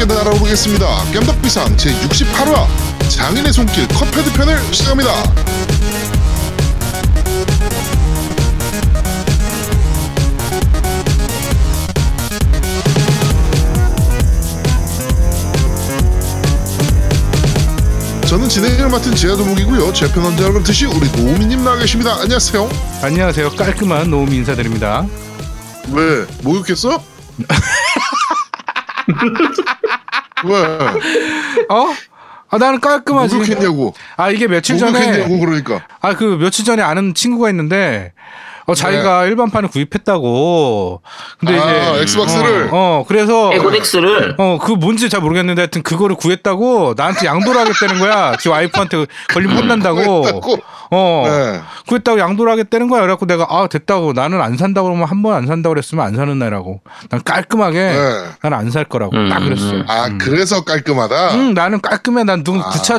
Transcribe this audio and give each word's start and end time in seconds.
함께 0.00 0.14
날아오르겠습니다. 0.14 0.86
겜덕비상 1.12 1.76
제68화 1.76 2.66
장인의 3.10 3.52
손길 3.52 3.86
컵헤드 3.88 4.32
편을 4.32 4.58
시작합니다. 4.72 5.10
저는 18.26 18.48
진행을 18.48 18.88
맡은 18.88 19.14
지하도목이고요. 19.14 19.92
제편 19.92 20.24
원자 20.24 20.44
여러분 20.44 20.62
듯이 20.62 20.86
우리 20.86 21.10
노우미님 21.10 21.62
나와 21.62 21.76
계십니다. 21.76 22.14
안녕하세요. 22.22 22.70
안녕하세요. 23.02 23.50
깔끔한 23.50 24.08
노우미 24.08 24.36
인사드립니다. 24.36 25.06
왜 25.92 26.24
모욕했어? 26.42 27.02
왜 30.44 30.56
어? 31.68 31.94
아 32.52 32.58
나는 32.58 32.80
깔끔하지. 32.80 33.36
모욕했냐고? 33.36 33.94
아 34.16 34.30
이게 34.30 34.46
며칠 34.48 34.76
전에 34.78 35.22
그러니까. 35.38 35.84
아 36.00 36.14
그 36.14 36.24
며칠 36.40 36.64
전에 36.64 36.82
아는 36.82 37.14
친구가 37.14 37.48
있는데 37.50 38.12
어 38.66 38.74
자기가 38.74 39.26
일반판을 39.26 39.68
구입했다고. 39.68 41.02
근데 41.38 41.52
네. 41.54 41.60
아, 41.60 41.92
이제 41.92 42.02
엑스박스를? 42.02 42.68
어, 42.72 43.00
어, 43.00 43.04
그래서 43.06 43.52
에고덱스를 43.54 44.34
어, 44.38 44.58
그 44.60 44.72
뭔지 44.72 45.08
잘 45.08 45.20
모르겠는데 45.20 45.62
하여튼 45.62 45.82
그거를 45.82 46.16
구했다고 46.16 46.94
나한테 46.96 47.26
양도를 47.26 47.60
하겠다는 47.60 47.98
거야. 48.00 48.36
지 48.36 48.48
와이프한테 48.48 49.06
걸리면 49.28 49.56
혼난다고. 49.62 50.24
어. 50.90 51.22
네. 51.26 51.60
구했다고 51.86 52.18
양도를 52.18 52.50
하겠다는 52.52 52.88
거야. 52.88 53.00
그래갖고 53.02 53.26
내가 53.26 53.46
아, 53.48 53.66
됐다고 53.68 54.12
나는 54.12 54.40
안 54.40 54.56
산다고 54.56 54.88
그러면 54.88 55.06
한 55.08 55.22
번 55.22 55.34
안 55.34 55.46
산다고 55.46 55.74
그랬으면 55.74 56.04
안 56.04 56.14
사는 56.16 56.38
나라고. 56.38 56.80
난 57.10 57.22
깔끔하게 57.22 57.78
네. 57.78 58.24
나는 58.42 58.58
안살 58.58 58.84
거라고. 58.86 59.16
음, 59.16 59.28
딱 59.28 59.40
그랬어. 59.40 59.70
음. 59.70 59.84
아 59.86 60.08
그래서 60.18 60.64
깔끔하다. 60.64 61.34
응, 61.34 61.54
나는 61.54 61.80
깔끔해. 61.80 62.24
난 62.24 62.42
누구 62.42 62.58
아. 62.60 62.70
구차 62.70 62.98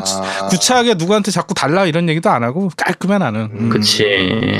구차하게 0.50 0.94
누구한테 0.96 1.32
자꾸 1.32 1.54
달라 1.54 1.86
이런 1.86 2.08
얘기도 2.10 2.30
안 2.30 2.44
하고 2.44 2.70
깔끔해 2.78 3.18
나는. 3.18 3.50
음. 3.54 3.70
그치 3.70 4.06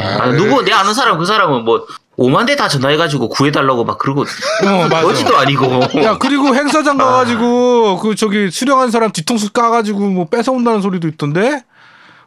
아, 0.04 0.24
아. 0.24 0.32
누구 0.32 0.64
내 0.64 0.72
아는 0.74 0.94
사람 0.94 1.18
그 1.18 1.26
사람은 1.26 1.64
뭐 1.64 1.86
5만 2.20 2.46
대 2.46 2.56
다 2.56 2.68
전화해가지고 2.68 3.30
구해달라고 3.30 3.86
막 3.86 3.98
그러고 3.98 4.22
어, 4.22 4.88
맞아. 4.90 5.08
어지도 5.08 5.38
아니고 5.38 6.04
야 6.04 6.18
그리고 6.20 6.54
행사장 6.54 6.98
가가지고 6.98 7.98
그 8.00 8.16
저기 8.16 8.52
수령한 8.52 8.92
사람 8.92 9.12
뒤통수 9.12 9.52
까가지고 9.54 10.00
뭐 10.10 10.26
뺏어온다는 10.28 10.82
소리도 10.82 11.08
있던데. 11.08 11.64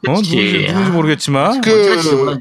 어. 0.09 0.23
누군지, 0.23 0.67
누군지 0.69 0.91
모르겠지만. 0.91 1.61
그. 1.61 2.41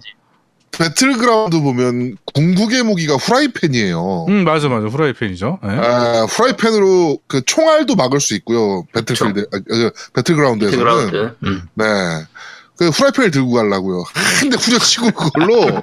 배틀그라운드 0.74 1.62
보면 1.62 2.18
궁극의 2.34 2.82
무기가 2.84 3.16
후라이팬이에요. 3.16 4.26
응 4.28 4.44
맞아 4.44 4.70
맞아 4.70 4.88
후라이팬이죠. 4.88 5.60
예. 5.64 5.68
아, 5.70 6.26
후라이팬으로 6.28 7.20
그 7.28 7.46
총알도 7.46 7.96
막을 7.96 8.20
수 8.20 8.34
있고요. 8.36 8.84
배틀필드 8.92 9.48
아, 9.54 9.60
그 9.68 9.92
배틀그라운드에서는 10.14 10.80
배그라운드 10.84 11.36
음. 11.44 11.62
네. 11.76 11.86
그 12.78 12.90
후라이팬을 12.90 13.32
들고 13.32 13.52
가려고요. 13.52 14.04
근데 14.40 14.58
후려치고 14.58 15.12
그걸로 15.12 15.80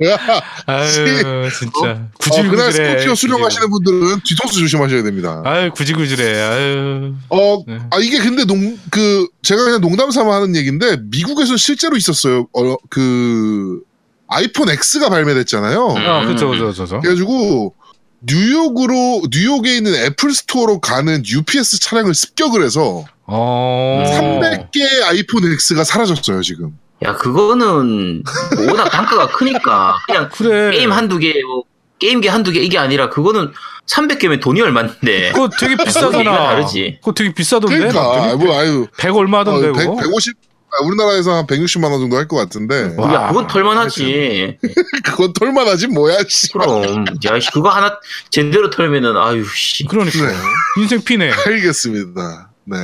아유 0.66 1.48
진짜 1.56 1.90
어, 1.90 2.08
구질구질해. 2.18 2.48
그날 2.50 2.72
스코피오 2.72 3.14
수령하시는 3.14 3.70
분들은 3.70 4.20
뒤통수 4.24 4.58
조심하셔야 4.60 5.02
됩니다. 5.02 5.42
아유 5.44 5.70
구질구질해. 5.72 6.40
아유. 6.40 7.14
어, 7.30 7.62
네. 7.66 7.78
아 7.90 7.98
이게 7.98 8.18
근데 8.18 8.44
농 8.44 8.78
그 8.90 9.28
제가 9.42 9.62
그냥 9.64 9.80
농담 9.80 10.10
삼아 10.10 10.34
하는 10.36 10.56
얘기인데 10.56 10.96
미국에서 11.10 11.56
실제로 11.56 11.96
있었어요. 11.96 12.48
어, 12.52 12.76
그 12.88 13.80
아이폰 14.26 14.68
X가 14.70 15.08
발매됐잖아요. 15.10 15.86
음. 15.88 15.96
아 15.96 16.26
그쵸 16.26 16.48
그쵸 16.50 16.66
그쵸. 16.72 16.86
그래가지고 17.00 17.74
뉴욕으로 18.22 19.22
뉴욕에 19.30 19.76
있는 19.76 19.94
애플 19.94 20.32
스토어로 20.34 20.80
가는 20.80 21.22
UPS 21.24 21.80
차량을 21.80 22.14
습격을 22.14 22.64
해서 22.64 23.04
어. 23.30 24.04
300개 24.06 25.02
아이폰 25.08 25.44
X가 25.52 25.84
사라졌어요 25.84 26.42
지금. 26.42 26.76
야 27.02 27.14
그거는 27.16 28.22
워낙 28.68 28.88
단가가 28.90 29.28
크니까 29.28 29.96
그냥 30.06 30.28
그래. 30.34 30.70
게임 30.72 30.92
한두 30.92 31.18
개 31.18 31.32
뭐, 31.46 31.62
게임기 31.98 32.28
한두 32.28 32.52
개 32.52 32.60
이게 32.60 32.76
아니라 32.78 33.08
그거는 33.08 33.52
300개면 33.86 34.40
돈이 34.42 34.60
얼마인데 34.60 35.32
그거 35.32 35.48
되게 35.58 35.76
비싸잖아. 35.76 36.30
다르지. 36.50 36.98
그거 37.00 37.12
되게 37.12 37.32
비싸던데. 37.32 37.76
그러니까 37.78 38.36
뭐 38.36 38.58
아유 38.58 38.86
100 38.98 39.16
얼마던데 39.16 39.68
어, 39.68 39.72
그거. 39.72 39.94
100, 39.96 40.02
150 40.04 40.34
아, 40.72 40.84
우리나라에서 40.84 41.32
한 41.34 41.46
160만 41.48 41.90
원 41.90 41.98
정도 42.00 42.16
할 42.16 42.28
것 42.28 42.36
같은데 42.36 42.94
와. 42.96 43.12
야 43.14 43.28
그건 43.28 43.48
털만하지 43.48 44.58
그건 45.04 45.32
털만하지 45.32 45.88
뭐야 45.88 46.18
씨. 46.28 46.52
그럼 46.52 47.04
야 47.24 47.40
씨, 47.40 47.50
그거 47.50 47.70
하나 47.70 47.98
제대로 48.30 48.70
털면은 48.70 49.16
아유 49.16 49.44
씨 49.52 49.84
그러니까 49.86 50.18
네. 50.26 50.34
인생 50.78 51.02
피네. 51.02 51.32
알겠습니다. 51.32 52.49
네. 52.64 52.76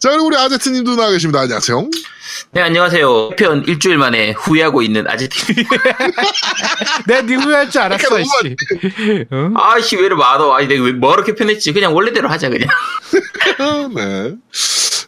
자 0.00 0.10
그리고 0.10 0.26
우리 0.26 0.36
아제트님도 0.36 0.96
나와 0.96 1.10
계십니다. 1.10 1.40
안녕하세요. 1.40 1.88
네 2.52 2.62
안녕하세요 2.62 3.30
편 3.30 3.64
일주일 3.66 3.98
만에 3.98 4.30
후회하고 4.32 4.82
있는 4.82 5.06
아재팀 5.06 5.56
내가 7.06 7.22
네 7.22 7.34
후회할 7.34 7.70
줄 7.70 7.80
알았어 7.82 8.18
이씨. 8.20 8.56
응? 9.32 9.54
아씨 9.56 9.96
왜 9.96 10.06
이렇게 10.06 10.20
많아 10.20 10.56
아니 10.56 10.66
내가 10.68 10.84
왜뭐 10.84 11.14
이렇게 11.14 11.34
편했지 11.34 11.72
그냥 11.72 11.94
원래대로 11.94 12.28
하자 12.28 12.48
그냥 12.48 12.68
네. 13.94 14.34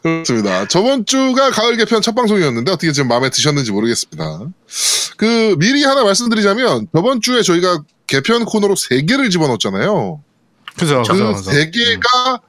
그렇습니다. 0.02 0.66
저번 0.66 1.06
주가 1.06 1.50
가을 1.50 1.76
개편 1.76 2.02
첫 2.02 2.14
방송이었는데 2.16 2.72
어떻게 2.72 2.90
좀 2.92 3.06
마음에 3.06 3.30
드셨는지 3.30 3.70
모르겠습니다. 3.70 4.40
그 5.16 5.54
미리 5.58 5.84
하나 5.84 6.02
말씀드리자면 6.02 6.88
저번 6.92 7.20
주에 7.20 7.42
저희가 7.42 7.82
개편 8.08 8.44
코너로 8.44 8.74
세 8.74 9.02
개를 9.02 9.30
집어넣었잖아요. 9.30 10.20
그죠 10.76 11.02
그죠 11.02 11.12
그 11.14 11.32
그죠. 11.34 11.50
세 11.52 11.70
개가 11.70 12.40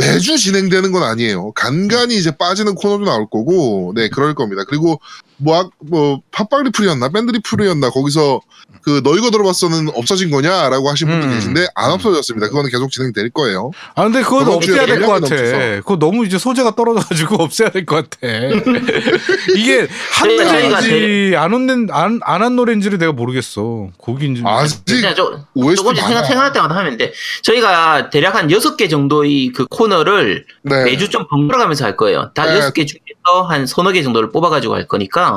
매주 0.00 0.38
진행되는 0.38 0.92
건 0.92 1.02
아니에요. 1.02 1.52
간간히 1.52 2.16
이제 2.16 2.30
빠지는 2.30 2.74
코너도 2.74 3.04
나올 3.04 3.28
거고, 3.28 3.92
네 3.94 4.08
그럴 4.08 4.34
겁니다. 4.34 4.64
그리고 4.66 5.00
뭐, 5.40 5.60
아- 5.60 5.68
뭐 5.80 6.20
팟빵 6.30 6.64
리플이었나 6.64 7.08
밴드 7.10 7.32
리플이었나 7.32 7.90
거기서 7.90 8.40
그 8.82 9.00
너 9.02 9.14
이거 9.16 9.30
들어봤어는 9.30 9.90
없어진 9.94 10.30
거냐 10.30 10.68
라고 10.70 10.88
하신 10.90 11.08
분도 11.08 11.26
음. 11.26 11.32
계신데 11.34 11.66
안 11.74 11.90
없어졌습니다. 11.90 12.48
그거는 12.48 12.70
계속 12.70 12.90
진행될 12.90 13.30
거예요. 13.30 13.72
아 13.94 14.04
근데 14.04 14.22
그건 14.22 14.48
없애야 14.48 14.86
될 14.86 15.00
것 15.02 15.20
같아. 15.20 15.36
그거 15.36 15.96
너무 15.98 16.24
이제 16.24 16.38
소재가 16.38 16.74
떨어져가지고 16.76 17.36
없애야 17.44 17.70
될 17.70 17.84
것 17.84 18.08
같아. 18.08 18.26
이게 19.56 19.86
한 20.12 20.36
노래인지 20.36 21.36
안 21.36 21.52
온는 21.52 21.88
안 21.90 22.20
안 22.24 22.40
한 22.42 22.56
노래인지를 22.56 22.98
내가 22.98 23.12
모르겠어. 23.12 23.88
곡인지. 23.98 24.42
아직 24.46 24.82
조, 25.14 25.44
OST 25.54 25.76
조금씩 25.82 26.04
생각. 26.06 26.24
생각날 26.24 26.52
때마다 26.52 26.74
하면 26.76 26.96
돼 26.96 27.12
저희가 27.42 28.10
대략 28.10 28.34
한 28.34 28.48
6개 28.48 28.88
정도의 28.88 29.52
그 29.54 29.66
코너를 29.66 30.46
네. 30.62 30.84
매주 30.84 31.08
좀 31.10 31.26
번갈아 31.28 31.58
가면서 31.58 31.84
할 31.84 31.96
거예요 31.96 32.30
다 32.34 32.46
네. 32.46 32.58
6개 32.60 32.86
중에서 32.86 33.42
한 33.48 33.66
서너 33.66 33.92
개 33.92 34.02
정도를 34.02 34.30
뽑아가지고 34.30 34.74
할 34.74 34.86
거니까 34.88 35.29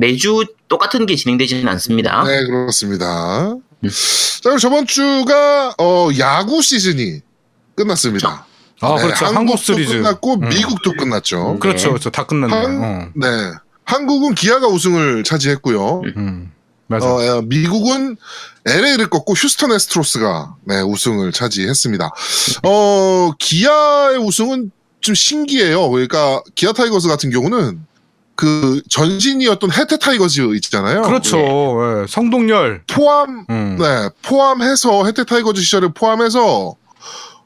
매주 0.00 0.46
똑같은 0.68 1.04
게 1.04 1.14
진행되지는 1.14 1.68
않습니다 1.68 2.24
네, 2.24 2.46
그렇습니다. 2.46 3.50
음. 3.84 3.88
자, 3.88 4.40
그리고 4.44 4.58
저번 4.58 4.86
주가 4.86 5.74
어, 5.78 6.08
야구 6.18 6.62
시즌이 6.62 7.20
끝났습니다. 7.74 8.46
아 8.80 8.96
네, 8.96 9.02
그렇죠. 9.02 9.26
한국 9.26 9.58
시리즈. 9.58 9.92
끝났고 9.92 10.34
음. 10.34 10.48
미국도 10.48 10.94
끝났죠. 10.94 11.58
그렇죠 11.60 11.90
그렇죠. 11.90 12.08
다 12.10 12.24
끝났네. 12.24 12.54
한- 12.54 12.82
어. 12.82 13.08
네. 13.14 13.26
한국은 13.84 14.34
기아가 14.34 14.68
우승을 14.68 15.22
차지했고요. 15.24 16.02
음. 16.16 16.50
맞아. 16.86 17.06
어, 17.06 17.22
예, 17.22 17.40
미국은 17.44 18.16
LA를 18.66 19.08
꺾고 19.10 19.34
휴스턴 19.34 19.70
애스트로스가 19.72 20.54
네, 20.64 20.80
우승을 20.80 21.30
차지했습니다. 21.32 22.10
어, 22.64 23.30
기아의 23.38 24.18
우승은 24.18 24.70
좀 25.00 25.14
신기해요. 25.14 25.88
그러니까 25.90 26.42
기아 26.54 26.72
타이거즈 26.72 27.06
같은 27.08 27.30
경우는 27.30 27.80
그 28.40 28.80
전신이었던 28.88 29.70
해태 29.70 29.98
타이거즈 29.98 30.54
있잖아요. 30.54 31.02
그렇죠. 31.02 31.36
예. 31.36 32.06
선동열. 32.08 32.84
포함 32.90 33.44
음. 33.50 33.76
네, 33.78 34.08
포함해서 34.22 35.04
해태 35.04 35.24
타이거즈 35.24 35.60
시절을 35.60 35.92
포함해서 35.92 36.74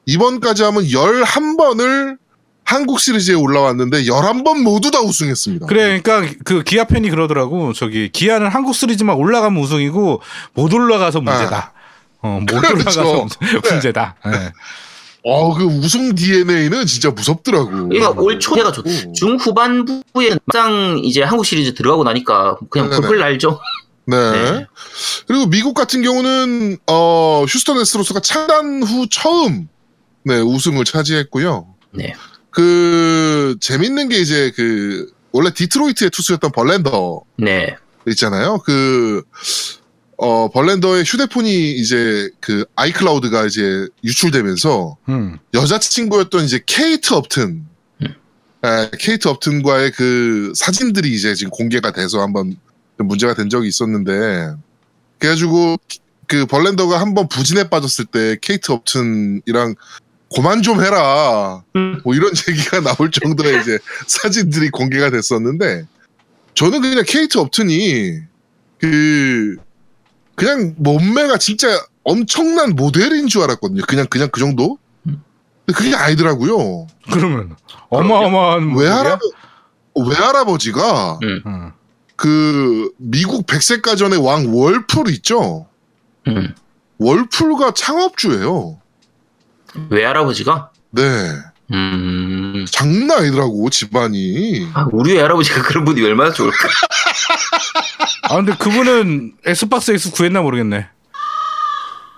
이번까지 0.05 0.63
하면 0.63 0.85
11번을 0.85 2.17
한국 2.63 3.01
시리즈에 3.01 3.35
올라왔는데 3.35 4.03
11번 4.03 4.61
모두 4.61 4.89
다 4.89 5.01
우승했습니다. 5.01 5.65
그래, 5.65 5.99
그러니까 5.99 6.33
그 6.45 6.63
기아 6.63 6.85
팬이 6.85 7.09
그러더라고. 7.09 7.73
저기 7.73 8.09
기아는 8.09 8.47
한국 8.47 8.73
시리즈만 8.73 9.17
올라가면 9.17 9.61
우승이고 9.61 10.21
못 10.53 10.73
올라가서 10.73 11.19
문제다. 11.19 11.73
어, 12.21 12.39
못 12.39 12.45
그렇죠. 12.45 13.01
올라가서 13.01 13.27
문제다. 13.69 14.15
예. 14.27 14.53
어, 15.27 15.55
그 15.55 15.63
우승 15.63 16.13
DNA는 16.13 16.85
진짜 16.85 17.09
무섭더라고. 17.09 17.89
그러니까 17.89 18.11
올 18.11 18.39
초에가 18.39 18.71
좋 18.71 18.81
오. 18.85 19.13
중후반부에 19.13 20.37
막상 20.45 20.99
이제 21.03 21.23
한국 21.23 21.45
시리즈 21.45 21.73
들어가고 21.73 22.03
나니까 22.03 22.57
그냥 22.69 22.91
네네. 22.91 23.01
펄펄 23.01 23.19
날죠 23.19 23.59
네. 24.05 24.17
네. 24.31 24.67
그리고 25.27 25.47
미국 25.47 25.73
같은 25.73 26.03
경우는 26.03 26.77
어 26.85 27.43
휴스턴 27.49 27.79
애스트로스가 27.79 28.19
창단 28.19 28.83
후 28.83 29.07
처음 29.09 29.67
네 30.23 30.39
우승을 30.41 30.85
차지했고요. 30.85 31.73
네. 31.91 32.13
그 32.51 33.57
재밌는 33.59 34.09
게 34.09 34.19
이제 34.19 34.51
그 34.55 35.11
원래 35.31 35.49
디트로이트의 35.51 36.11
투수였던 36.11 36.51
벌랜더 36.51 37.21
네. 37.37 37.75
있잖아요. 38.07 38.59
그 38.59 39.23
어, 40.17 40.49
벌렌더의 40.49 41.03
휴대폰이 41.03 41.71
이제 41.73 42.29
그 42.39 42.65
아이클라우드가 42.75 43.45
이제 43.45 43.87
유출되면서 44.03 44.97
음. 45.09 45.37
여자친구였던 45.53 46.45
이제 46.45 46.61
케이트 46.65 47.13
업튼, 47.13 47.65
음. 48.01 48.15
에, 48.63 48.91
케이트 48.97 49.27
업튼과의 49.27 49.91
그 49.91 50.53
사진들이 50.55 51.13
이제 51.13 51.35
지금 51.35 51.51
공개가 51.51 51.91
돼서 51.91 52.21
한번 52.21 52.55
좀 52.97 53.07
문제가 53.07 53.33
된 53.33 53.49
적이 53.49 53.67
있었는데, 53.67 54.55
그래가지고 55.19 55.77
그 56.27 56.45
벌렌더가 56.45 56.99
한번 56.99 57.27
부진에 57.27 57.69
빠졌을 57.69 58.05
때 58.05 58.37
케이트 58.41 58.71
업튼이랑 58.71 59.75
고만 60.29 60.63
좀 60.63 60.81
해라. 60.81 61.63
음. 61.75 62.01
뭐 62.03 62.15
이런 62.15 62.31
얘기가 62.49 62.79
나올 62.81 63.11
정도의 63.11 63.61
이제 63.61 63.79
사진들이 64.07 64.69
공개가 64.69 65.09
됐었는데, 65.09 65.85
저는 66.53 66.81
그냥 66.81 67.03
케이트 67.05 67.37
업튼이 67.37 68.21
그 68.79 69.57
그냥 70.35 70.75
몸매가 70.77 71.37
진짜 71.37 71.67
엄청난 72.03 72.75
모델인 72.75 73.27
줄 73.27 73.41
알았거든요. 73.43 73.83
그냥 73.87 74.05
그냥 74.07 74.29
그 74.31 74.39
정도? 74.39 74.77
음. 75.07 75.23
근데 75.65 75.77
그게 75.77 75.95
아니더라고요. 75.95 76.87
그러면 77.11 77.55
어마어마한 77.89 78.75
외할아버 78.75 79.19
외할아버지가 79.95 81.19
음. 81.23 81.41
음. 81.45 81.71
그 82.15 82.91
미국 82.97 83.45
백색가전의 83.47 84.23
왕 84.23 84.53
월풀 84.55 85.09
있죠. 85.11 85.67
음. 86.27 86.53
월풀과 86.97 87.73
창업주예요. 87.73 88.79
외할아버지가 89.89 90.71
네, 90.91 91.01
음. 91.71 92.65
장난 92.69 93.19
아니더라고 93.19 93.69
집안이. 93.69 94.69
아, 94.73 94.87
우리 94.91 95.13
외할아버지가 95.13 95.63
그런 95.63 95.85
분이 95.85 96.01
얼마나 96.03 96.31
좋을까? 96.31 96.55
아 98.29 98.35
근데 98.35 98.55
그분은 98.57 99.33
엑스박스 99.45 99.91
X 99.91 100.11
구했나 100.11 100.41
모르겠네. 100.41 100.87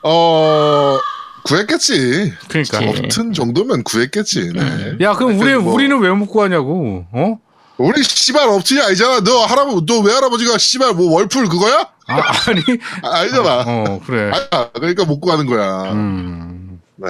어 0.03 0.97
구했겠지. 1.43 2.33
그러니까. 2.47 2.79
그치. 2.79 2.99
업튼 2.99 3.33
정도면 3.33 3.83
구했겠지. 3.83 4.51
네. 4.53 4.61
음. 4.61 4.97
야 5.01 5.13
그럼 5.13 5.39
우리 5.39 5.55
뭐- 5.55 5.73
우리는 5.73 5.97
왜 5.99 6.09
못 6.13 6.27
구하냐고? 6.27 7.05
어? 7.11 7.37
우리 7.77 8.01
씨발 8.03 8.49
업튼이 8.49 8.81
아니잖아. 8.81 9.19
너 9.21 9.45
할아버지, 9.45 9.85
너 9.85 9.99
외할아버지가 9.99 10.57
씨발 10.57 10.93
뭐 10.93 11.11
월풀 11.13 11.47
그거야? 11.47 11.87
아, 12.07 12.21
아니. 12.47 12.61
아, 13.03 13.19
아니잖아. 13.19 13.63
어 13.67 14.01
그래. 14.05 14.31
아, 14.51 14.69
그러니까 14.71 15.05
못 15.05 15.19
구하는 15.19 15.45
거야. 15.45 15.91
음. 15.93 16.79
네. 16.95 17.07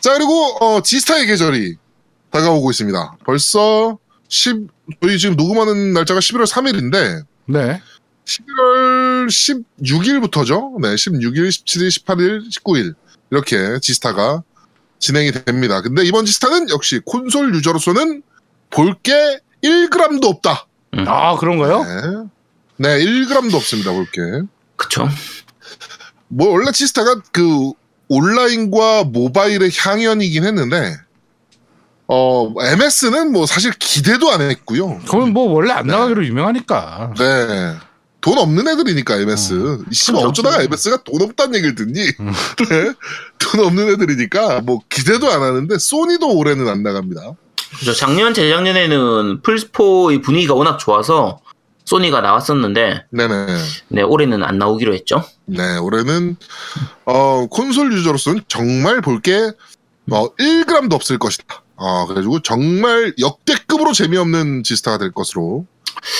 자, 0.00 0.14
그리고, 0.14 0.32
어, 0.64 0.82
지스타의 0.82 1.26
계절이 1.26 1.76
다가오고 2.30 2.70
있습니다. 2.70 3.16
벌써 3.24 3.98
10, 4.28 4.66
저희 5.02 5.18
지금 5.18 5.36
녹음하는 5.36 5.92
날짜가 5.92 6.20
11월 6.20 6.46
3일인데, 6.46 7.24
네. 7.46 7.80
11월 8.24 9.26
16일부터죠. 9.28 10.80
네, 10.80 10.94
16일, 10.94 11.48
17일, 11.48 11.88
18일, 12.04 12.50
19일. 12.50 12.94
이렇게 13.30 13.78
지스타가 13.80 14.42
진행이 14.98 15.32
됩니다. 15.32 15.80
근데 15.82 16.04
이번 16.04 16.24
지스타는 16.26 16.68
역시 16.70 17.00
콘솔 17.04 17.54
유저로서는 17.54 18.22
볼 18.70 18.94
게 19.02 19.12
1g도 19.62 20.24
없다. 20.24 20.66
아 21.06 21.36
그런가요? 21.36 21.82
네. 21.82 22.88
네, 22.98 23.04
1g도 23.04 23.54
없습니다, 23.54 23.92
볼 23.92 24.06
게. 24.10 24.20
그쵸? 24.76 25.08
뭐, 26.28 26.50
원래 26.50 26.70
지스타가 26.72 27.20
그, 27.32 27.72
온라인과 28.12 29.04
모바일의 29.04 29.70
향연이긴 29.74 30.44
했는데, 30.44 30.96
어, 32.08 32.52
MS는 32.60 33.32
뭐 33.32 33.46
사실 33.46 33.72
기대도 33.72 34.30
안 34.30 34.42
했고요. 34.42 34.98
그건 35.06 35.32
뭐 35.32 35.50
원래 35.50 35.72
안 35.72 35.86
네. 35.86 35.92
나가기로 35.92 36.26
유명하니까. 36.26 37.14
네. 37.18 37.74
돈 38.20 38.38
없는 38.38 38.68
애들이니까 38.68 39.16
MS. 39.16 39.84
이 39.90 39.94
씨발 39.94 40.20
그렇죠. 40.20 40.28
어쩌다가 40.42 40.62
MS가 40.62 40.98
돈 41.04 41.22
없다는 41.22 41.56
얘기를 41.56 41.74
듣니? 41.74 42.00
음. 42.20 42.32
네? 42.70 42.92
돈 43.38 43.64
없는 43.64 43.88
애들이니까 43.90 44.60
뭐 44.60 44.80
기대도 44.88 45.28
안 45.30 45.42
하는데 45.42 45.76
소니도 45.78 46.36
올해는 46.36 46.68
안 46.68 46.82
나갑니다. 46.82 47.32
그죠. 47.78 47.94
작년, 47.94 48.34
재작년에는 48.34 49.40
플스4의 49.42 50.22
분위기가 50.22 50.54
워낙 50.54 50.78
좋아서 50.78 51.40
소니가 51.92 52.22
나왔었는데, 52.22 53.04
네네. 53.10 53.46
네, 53.88 54.02
올해는 54.02 54.42
안 54.42 54.56
나오기로 54.56 54.94
했죠. 54.94 55.22
네, 55.44 55.76
올해는 55.76 56.36
어, 57.04 57.46
콘솔 57.50 57.92
유저로서는 57.92 58.42
정말 58.48 59.02
볼게 59.02 59.52
어, 60.10 60.34
1g도 60.36 60.94
없을 60.94 61.18
것이다. 61.18 61.62
아, 61.76 62.04
그래가지고 62.06 62.40
정말 62.40 63.12
역대급으로 63.20 63.92
재미없는 63.92 64.62
지스타가 64.62 64.96
될 64.96 65.12
것으로 65.12 65.66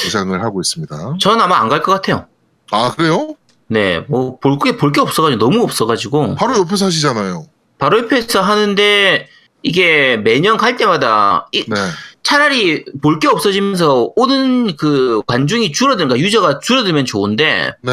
예상을 0.04 0.42
하고 0.42 0.60
있습니다. 0.60 1.16
저는 1.18 1.40
아마 1.40 1.58
안 1.60 1.68
갈 1.70 1.82
것 1.82 1.92
같아요. 1.92 2.26
아, 2.70 2.92
그래요? 2.94 3.34
네, 3.68 4.00
뭐, 4.08 4.38
볼 4.40 4.58
게, 4.62 4.76
볼 4.76 4.92
게 4.92 5.00
없어가지고, 5.00 5.38
너무 5.42 5.62
없어가지고, 5.62 6.34
바로 6.34 6.58
옆에 6.58 6.76
사시잖아요. 6.76 7.46
바로 7.78 7.98
옆에서 8.00 8.42
하는데, 8.42 9.26
이게 9.62 10.16
매년 10.18 10.58
갈 10.58 10.76
때마다, 10.76 11.48
이- 11.52 11.64
네. 11.66 11.76
차라리 12.22 12.84
볼 13.02 13.18
게 13.18 13.28
없어지면서 13.28 14.12
오는 14.16 14.76
그 14.76 15.22
관중이 15.26 15.72
줄어드는, 15.72 16.08
가 16.08 16.18
유저가 16.18 16.60
줄어들면 16.60 17.04
좋은데, 17.04 17.72
네. 17.82 17.92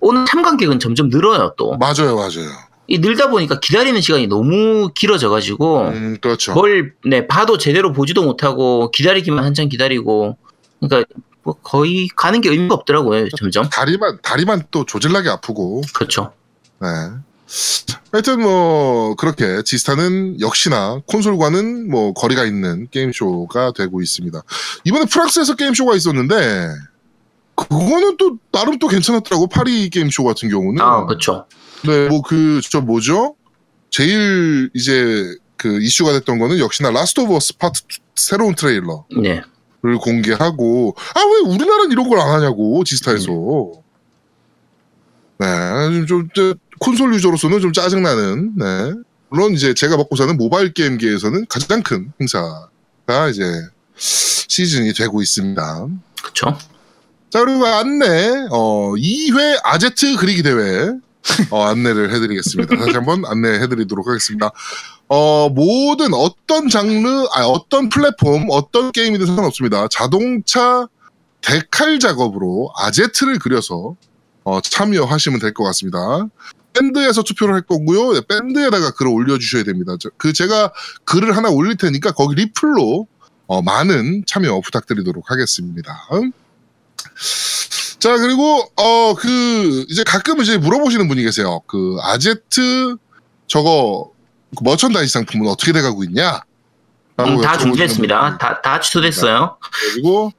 오는 0.00 0.26
참관객은 0.26 0.78
점점 0.80 1.08
늘어요, 1.08 1.54
또. 1.56 1.76
맞아요, 1.76 2.16
맞아요. 2.16 2.50
이 2.86 2.98
늘다 2.98 3.30
보니까 3.30 3.60
기다리는 3.60 3.98
시간이 4.00 4.26
너무 4.26 4.90
길어져가지고, 4.94 5.80
음, 5.88 6.16
그렇죠. 6.20 6.52
뭘, 6.52 6.92
네, 7.04 7.26
봐도 7.26 7.56
제대로 7.58 7.92
보지도 7.92 8.22
못하고, 8.22 8.90
기다리기만 8.90 9.42
한참 9.44 9.68
기다리고, 9.68 10.36
그러니까, 10.80 11.10
뭐 11.42 11.54
거의 11.62 12.08
가는 12.14 12.40
게 12.40 12.50
의미가 12.50 12.74
없더라고요, 12.74 13.28
점점. 13.38 13.68
다리만, 13.70 14.18
다리만 14.22 14.64
또 14.70 14.84
조질나게 14.84 15.28
아프고. 15.30 15.82
그렇죠. 15.94 16.32
네. 16.80 16.88
하여튼 18.12 18.40
뭐 18.42 19.14
그렇게 19.16 19.62
지스타는 19.64 20.40
역시나 20.40 21.00
콘솔과는 21.06 21.90
뭐 21.90 22.12
거리가 22.12 22.44
있는 22.44 22.88
게임쇼가 22.90 23.72
되고 23.72 24.00
있습니다. 24.02 24.42
이번에 24.84 25.04
프랑스에서 25.06 25.54
게임쇼가 25.56 25.94
있었는데 25.96 26.68
그거는 27.56 28.16
또 28.16 28.38
나름 28.52 28.78
또 28.78 28.88
괜찮았더라고 28.88 29.46
파리 29.48 29.88
게임쇼 29.90 30.24
같은 30.24 30.48
경우는. 30.48 30.80
아, 30.82 31.06
그렇죠. 31.06 31.46
네, 31.84 32.08
뭐 32.08 32.22
그 32.22 32.60
저 32.70 32.80
뭐죠? 32.80 33.36
제일 33.90 34.70
이제 34.74 35.24
그 35.56 35.80
이슈가 35.82 36.12
됐던 36.12 36.38
거는 36.38 36.58
역시나 36.58 36.90
라스트 36.90 37.20
오브 37.20 37.34
어스 37.36 37.58
파트 37.58 37.80
2 37.82 37.98
새로운 38.16 38.54
트레일러를 38.54 39.02
네. 39.22 39.40
공개하고 39.82 40.94
아 41.14 41.20
왜 41.20 41.52
우리나라는 41.54 41.92
이런 41.92 42.08
걸 42.08 42.18
안 42.20 42.28
하냐고 42.30 42.82
지스타에서. 42.84 43.72
네, 45.38 45.46
좀, 46.06 46.06
좀, 46.06 46.28
저, 46.34 46.54
콘솔 46.84 47.14
유저로서는 47.14 47.60
좀 47.60 47.72
짜증나는, 47.72 48.52
네. 48.56 48.92
물론 49.30 49.52
이제 49.54 49.72
제가 49.74 49.96
먹고 49.96 50.16
사는 50.16 50.36
모바일 50.36 50.72
게임계에서는 50.74 51.46
가장 51.48 51.82
큰 51.82 52.12
행사가 52.20 53.28
이제 53.30 53.42
시즌이 53.96 54.92
되고 54.92 55.22
있습니다. 55.22 55.86
그렇죠. 56.22 56.58
자, 57.30 57.40
그리고 57.44 57.66
안내, 57.66 58.46
어, 58.50 58.92
2회 58.96 59.60
아제트 59.64 60.16
그리기 60.16 60.42
대회, 60.42 60.90
어, 61.50 61.62
안내를 61.64 62.12
해드리겠습니다. 62.14 62.76
다시 62.76 62.90
한번 62.92 63.24
안내해드리도록 63.24 64.06
하겠습니다. 64.06 64.50
어, 65.08 65.48
모든 65.48 66.12
어떤 66.14 66.68
장르, 66.68 67.08
아, 67.34 67.44
어떤 67.46 67.88
플랫폼, 67.88 68.46
어떤 68.50 68.92
게임이든 68.92 69.26
상관없습니다. 69.26 69.88
자동차 69.90 70.86
데칼 71.40 71.98
작업으로 71.98 72.72
아제트를 72.76 73.38
그려서 73.38 73.96
어, 74.44 74.60
참여하시면 74.60 75.40
될 75.40 75.54
것 75.54 75.64
같습니다. 75.64 76.28
밴드에서 76.78 77.22
투표를 77.22 77.54
할 77.54 77.62
거고요. 77.62 78.12
네, 78.14 78.20
밴드에다가 78.28 78.92
글을 78.92 79.10
올려주셔야 79.12 79.64
됩니다. 79.64 79.96
저- 80.00 80.10
그 80.16 80.32
제가 80.32 80.72
글을 81.04 81.36
하나 81.36 81.48
올릴 81.50 81.76
테니까 81.76 82.12
거기 82.12 82.34
리플로 82.36 83.06
어, 83.46 83.62
많은 83.62 84.24
참여 84.26 84.60
부탁드리도록 84.60 85.30
하겠습니다. 85.30 86.08
자 87.98 88.16
그리고 88.18 88.62
어 88.76 89.14
그 89.18 89.84
이제 89.88 90.02
가끔 90.04 90.40
이제 90.42 90.58
물어보시는 90.58 91.08
분이 91.08 91.22
계세요. 91.22 91.60
그 91.66 91.96
아제트 92.02 92.96
저거 93.46 94.10
그 94.56 94.64
머천다이즈 94.64 95.12
상품은 95.12 95.48
어떻게 95.48 95.72
돼가고 95.72 96.04
있냐? 96.04 96.40
음, 97.20 97.40
다. 97.40 97.56
분들이 97.58 97.78
다, 98.38 98.60
다 98.60 98.80
취소됐어요. 98.80 99.56
그리고 99.92 100.32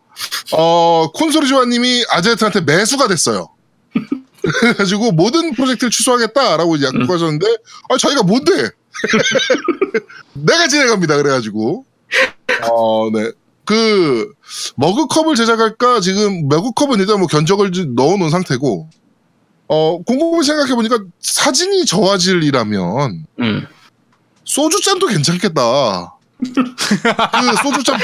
어 0.54 1.10
콘솔이 1.14 1.48
조아님이 1.48 2.06
아제트한테 2.10 2.62
매수가 2.62 3.08
됐어요. 3.08 3.50
그래가지고 4.42 5.12
모든 5.12 5.54
프로젝트를 5.54 5.92
취소하겠다라고 5.92 6.76
이제 6.76 6.86
약속하셨는데 6.86 7.48
아 7.90 7.98
자기가 7.98 8.24
뭔데? 8.24 8.70
내가 10.34 10.68
진행합니다. 10.68 11.18
그래가지고 11.18 11.86
어 12.72 13.10
네 13.12 13.32
그 13.66 14.32
머그컵을 14.76 15.36
제작할까 15.36 16.00
지금 16.00 16.48
머그컵은 16.48 17.00
일단 17.00 17.20
뭐 17.20 17.28
견적을 17.28 17.72
좀 17.72 17.96
넣어놓은 17.96 18.30
상태고 18.30 18.90
어 19.68 20.02
곰곰이 20.04 20.46
생각해 20.46 20.76
보니까 20.76 21.00
사진이 21.20 21.86
저화질이라면 21.86 23.26
음. 23.40 23.68
소주잔도 24.44 25.08
괜찮겠다. 25.08 26.14
그 26.44 27.56
소주잔 27.64 28.00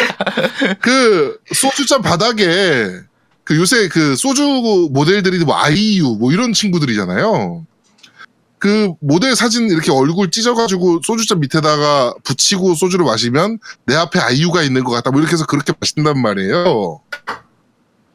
그 0.82 1.38
소주잔 1.54 2.02
바닥에 2.02 2.90
그그 3.51 3.58
요새 3.58 3.89
그 3.89 4.15
소주 4.15 4.89
모델들이 4.91 5.43
뭐 5.43 5.55
아이유 5.58 6.15
뭐 6.20 6.31
이런 6.31 6.53
친구들이잖아요. 6.53 7.65
그 8.58 8.93
모델 9.01 9.36
사진 9.36 9.70
이렇게 9.70 9.91
얼굴 9.91 10.31
찢어가지고 10.31 11.01
소주잔 11.03 11.39
밑에다가 11.39 12.13
붙이고 12.24 12.75
소주를 12.75 13.05
마시면 13.05 13.60
내 13.86 13.96
앞에 13.96 14.20
아이유가 14.20 14.62
있는 14.63 14.84
것 14.84 14.91
같다. 14.91 15.12
뭐 15.12 15.20
이렇게 15.20 15.34
해서 15.34 15.46
그렇게 15.46 15.74
마신단 15.77 16.22
말이에요. 16.22 17.01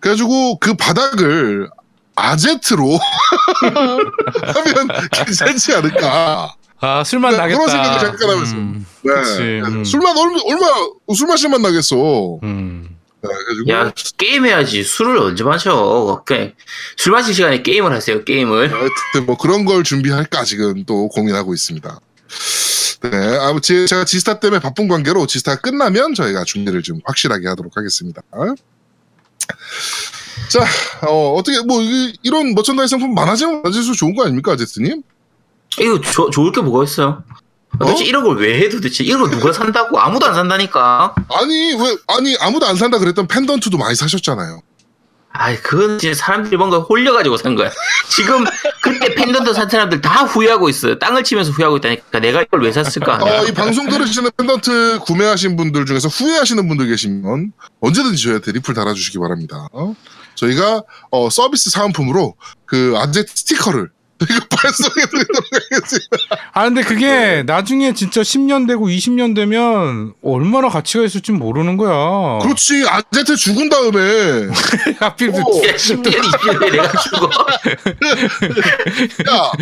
그래가지고 0.00 0.58
그 0.58 0.74
바닥을 0.74 1.68
아제트로 2.14 2.98
하면 3.60 4.88
괜찮지 5.12 5.74
않을까. 5.74 6.54
아 6.80 7.04
술만 7.04 7.32
네, 7.32 7.38
나겠다. 7.38 7.58
그런 7.58 7.70
생각을 7.70 7.98
잠깐 7.98 8.30
하면서. 8.30 8.56
음, 8.56 8.86
네. 9.02 9.60
음. 9.60 9.84
술맛 9.84 10.16
얼마, 10.16 10.38
얼마 10.46 10.66
술 11.14 11.26
마실 11.26 11.50
맛 11.50 11.60
나겠어. 11.60 12.38
음. 12.42 12.96
네, 13.28 13.35
그래가지고 13.35 13.71
야 13.73 13.92
게임 14.18 14.47
해야지 14.47 14.83
술을 14.83 15.18
언제 15.18 15.45
마셔? 15.45 16.23
그냥 16.26 16.52
술 16.97 17.12
마실 17.12 17.35
시간에 17.35 17.62
게임을 17.62 17.92
하세요 17.92 18.25
게임을. 18.25 18.73
하여튼 18.73 19.26
뭐 19.26 19.37
그런 19.37 19.64
걸 19.64 19.83
준비할까 19.85 20.45
지금 20.45 20.85
또 20.85 21.09
고민하고 21.09 21.54
있습니다. 21.54 22.00
네, 23.11 23.38
아무튼 23.40 23.87
제가 23.87 24.04
지스타 24.04 24.40
때문에 24.40 24.61
바쁜 24.61 24.88
관계로 24.88 25.26
지스타가 25.26 25.61
끝나면 25.61 26.14
저희가 26.14 26.45
준비를 26.45 26.83
좀 26.83 27.00
확실하게 27.04 27.47
하도록 27.49 27.76
하겠습니다. 27.76 28.23
자, 30.49 30.64
어, 31.06 31.35
어떻게 31.35 31.61
뭐 31.62 31.80
이- 31.83 32.14
이런 32.23 32.54
merchandise 32.54 32.90
상품 32.90 33.14
많아지면 33.14 33.62
많아질수록 33.62 33.97
좋은 33.97 34.14
거 34.14 34.25
아닙니까, 34.25 34.52
아제트님? 34.52 35.02
이거 35.78 36.00
조- 36.00 36.30
좋을 36.30 36.52
게 36.52 36.61
뭐가 36.61 36.85
있어요? 36.85 37.23
도대체 37.78 38.04
어? 38.04 38.06
이런 38.06 38.25
걸 38.25 38.37
왜 38.38 38.59
해 38.59 38.68
도대체 38.68 39.04
이런 39.04 39.21
거 39.23 39.30
누가 39.30 39.52
산다고 39.52 39.99
아무도 39.99 40.26
안 40.26 40.35
산다니까. 40.35 41.14
아니 41.30 41.75
왜 41.75 41.97
아니 42.09 42.37
아무도 42.40 42.66
안 42.66 42.76
산다 42.76 42.99
그랬던 42.99 43.26
펜던트도 43.28 43.76
많이 43.78 43.95
사셨잖아요. 43.95 44.61
아이 45.38 45.56
그건 45.59 45.99
진짜 45.99 46.14
사람들이 46.18 46.56
뭔가 46.56 46.78
홀려가지고 46.78 47.37
산 47.37 47.54
거야. 47.56 47.71
지금 48.09 48.45
그때 48.83 49.14
펜던트 49.14 49.52
산 49.52 49.68
사람들 49.68 50.00
다 50.00 50.25
후회하고 50.25 50.71
있어요. 50.71 50.99
땅을 50.99 51.25
치면서 51.25 51.50
후회하고 51.50 51.76
있다니까 51.76 52.21
내가 52.21 52.40
이걸 52.42 52.62
왜 52.62 52.73
샀을까? 52.73 53.18
어, 53.23 53.45
이 53.45 53.52
방송 53.52 53.88
들으시는 53.90 54.30
펜던트 54.37 55.00
구매하신 55.00 55.56
분들 55.56 55.85
중에서 55.85 56.09
후회하시는 56.09 56.66
분들 56.68 56.87
계시면 56.88 57.52
언제든지 57.80 58.23
저희한테 58.23 58.52
리플 58.52 58.73
달아주시기 58.75 59.18
바랍니다. 59.18 59.68
어? 59.73 59.95
저희가 60.37 60.83
어, 61.11 61.28
서비스 61.28 61.68
사은품으로 61.71 62.35
그 62.64 62.95
아제트 62.97 63.30
스티커를 63.35 63.90
발송해드리도록 64.18 65.44
하겠습니다. 65.52 66.16
아 66.52 66.64
근데 66.64 66.82
그게 66.82 67.06
네. 67.06 67.42
나중에 67.42 67.92
진짜 67.92 68.23
10년 68.23 68.66
되고 68.66 68.87
20년 68.88 69.35
되면 69.35 70.14
얼마나 70.23 70.68
가치가 70.68 71.04
있을지 71.04 71.32
모르는 71.32 71.76
거야. 71.76 72.38
그렇지 72.42 72.85
아제트 72.88 73.37
죽은 73.37 73.68
다음에 73.68 74.49
하필. 75.00 75.28
야 75.30 75.35
10년 75.35 76.04
20년에 76.04 76.70
내가 76.73 76.92
죽어. 77.02 77.30
야 79.30 79.52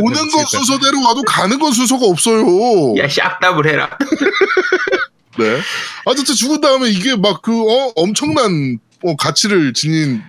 오는 0.00 0.30
건 0.30 0.44
순서대로 0.46 1.02
와도 1.02 1.22
가는 1.22 1.58
건 1.58 1.72
순서가 1.72 2.04
없어요. 2.06 2.96
야 2.98 3.06
샥답을 3.06 3.66
해라. 3.66 3.96
네. 5.38 5.60
아제트 6.06 6.34
죽은 6.34 6.60
다음에 6.60 6.88
이게 6.88 7.14
막 7.16 7.40
그 7.42 7.52
어, 7.62 7.92
엄청난 7.96 8.78
어, 9.04 9.14
가치를 9.16 9.72
지닌 9.74 10.22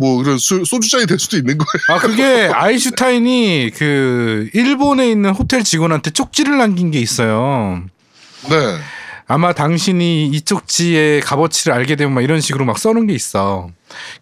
뭐 0.00 0.24
수- 0.38 0.64
소주잔이 0.64 1.06
될 1.06 1.18
수도 1.18 1.36
있는 1.36 1.58
거예요. 1.58 1.98
아 1.98 2.00
그게 2.00 2.50
아인슈타인이 2.52 3.70
그 3.76 4.48
일본에 4.54 5.10
있는 5.10 5.30
호텔 5.30 5.62
직원한테 5.62 6.10
쪽지를 6.10 6.56
남긴 6.56 6.90
게 6.90 6.98
있어요. 6.98 7.82
네. 8.48 8.56
아마 9.26 9.52
당신이 9.52 10.26
이 10.28 10.40
쪽지의 10.40 11.20
값어치를 11.20 11.72
알게 11.72 11.94
되면 11.94 12.12
막 12.14 12.22
이런 12.22 12.40
식으로 12.40 12.64
막 12.64 12.78
써놓은 12.78 13.06
게 13.06 13.12
있어. 13.14 13.68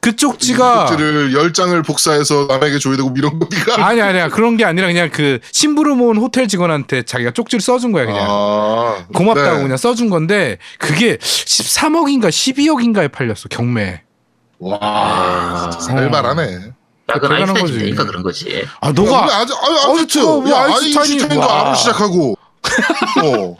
그 0.01 0.17
쪽지가 0.17 0.87
쪽지를 0.89 1.33
열 1.33 1.53
장을 1.55 1.81
복사해서 1.83 2.47
남에게 2.51 2.79
줘야 2.79 2.97
되고 2.97 3.15
이런 3.17 3.39
거니까. 3.39 3.87
아니 3.87 4.03
아니야 4.03 4.29
그런 4.29 4.57
게 4.59 4.65
아니라 4.67 4.89
그냥 4.89 5.09
그 5.11 5.39
심부름 5.53 5.97
모은 5.99 6.17
호텔 6.19 6.47
직원한테 6.49 7.05
자기가 7.05 7.31
쪽지를 7.31 7.63
써준 7.63 7.93
거야 7.93 8.05
그냥. 8.05 8.27
아, 8.29 9.07
고맙다고 9.15 9.57
네. 9.59 9.63
그냥 9.63 9.77
써준 9.79 10.11
건데 10.11 10.59
그게 10.79 11.17
13억인가 11.19 12.29
12억인가에 12.29 13.11
팔렸어 13.11 13.45
경매. 13.49 14.03
와, 14.59 15.71
진짜 15.73 15.87
살벌하네. 15.87 16.43
야 17.11 17.15
그건 17.15 17.31
대단한 17.31 17.39
아인슈타인 17.41 17.63
거지. 17.65 17.73
진짜니까 17.75 18.05
그런 18.05 18.23
거지. 18.23 18.67
아 18.81 18.89
야, 18.89 18.93
너가 18.93 19.25
아, 19.25 19.41
야, 19.41 19.47
아인슈타인이- 19.47 20.53
아인슈타인도 20.99 21.41
와. 21.41 21.61
아로 21.69 21.75
시작하고, 21.77 22.39
어. 23.25 23.57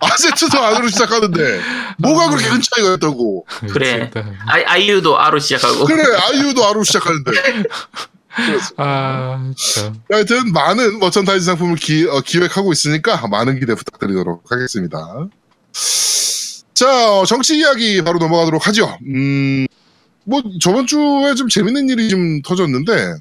아제트도 0.00 0.58
아로 0.58 0.88
시작하는데, 0.88 1.60
뭐가 1.98 2.30
그렇게 2.30 2.48
큰 2.48 2.60
차이가 2.62 2.94
있다고. 2.94 3.46
그래. 3.72 4.10
아이 4.46 4.62
아이유도 4.64 5.18
아로 5.18 5.38
시작하고. 5.38 5.84
그래, 5.86 6.02
아이유도 6.30 6.64
아로 6.66 6.84
시작하는데. 6.84 7.30
그렇습니다. 7.30 8.74
아 8.78 9.52
진짜. 9.56 9.92
하여튼, 10.10 10.52
많은 10.52 10.98
merchandise 11.00 11.44
상품을 11.46 11.76
기, 11.76 12.06
어, 12.08 12.20
기획하고 12.20 12.72
있으니까, 12.72 13.26
많은 13.28 13.58
기대 13.58 13.74
부탁드리도록 13.74 14.44
하겠습니다. 14.50 14.98
자, 16.74 17.12
어, 17.18 17.24
정치 17.24 17.58
이야기 17.58 18.02
바로 18.02 18.18
넘어가도록 18.18 18.68
하죠. 18.68 18.96
음, 19.04 19.66
뭐, 20.28 20.42
저번 20.60 20.86
주에 20.86 21.34
좀 21.36 21.48
재밌는 21.48 21.88
일이 21.88 22.10
좀 22.10 22.42
터졌는데, 22.42 23.14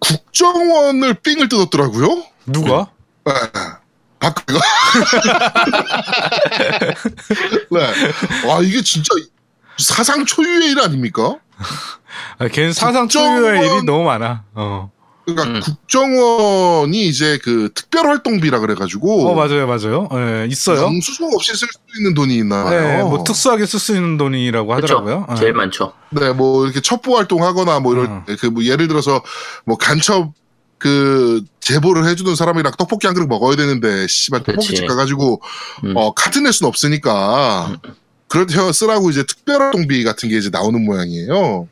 국정원을 0.00 1.14
삥을 1.14 1.48
뜯었더라고요. 1.48 2.24
누가? 2.46 2.88
네. 3.24 3.32
박근혜가. 4.18 4.64
네. 7.70 8.48
와, 8.48 8.60
이게 8.62 8.82
진짜 8.82 9.14
사상 9.76 10.24
초유의 10.24 10.72
일 10.72 10.80
아닙니까? 10.80 11.38
아, 12.38 12.48
걔는 12.48 12.72
사상 12.72 13.06
초유의 13.06 13.60
일이 13.60 13.82
너무 13.84 14.02
많아. 14.02 14.42
어. 14.54 14.90
그러니까 15.34 15.58
음. 15.58 15.60
국정원이 15.60 17.06
이제 17.06 17.38
그 17.42 17.70
특별활동비라 17.74 18.60
그래가지고. 18.60 19.28
어 19.28 19.34
맞아요 19.34 19.66
맞아요. 19.66 20.08
예, 20.14 20.46
있어요. 20.48 20.80
영수증 20.82 21.26
없이 21.34 21.54
쓸 21.54 21.68
수 21.68 21.78
있는 21.98 22.14
돈이 22.14 22.36
있나 22.36 22.64
봐요. 22.64 22.80
네, 22.80 23.02
뭐 23.02 23.22
특수하게 23.24 23.66
쓸 23.66 23.78
수 23.78 23.94
있는 23.94 24.16
돈이라고. 24.16 24.72
하더라고요. 24.74 25.26
예. 25.30 25.34
제일 25.36 25.52
많죠. 25.52 25.92
네, 26.10 26.32
뭐 26.32 26.64
이렇게 26.64 26.80
첩보 26.80 27.16
활동하거나 27.16 27.80
뭐 27.80 27.92
이럴 27.92 28.06
음. 28.06 28.22
때, 28.26 28.36
그뭐 28.36 28.64
예를 28.64 28.88
들어서 28.88 29.22
뭐 29.64 29.76
간첩 29.76 30.32
그 30.78 31.42
제보를 31.60 32.06
해주는 32.06 32.34
사람이랑 32.34 32.72
떡볶이 32.78 33.06
한 33.06 33.14
그릇 33.14 33.26
먹어야 33.26 33.56
되는데 33.56 34.06
씨발 34.08 34.44
떡볶이집. 34.44 34.86
가가지고 34.86 35.42
음. 35.84 35.96
어 35.96 36.14
카트 36.14 36.38
낼순 36.38 36.66
없으니까 36.66 37.76
그럴 38.28 38.46
때 38.46 38.54
쓰라고 38.72 39.10
이제 39.10 39.24
특별활동비 39.24 40.04
같은 40.04 40.28
게 40.28 40.38
이제 40.38 40.48
나오는 40.50 40.82
모양이에요. 40.84 41.68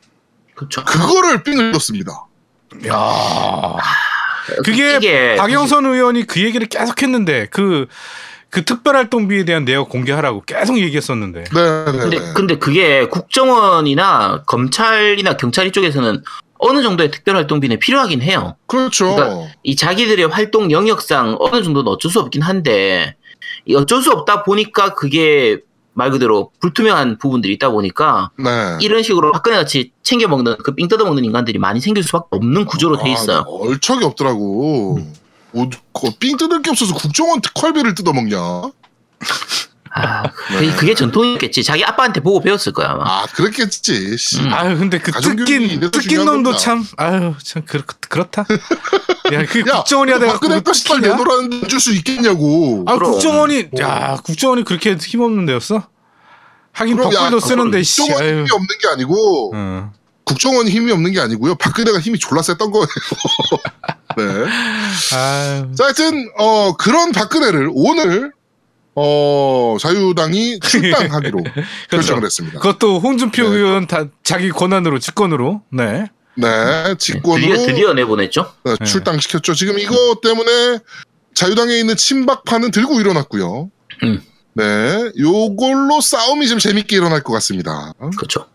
그렇죠. 0.55 0.83
그거를 0.83 1.43
삥을 1.43 1.71
떴습니다. 1.71 2.26
야. 2.87 3.77
그게 4.63 4.95
이게 4.95 5.35
박영선 5.35 5.85
의원이 5.85 6.25
그 6.25 6.41
얘기를 6.41 6.67
계속 6.67 7.01
했는데 7.01 7.47
그, 7.51 7.87
그 8.49 8.63
특별활동비에 8.63 9.45
대한 9.45 9.65
내역 9.65 9.89
공개하라고 9.89 10.43
계속 10.43 10.79
얘기했었는데. 10.79 11.43
네, 11.43 11.85
네, 11.85 11.91
근데 11.91 12.19
네. 12.19 12.33
근데 12.33 12.57
그게 12.57 13.07
국정원이나 13.07 14.43
검찰이나 14.45 15.37
경찰 15.37 15.67
이쪽에서는 15.67 16.23
어느 16.59 16.81
정도의 16.81 17.11
특별활동비는 17.11 17.79
필요하긴 17.79 18.21
해요. 18.21 18.55
그렇죠. 18.67 19.15
그러니까 19.15 19.47
이 19.63 19.75
자기들의 19.75 20.27
활동 20.27 20.71
영역상 20.71 21.35
어느 21.39 21.61
정도는 21.61 21.91
어쩔 21.91 22.09
수 22.09 22.19
없긴 22.19 22.41
한데 22.41 23.15
이 23.65 23.75
어쩔 23.75 24.01
수 24.01 24.11
없다 24.11 24.43
보니까 24.43 24.93
그게 24.93 25.59
말 25.97 26.11
그대로 26.11 26.51
불투명한 26.59 27.17
부분들이 27.17 27.53
있다 27.55 27.69
보니까 27.71 28.29
네. 28.37 28.77
이런 28.81 29.01
식으로 29.01 29.31
박근혜 29.31 29.57
같이 29.57 29.91
챙겨 30.03 30.27
먹는 30.27 30.57
그 30.59 30.75
삥 30.75 30.87
뜯어 30.87 31.03
먹는 31.05 31.25
인간들이 31.25 31.57
많이 31.57 31.81
생길 31.81 32.03
수밖에 32.03 32.27
없는 32.31 32.65
구조로 32.65 32.97
돼 33.03 33.11
있어요. 33.11 33.39
아, 33.39 33.43
얼척이 33.47 34.05
없더라고. 34.05 34.99
뭐, 35.51 35.69
그삥 35.93 36.37
뜯을 36.37 36.61
게 36.61 36.69
없어서 36.69 36.93
국정원 36.93 37.41
특활비를 37.41 37.95
뜯어 37.95 38.13
먹냐? 38.13 38.37
아, 39.97 40.23
네. 40.51 40.67
그- 40.71 40.75
그게 40.77 40.93
전통이겠지. 40.93 41.63
자기 41.63 41.83
아빠한테 41.83 42.21
보고 42.21 42.39
배웠을 42.41 42.73
거야 42.73 42.89
아마. 42.91 43.03
아, 43.05 43.25
그랬겠지. 43.33 44.17
씨. 44.17 44.39
음. 44.41 44.53
아유 44.53 44.77
근데 44.77 44.99
그 44.99 45.11
뜯긴 45.11 45.79
뜯긴 45.91 46.25
놈도. 46.25 46.55
참 46.57 46.85
아유 46.97 47.33
참 47.43 47.63
그렇, 47.65 47.83
그렇다. 48.09 48.45
야그 49.33 49.59
야, 49.67 49.77
국정원이야 49.77 50.19
내가 50.19 50.33
박근혜 50.33 50.59
뜯기냐? 50.61 50.99
내놓으라는 50.99 51.67
줄수 51.67 51.93
있겠냐고. 51.95 52.83
아 52.87 52.95
그럼. 52.95 53.11
국정원이 53.11 53.67
야 53.79 54.17
국정원이 54.23 54.63
그렇게 54.63 54.95
힘없는 54.95 55.45
데였어? 55.45 55.87
하긴 56.73 56.97
덕분도 56.97 57.39
쓰는데 57.39 57.83
씨. 57.83 58.01
국정원 58.01 58.23
아유. 58.23 58.37
힘이 58.39 58.49
없는 58.51 58.67
게 58.81 58.87
아니고 58.89 59.51
응. 59.55 59.89
국정원이 60.23 60.69
힘이 60.71 60.91
없는 60.91 61.11
게 61.13 61.19
아니고요. 61.21 61.55
박근혜가 61.55 61.99
힘이 61.99 62.19
졸라 62.19 62.41
셌던 62.41 62.71
거예요. 62.71 62.87
네. 64.17 64.23
아유. 65.15 65.71
자, 65.75 65.85
하여튼 65.85 66.29
어 66.37 66.73
그런 66.75 67.11
박근혜를 67.11 67.69
오늘 67.73 68.31
어 68.99 69.77
자유당이 69.79 70.59
출당하기로 70.59 71.43
결정을 71.91 72.25
했습니다. 72.25 72.59
그렇죠. 72.59 72.77
그것도 72.79 72.99
홍준표 72.99 73.43
네. 73.43 73.55
의원 73.57 73.85
다 73.85 74.05
자기 74.23 74.49
권한으로 74.49 74.97
직권으로. 74.97 75.61
네. 75.71 76.07
네, 76.33 76.95
직권으로 76.97 77.53
드디어 77.53 77.65
드디어 77.67 77.93
내보냈죠. 77.93 78.53
네, 78.63 78.75
네. 78.79 78.85
출당시켰죠. 78.85 79.53
지금 79.53 79.77
이거 79.77 79.95
때문에 80.23 80.79
자유당에 81.35 81.77
있는 81.77 81.95
친박파는 81.95 82.71
들고 82.71 82.99
일어났고요. 82.99 83.69
음. 84.01 84.21
네, 84.53 85.11
요걸로 85.19 86.01
싸움이 86.01 86.47
좀 86.47 86.57
재밌게 86.57 86.95
일어날 86.95 87.21
것 87.21 87.33
같습니다. 87.33 87.93
그렇죠. 88.17 88.47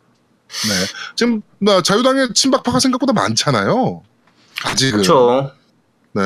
네. 0.68 0.86
지금 1.14 1.40
나 1.60 1.82
자유당의 1.82 2.34
친박파가 2.34 2.80
생각보다 2.80 3.12
많잖아요. 3.12 4.02
아직은. 4.64 5.02
그렇죠. 5.02 5.52
네. 6.14 6.22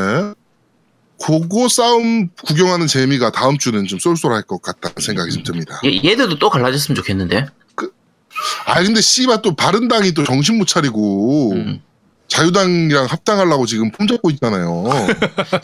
그거 1.22 1.68
싸움 1.68 2.28
구경하는 2.46 2.86
재미가 2.86 3.30
다음 3.30 3.58
주는 3.58 3.86
좀 3.86 3.98
쏠쏠할 3.98 4.42
것 4.42 4.60
같다는 4.60 4.96
생각이 5.00 5.32
좀 5.32 5.42
듭니다. 5.42 5.80
얘, 5.84 5.96
얘들도 5.96 6.38
또 6.38 6.50
갈라졌으면 6.50 6.94
좋겠는데. 6.96 7.46
아 8.66 8.82
근데 8.82 9.00
씨발 9.00 9.40
또 9.40 9.56
바른당이 9.56 10.12
또 10.12 10.22
정신 10.24 10.58
못 10.58 10.66
차리고 10.66 11.52
음. 11.52 11.82
자유당이랑 12.28 13.06
합당하려고 13.06 13.66
지금 13.66 13.90
폼 13.90 14.06
잡고 14.06 14.30
있잖아요. 14.30 14.84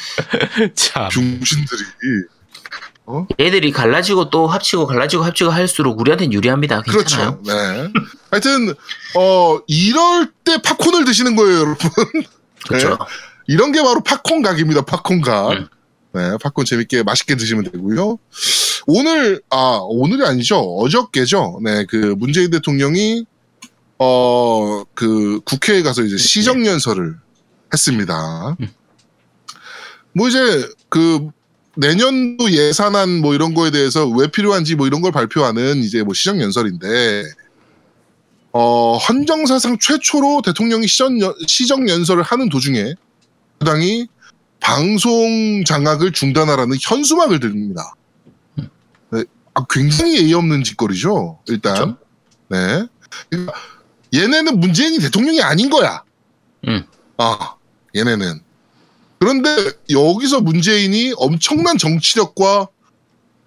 참. 0.74 1.08
중신들이. 1.10 1.82
얘들이 3.40 3.72
갈라지고 3.72 4.30
또 4.30 4.46
합치고 4.46 4.86
갈라지고 4.86 5.24
합치고 5.24 5.50
할수록 5.50 6.00
우리한테는 6.00 6.32
유리합니다. 6.32 6.82
괜찮아요. 6.82 7.42
그렇죠. 7.42 7.52
네. 7.52 7.88
하여튼 8.30 8.74
어 9.16 9.58
이럴 9.66 10.30
때 10.44 10.62
팝콘을 10.62 11.04
드시는 11.04 11.36
거예요, 11.36 11.58
여러분. 11.58 11.90
그렇죠. 12.66 12.96
이런 13.46 13.72
게 13.72 13.82
바로 13.82 14.00
팝콘 14.02 14.42
각입니다. 14.42 14.82
팝콘 14.82 15.20
각. 15.20 15.52
음. 15.52 15.68
네, 16.14 16.36
팝콘 16.42 16.64
재밌게 16.64 17.02
맛있게 17.02 17.36
드시면 17.36 17.70
되고요. 17.72 18.18
오늘 18.86 19.40
아 19.50 19.78
오늘이 19.82 20.24
아니죠. 20.26 20.58
어저께죠. 20.58 21.60
네, 21.64 21.86
그 21.86 22.14
문재인 22.18 22.50
대통령이 22.50 23.24
어 23.98 24.82
그 24.94 25.40
국회에 25.44 25.82
가서 25.82 26.02
이제 26.02 26.16
시정 26.16 26.64
연설을 26.66 27.16
했습니다. 27.72 28.56
음. 28.60 28.68
뭐 30.14 30.28
이제 30.28 30.38
그 30.88 31.28
내년도 31.76 32.50
예산안 32.50 33.20
뭐 33.20 33.34
이런 33.34 33.54
거에 33.54 33.70
대해서 33.70 34.06
왜 34.06 34.28
필요한지 34.28 34.76
뭐 34.76 34.86
이런 34.86 35.00
걸 35.00 35.10
발표하는 35.10 35.78
이제 35.78 36.02
뭐 36.02 36.14
시정 36.14 36.40
연설인데 36.40 37.24
어 38.52 38.96
헌정사상 38.98 39.78
최초로 39.80 40.42
대통령이 40.42 40.86
시정 40.86 41.88
연설을 41.88 42.22
하는 42.22 42.48
도중에 42.50 42.94
당이 43.64 44.06
방송 44.60 45.64
장악을 45.66 46.12
중단하라는 46.12 46.76
현수막을 46.80 47.40
듭니다. 47.40 47.94
네, 49.10 49.24
아, 49.54 49.64
굉장히 49.68 50.18
예의 50.22 50.34
없는 50.34 50.62
짓거리죠. 50.64 51.40
일단 51.46 51.74
그쵸. 51.74 51.96
네. 52.48 52.86
그러니까 53.28 53.52
얘네는 54.14 54.60
문재인이 54.60 54.98
대통령이 55.00 55.42
아닌 55.42 55.68
거야. 55.70 56.02
음. 56.68 56.84
아 57.18 57.54
얘네는 57.96 58.40
그런데 59.18 59.56
여기서 59.90 60.40
문재인이 60.40 61.14
엄청난 61.16 61.76
정치력과 61.78 62.68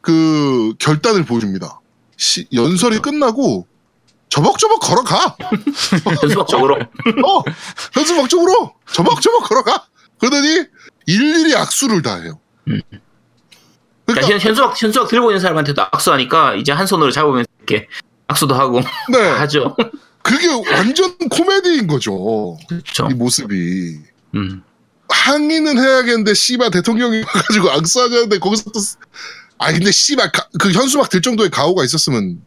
그 0.01 0.74
결단을 0.79 1.25
보여줍니다. 1.25 1.79
시- 2.17 2.48
연설이 2.53 3.00
끝나고 3.00 3.67
저벅저벅 4.29 4.79
걸어가. 4.81 5.36
현수막적으로. 6.22 6.75
어, 6.75 7.43
현수막 7.93 8.29
쪽으로 8.29 8.74
저벅저벅 8.91 9.43
걸어가. 9.50 9.88
그러더니 10.19 10.65
일일이 11.07 11.55
악수를 11.55 12.01
다 12.01 12.15
해요. 12.22 12.39
음. 12.67 12.81
그러니까 14.05 14.27
현, 14.31 14.39
현수막, 14.39 14.81
현수막 14.81 15.07
들고 15.10 15.31
있는 15.31 15.39
사람한테도 15.41 15.81
악수하니까 15.91 16.55
이제 16.55 16.72
한 16.72 16.86
손으로 16.88 17.12
잡으면서 17.12 17.48
이렇게 17.60 17.88
악수도 18.27 18.53
하고 18.55 18.81
네, 19.12 19.17
하죠. 19.39 19.75
그게 20.22 20.48
완전 20.72 21.17
코미디인 21.29 21.88
거죠. 21.88 22.57
그렇죠. 22.67 23.07
이 23.12 23.13
모습이. 23.13 24.00
음. 24.36 24.63
항의는 25.10 25.77
해야겠는데 25.77 26.34
씨발 26.34 26.72
대통령이 26.72 27.22
와가지고 27.25 27.69
악수하자는데 27.72 28.39
거기서 28.39 28.72
또 28.72 28.79
쓰- 28.79 28.98
아 29.60 29.72
근데 29.72 29.91
씨발 29.91 30.31
가- 30.31 30.48
그 30.60 30.72
현수막 30.72 31.10
들 31.10 31.22
정도의 31.22 31.50
가오가 31.51 31.84
있었으면 31.84 32.41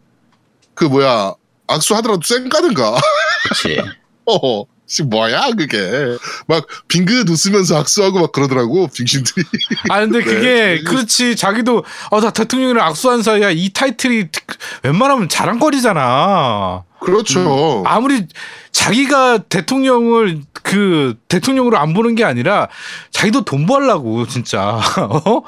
그 0.74 0.84
뭐야 0.84 1.34
악수하더라도 1.68 2.20
쌩 2.24 2.48
까든가 2.48 2.98
그렇지. 3.44 3.80
어, 4.26 4.64
씨 4.88 5.02
뭐야 5.02 5.50
그게 5.50 6.16
막 6.46 6.66
빙긋 6.88 7.28
웃으면서 7.28 7.78
악수하고 7.78 8.20
막 8.20 8.32
그러더라고 8.32 8.88
빙신들이 8.88 9.44
아 9.90 10.00
근데 10.00 10.22
그게 10.24 10.40
네. 10.40 10.80
그렇지 10.80 11.36
자기도 11.36 11.84
어나 12.10 12.30
대통령이랑 12.30 12.86
악수한 12.86 13.22
사이야 13.22 13.50
이 13.50 13.68
타이틀이 13.68 14.28
웬만하면 14.82 15.28
자랑거리잖아. 15.28 16.84
그렇죠 17.00 17.84
아무리 17.86 18.26
자기가 18.72 19.38
대통령을 19.38 20.40
그 20.54 21.14
대통령으로 21.28 21.76
안 21.76 21.92
보는 21.92 22.14
게 22.14 22.24
아니라 22.24 22.68
자기도 23.10 23.44
돈 23.44 23.66
벌려고 23.66 24.26
진짜 24.26 24.80
어? 24.98 25.42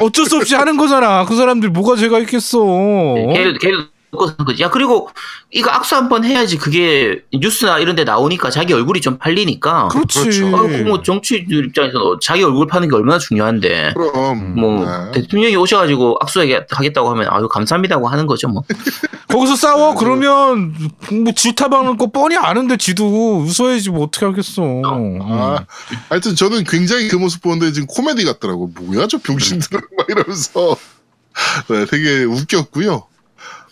어쩔 0.00 0.24
수 0.24 0.36
없이 0.38 0.54
하는 0.54 0.78
거잖아. 0.78 1.26
그 1.26 1.36
사람들 1.36 1.68
뭐가 1.70 1.96
죄가 1.96 2.18
있겠어. 2.20 2.62
어? 2.62 3.32
걔를, 3.34 3.58
걔를 3.58 3.88
사는 4.24 4.38
거지. 4.46 4.62
야, 4.62 4.70
그리고 4.70 5.10
이거 5.50 5.70
악수 5.70 5.94
한 5.94 6.08
번 6.08 6.24
해야지 6.24 6.56
그게 6.56 7.20
뉴스나 7.34 7.80
이런 7.80 7.96
데 7.96 8.04
나오니까 8.04 8.48
자기 8.50 8.72
얼굴이 8.72 9.00
좀 9.00 9.18
팔리니까. 9.18 9.88
그렇지. 9.88 10.20
그렇죠. 10.20 10.56
아, 10.56 10.62
그뭐 10.62 11.02
정치인들 11.02 11.66
입장에서는 11.66 12.18
자기 12.22 12.44
얼굴 12.44 12.66
파는 12.68 12.88
게 12.88 12.94
얼마나 12.96 13.18
중요한데. 13.18 13.92
그럼 13.94 14.54
뭐 14.54 14.84
네. 14.86 15.20
대통령이 15.20 15.56
오셔가지고 15.56 16.18
악수하겠다고 16.20 17.10
하면 17.10 17.26
아유 17.30 17.48
감사합니다고 17.48 18.08
하는 18.08 18.26
거죠 18.26 18.48
뭐. 18.48 18.62
거기서 19.28 19.56
싸워 19.56 19.90
네, 19.90 19.96
그러면 19.98 20.74
뭐 21.10 21.32
지타방을 21.34 21.96
거 21.98 22.06
뻔히 22.12 22.36
아는데 22.36 22.76
지도 22.76 23.38
웃어야지 23.40 23.90
뭐 23.90 24.04
어떻게 24.04 24.24
하겠어. 24.24 24.62
아, 24.84 25.58
하여튼 26.08 26.36
저는 26.36 26.62
굉장히 26.64 27.08
그 27.08 27.16
모습 27.16 27.42
보는데 27.42 27.72
지금 27.72 27.86
코미디 27.88 28.24
같더라고. 28.24 28.70
뭐야 28.80 29.08
저 29.08 29.18
병신들은 29.18 29.80
막 29.98 30.06
이러면서 30.08 30.76
네, 31.68 31.84
되게 31.86 32.22
웃겼고요. 32.24 33.02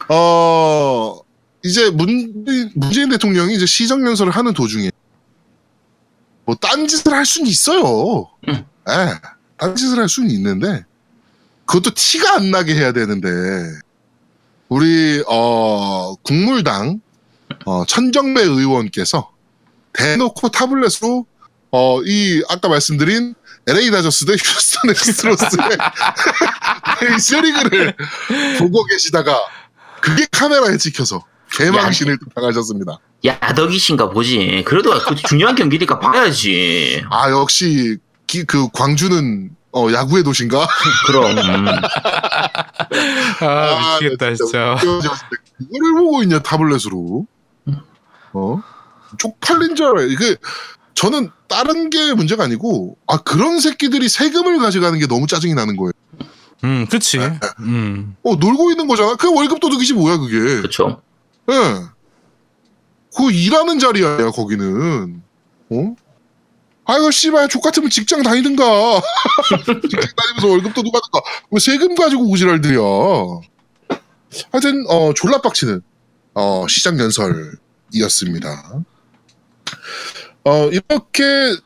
어 0.09 1.19
이제 1.63 1.91
문, 1.91 2.45
문재인 2.75 3.09
대통령이 3.09 3.55
이제 3.55 3.67
시정 3.67 4.07
연설을 4.07 4.33
하는 4.33 4.53
도중에 4.53 4.91
뭐 6.45 6.55
딴짓을 6.57 7.13
할 7.13 7.25
수는 7.25 7.49
있어요. 7.49 8.29
응. 8.49 8.65
예, 8.89 9.15
딴짓을 9.57 9.99
할 9.99 10.09
수는 10.09 10.31
있는데 10.31 10.85
그것도 11.65 11.95
티가 11.95 12.35
안 12.37 12.51
나게 12.51 12.75
해야 12.75 12.93
되는데 12.93 13.29
우리 14.69 15.23
어 15.27 16.15
국물당 16.17 17.01
어, 17.65 17.85
천정배 17.87 18.43
의원께서 18.43 19.31
대놓고 19.95 20.49
타블렛으로 20.51 21.27
어 21.71 22.01
이 22.05 22.43
아까 22.49 22.69
말씀드린 22.69 23.35
LA 23.67 23.91
다저스 23.91 24.27
대 24.27 24.35
휴스턴 24.35 24.91
애스트로스의 24.91 25.51
메이저리그를 27.03 27.97
보고 28.59 28.85
계시다가 28.85 29.39
그게 30.05 30.27
카메라에 30.31 30.77
찍혀서 30.77 31.25
개망신을 31.53 32.19
당하셨습니다. 32.35 32.99
야덕이신가 33.25 34.11
보지. 34.11 34.63
그래도 34.67 34.91
그 34.99 35.15
중요한 35.15 35.55
경기니까 35.55 35.99
봐야지. 35.99 37.03
아 37.11 37.31
역시 37.31 37.97
기- 38.27 38.45
그 38.45 38.69
광주는 38.71 39.51
어, 39.73 39.91
야구의 39.91 40.23
도시인가? 40.25 40.67
그럼. 41.07 41.37
음. 41.39 41.67
아, 43.41 43.99
미치겠다 44.01 44.29
네, 44.29 44.35
진짜. 44.35 44.77
그거를 44.79 45.95
보고 45.97 46.23
있냐 46.23 46.41
타블렛으로? 46.41 47.27
어 48.35 48.63
쪽팔린 49.19 49.77
줄 49.77 49.87
알아요. 49.87 50.07
이게 50.09 50.37
저는 50.95 51.31
다른 51.49 51.89
게 51.89 52.13
문제가 52.13 52.45
아니고 52.45 52.99
아 53.07 53.17
그런 53.19 53.59
새끼들이 53.61 54.09
세금을 54.09 54.59
가져가는 54.59 54.99
게 54.99 55.07
너무 55.07 55.27
짜증이 55.27 55.55
나는 55.55 55.77
거예요. 55.77 55.93
음, 56.65 56.87
그치. 56.91 57.19
음. 57.61 58.17
어 58.23 58.35
놀고 58.37 58.71
있는 58.71 58.87
거잖아. 58.87 59.15
그 59.17 59.33
월급 59.33 59.61
도둑이지 59.61 59.93
뭐야 59.95 60.17
그게. 60.17 60.39
그렇죠. 60.39 61.03
예. 61.51 61.55
그 63.17 63.31
일하는 63.31 63.79
자리야 63.79 64.31
거기는. 64.31 65.23
어? 65.71 65.97
아이고 66.87 67.11
씨발 67.11 67.49
족 67.49 67.63
같으면 67.63 67.91
직장 67.91 68.23
다니든가. 68.23 68.65
직장 69.83 70.11
다니면서 70.17 70.49
월급도 70.49 70.83
누가 70.83 71.01
받을까? 71.01 71.21
왜 71.51 71.61
세금 71.61 71.95
가지고 71.95 72.31
우지랄들여. 72.31 73.41
하여튼 74.51 74.85
어 74.89 75.13
졸라 75.15 75.41
빡치는 75.41 75.83
어 76.35 76.67
시장 76.69 76.99
연설이었습니다. 76.99 78.81
어 80.45 80.69
이렇게 80.71 81.57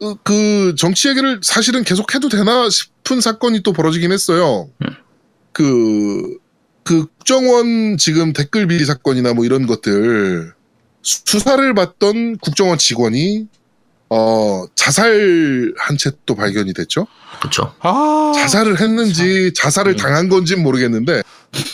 어, 0.00 0.14
그 0.22 0.74
정치 0.76 1.08
얘기를 1.08 1.40
사실은 1.42 1.84
계속 1.84 2.14
해도 2.14 2.28
되나 2.28 2.68
싶 2.70 2.97
은 3.12 3.20
사건이 3.20 3.62
또 3.62 3.72
벌어지긴 3.72 4.12
했어요. 4.12 4.68
그, 5.52 6.36
그 6.84 7.06
국정원 7.06 7.96
지금 7.98 8.32
댓글 8.32 8.66
비리 8.66 8.84
사건이나 8.84 9.34
뭐 9.34 9.44
이런 9.44 9.66
것들 9.66 10.52
수- 11.02 11.20
수사를 11.24 11.74
받던 11.74 12.38
국정원 12.38 12.78
직원이 12.78 13.46
어 14.10 14.64
자살한 14.74 15.98
채 15.98 16.10
또 16.26 16.34
발견이 16.34 16.72
됐죠. 16.72 17.06
그렇죠. 17.40 17.74
아, 17.80 18.32
자살을 18.34 18.80
했는지 18.80 19.52
자살을 19.54 19.92
음. 19.92 19.96
당한 19.96 20.28
건지는 20.28 20.62
모르겠는데 20.62 21.22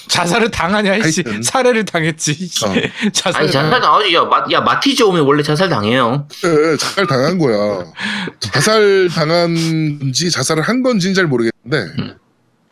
자살을 0.08 0.50
당하냐, 0.50 0.96
이씨. 0.96 1.24
살해를 1.42 1.84
당했지. 1.84 2.32
이씨. 2.32 2.64
어. 2.64 2.72
자살을 3.12 3.44
아니 3.44 3.52
자살 3.52 3.80
당하지. 3.80 4.14
야, 4.14 4.24
마, 4.24 4.44
야 4.52 4.60
마티즈 4.60 5.02
오면 5.02 5.24
원래 5.24 5.42
자살 5.42 5.68
당해요. 5.68 6.28
예, 6.44 6.76
자살 6.76 7.06
당한 7.06 7.38
거야. 7.38 7.84
자살 8.40 9.08
당한 9.12 9.98
건지 9.98 10.30
자살을 10.30 10.62
한 10.62 10.82
건지는 10.82 11.14
잘 11.14 11.26
모르겠는데 11.26 12.02
음. 12.02 12.16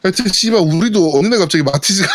하여튼 0.02 0.26
씨발 0.28 0.60
우리도 0.60 1.12
어느 1.18 1.28
날 1.28 1.38
갑자기 1.38 1.62
마티즈가 1.64 2.08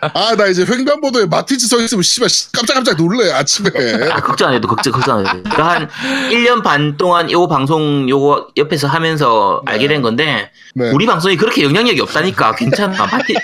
아, 0.00 0.34
나 0.36 0.46
이제 0.46 0.64
횡단보도에 0.68 1.26
마티즈 1.26 1.66
서 1.68 1.80
있으면 1.80 2.02
씨발 2.02 2.28
씨, 2.28 2.50
깜짝깜짝 2.52 2.96
놀래 2.96 3.30
아침에. 3.32 3.70
아, 4.12 4.20
걱정 4.20 4.48
안 4.48 4.54
해도 4.54 4.68
걱정 4.68 4.92
걱정 4.92 5.18
안 5.18 5.26
해도. 5.26 5.42
그러니까 5.42 5.68
한 5.68 5.88
1년 6.30 6.62
반 6.62 6.96
동안 6.96 7.30
요 7.30 7.46
방송 7.48 8.08
요거 8.08 8.48
옆에서 8.56 8.88
하면서 8.88 9.62
알게 9.66 9.88
된 9.88 10.02
건데 10.02 10.50
네. 10.74 10.90
우리 10.90 11.06
방송이 11.06 11.36
그렇게 11.36 11.62
영향력이 11.62 12.00
없다니까 12.00 12.54
괜찮아. 12.56 12.94
마티 13.06 13.34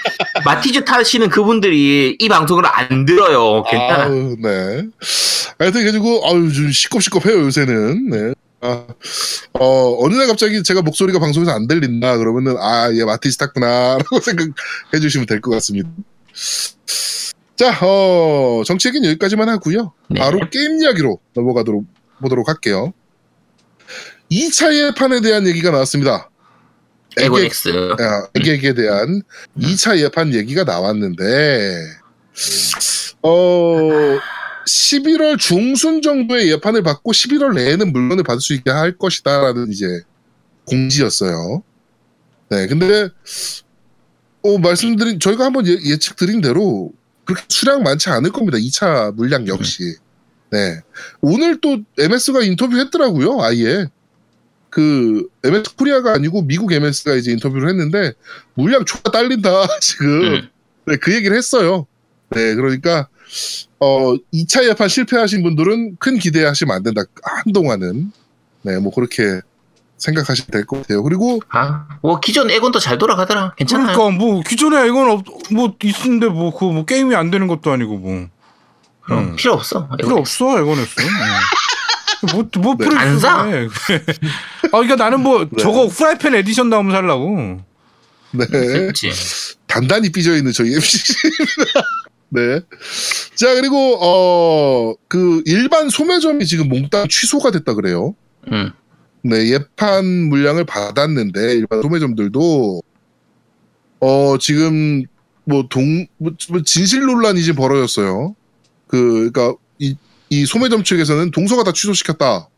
마티즈 0.45 0.85
타시는 0.85 1.29
그분들이 1.29 2.17
이 2.19 2.29
방송을 2.29 2.65
안 2.67 3.05
들어요. 3.07 3.63
괜찮아. 3.65 4.05
아우, 4.05 4.37
네. 4.43 4.85
하여튼 5.59 5.81
그래가지고 5.81 6.23
아유 6.27 6.53
좀 6.53 6.71
시겁시겁해요 6.71 7.41
요새는. 7.45 8.11
네. 8.11 8.33
아, 8.63 8.85
어 9.59 9.97
어느 10.05 10.15
날 10.17 10.27
갑자기 10.27 10.63
제가 10.63 10.83
목소리가 10.83 11.19
방송에서 11.19 11.51
안 11.53 11.67
들린다 11.67 12.19
그러면은 12.19 12.57
아 12.59 12.91
얘 12.93 13.05
마티즈 13.05 13.37
탔구나라고 13.39 14.21
생각해 14.21 14.53
주시면 15.01 15.27
될 15.27 15.41
것 15.41 15.51
같습니다. 15.53 15.89
자, 17.57 17.79
어 17.83 18.63
정치 18.65 18.89
얘기는 18.89 19.07
여기까지만 19.11 19.49
하고요. 19.49 19.93
네. 20.09 20.21
바로 20.21 20.41
게임 20.51 20.81
이야기로 20.81 21.19
넘어가도록 21.35 21.85
보도록 22.21 22.49
할게요. 22.49 22.93
2차 24.31 24.75
예판에 24.75 25.21
대한 25.21 25.47
얘기가 25.47 25.71
나왔습니다. 25.71 26.31
X. 27.19 27.69
아, 27.99 28.29
에게에 28.35 28.75
대한 28.75 29.23
2차 29.59 29.99
예판 29.99 30.33
얘기가 30.33 30.65
나왔는데, 30.65 31.87
어, 33.23 33.89
11월 34.67 35.39
중순 35.39 36.03
정도의 36.03 36.51
예판을 36.53 36.83
받고 36.83 37.13
11월 37.13 37.55
내에는 37.55 37.93
물건을 37.93 38.23
받을 38.23 38.41
수 38.41 38.55
있게 38.55 38.71
할 38.71 38.97
것이다라는 38.97 39.71
이제 39.71 39.87
공지였어요. 40.67 41.63
네, 42.51 42.67
근데, 42.69 43.09
어, 44.43 44.59
말씀드린, 44.59 45.21
저희가 45.21 45.45
한번 45.45 45.67
예, 45.67 45.77
예측 45.85 46.17
드린 46.17 46.41
대로 46.41 46.93
그렇게 47.25 47.45
수량 47.49 47.83
많지 47.83 48.09
않을 48.11 48.33
겁니다. 48.33 48.59
2차 48.59 49.15
물량 49.15 49.47
역시. 49.47 49.95
네. 50.51 50.81
오늘 51.21 51.61
또 51.61 51.79
MS가 51.99 52.43
인터뷰 52.43 52.79
했더라고요, 52.79 53.41
아예. 53.43 53.87
그, 54.71 55.29
MS 55.45 55.77
코리아가 55.77 56.13
아니고 56.15 56.43
미국 56.43 56.73
MS가 56.73 57.15
이제 57.15 57.33
인터뷰를 57.33 57.69
했는데, 57.69 58.13
물량 58.55 58.85
초가 58.85 59.11
딸린다, 59.11 59.67
지금. 59.81 60.23
음. 60.23 60.49
네, 60.87 60.97
그 60.97 61.15
얘기를 61.15 61.37
했어요. 61.37 61.87
네, 62.31 62.55
그러니까, 62.55 63.09
어, 63.79 64.15
2차 64.33 64.67
예판 64.69 64.89
실패하신 64.89 65.43
분들은 65.43 65.97
큰 65.99 66.19
기대하시면 66.19 66.75
안 66.75 66.83
된다. 66.83 67.03
한동안은. 67.23 68.13
네, 68.63 68.79
뭐 68.79 68.93
그렇게 68.93 69.41
생각하시면 70.01 70.49
될 70.51 70.65
것 70.67 70.83
같아요. 70.83 71.03
그리고, 71.03 71.41
아, 71.51 71.87
뭐 72.03 72.19
기존 72.21 72.51
엑원도 72.51 72.79
잘 72.81 72.99
돌아가더라. 72.99 73.55
괜찮아. 73.57 73.93
그러니까 73.93 74.19
뭐 74.19 74.43
기존에 74.43 74.87
이건 74.89 75.11
없, 75.11 75.25
뭐 75.53 75.75
있는데 75.85 76.27
뭐 76.27 76.51
그 76.53 76.65
뭐 76.73 76.85
게임이 76.85 77.15
안 77.15 77.31
되는 77.31 77.47
것도 77.47 77.71
아니고 77.71 77.99
뭐 77.99 78.13
음, 78.13 78.29
음. 79.11 79.37
필요 79.37 79.53
없어. 79.55 79.89
필요 79.99 80.17
없어 80.17 80.59
엑원엑스. 80.59 80.95
뭐뭐 82.33 82.77
네. 82.79 82.85
프리 82.87 82.97
안 82.97 83.19
사? 83.19 83.41
아 83.45 83.47
그러니까 84.71 84.97
나는 84.97 85.21
뭐 85.21 85.45
네. 85.45 85.63
저거 85.63 85.89
프라이팬 85.89 86.35
에디션 86.35 86.69
나오면 86.69 86.93
살라고. 86.93 87.61
네. 88.33 88.47
그렇지. 88.47 89.11
단단히 89.67 90.11
삐져 90.13 90.37
있는 90.37 90.53
저희 90.53 90.75
MC. 90.75 91.15
네. 92.33 92.61
자, 93.35 93.55
그리고, 93.55 93.99
어, 94.01 94.95
그, 95.09 95.43
일반 95.47 95.89
소매점이 95.89 96.47
지금 96.47 96.69
몽땅 96.69 97.09
취소가 97.09 97.51
됐다 97.51 97.75
그래요. 97.75 98.15
음. 98.53 98.71
네, 99.23 99.49
예판 99.51 100.05
물량을 100.05 100.65
받았는데, 100.65 101.55
일반 101.55 101.83
소매점들도, 101.83 102.83
어, 104.01 104.39
지금, 104.39 105.05
뭐, 105.45 105.67
동, 105.69 106.07
뭐, 106.17 106.33
뭐 106.49 106.63
진실 106.63 107.01
논란이 107.05 107.43
지금 107.43 107.57
벌어졌어요. 107.57 108.35
그, 108.87 109.31
그니까, 109.33 109.55
이, 109.79 109.97
이 110.31 110.47
소매점 110.47 110.85
측에서는 110.85 111.31
동서가 111.33 111.65
다 111.65 111.73
취소시켰다. 111.73 112.49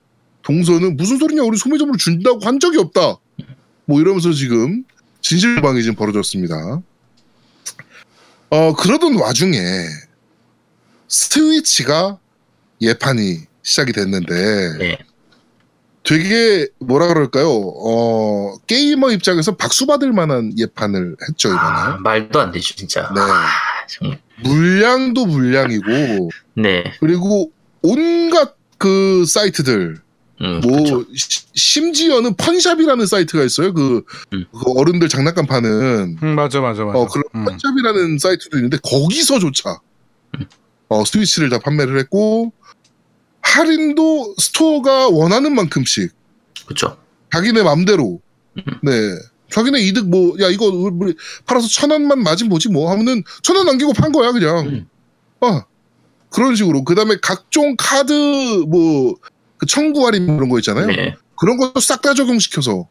동서는 0.43 0.97
무슨 0.97 1.19
소리냐, 1.19 1.43
우리 1.43 1.57
소매점으로 1.57 1.97
준다고 1.97 2.41
한 2.41 2.61
적이 2.61 2.79
없다. 2.79 3.17
뭐 3.85 4.01
이러면서 4.01 4.33
지금 4.33 4.85
진실방이 5.21 5.83
지금 5.83 5.97
벌어졌습니다. 5.97 6.83
어, 8.51 8.75
그러던 8.75 9.17
와중에 9.17 9.59
스위치가 11.09 12.19
예판이 12.81 13.39
시작이 13.63 13.93
됐는데 13.93 14.79
네. 14.79 14.99
되게 16.05 16.67
뭐라 16.81 17.07
그럴까요? 17.09 17.49
어, 17.51 18.57
게이머 18.67 19.11
입장에서 19.13 19.55
박수 19.57 19.87
받을 19.87 20.13
만한 20.13 20.53
예판을 20.59 21.17
했죠, 21.29 21.49
이번에. 21.49 21.61
아, 21.63 21.97
말도 22.01 22.41
안 22.41 22.51
되죠, 22.51 22.75
진짜. 22.75 23.03
네. 23.15 23.21
아, 23.21 23.47
정말. 23.89 24.19
물량도 24.43 25.27
물량이고 25.27 26.31
네. 26.57 26.85
그리고 27.01 27.51
온갖 27.83 28.57
그 28.79 29.25
사이트들 29.27 29.99
음, 30.41 30.61
뭐 30.65 30.79
그쵸. 30.79 31.05
시- 31.15 31.43
심지어는 31.55 32.35
펀샵이라는 32.35 33.07
사이트가 33.07 33.45
있어요. 33.45 33.73
그, 33.73 34.03
음. 34.33 34.45
그 34.51 34.73
어른들 34.77 35.09
장난감 35.09 35.47
파는 35.47 36.17
음, 36.21 36.35
맞아 36.35 36.61
맞아 36.61 36.85
맞아. 36.85 36.99
어 36.99 37.07
그런 37.07 37.23
음. 37.37 37.45
펀샵이라는 37.45 38.19
사이트도 38.19 38.57
있는데 38.59 38.79
거기서조차 38.83 39.79
음. 40.41 40.47
어 40.89 41.05
스위치를 41.05 41.49
다 41.49 41.61
판매를 41.61 41.97
했고 42.01 42.53
할인도 43.43 44.35
스토어가 44.39 45.09
원하는 45.09 45.55
만큼씩 45.55 46.13
그쵸. 46.67 46.97
자기네 47.33 47.63
맘대로 47.63 48.21
음. 48.57 48.63
네 48.83 48.93
자기네 49.51 49.81
이득 49.81 50.09
뭐 50.09 50.37
야 50.41 50.49
이거 50.49 50.67
우리 50.67 51.15
팔아서 51.47 51.69
천 51.69 51.91
원만 51.91 52.23
맞으면 52.23 52.49
뭐지 52.49 52.69
뭐 52.71 52.91
하면은 52.91 53.23
천 53.43 53.57
원 53.57 53.67
남기고 53.67 53.93
판 53.93 54.13
거야 54.13 54.33
그냥 54.33 54.59
음. 54.67 54.89
어 55.41 55.63
그런 56.31 56.55
식으로 56.57 56.85
그 56.85 56.95
다음에 56.95 57.17
각종 57.21 57.75
카드 57.79 58.13
뭐 58.69 59.15
그 59.59 59.67
청구 59.67 60.05
할인 60.05 60.27
그런 60.27 60.49
거 60.49 60.59
있잖아요 60.59 60.87
네. 60.89 61.15
그런 61.39 61.57
것도 61.57 61.79
싹 61.79 62.03
다 62.03 62.15
적용시켜서 62.15 62.89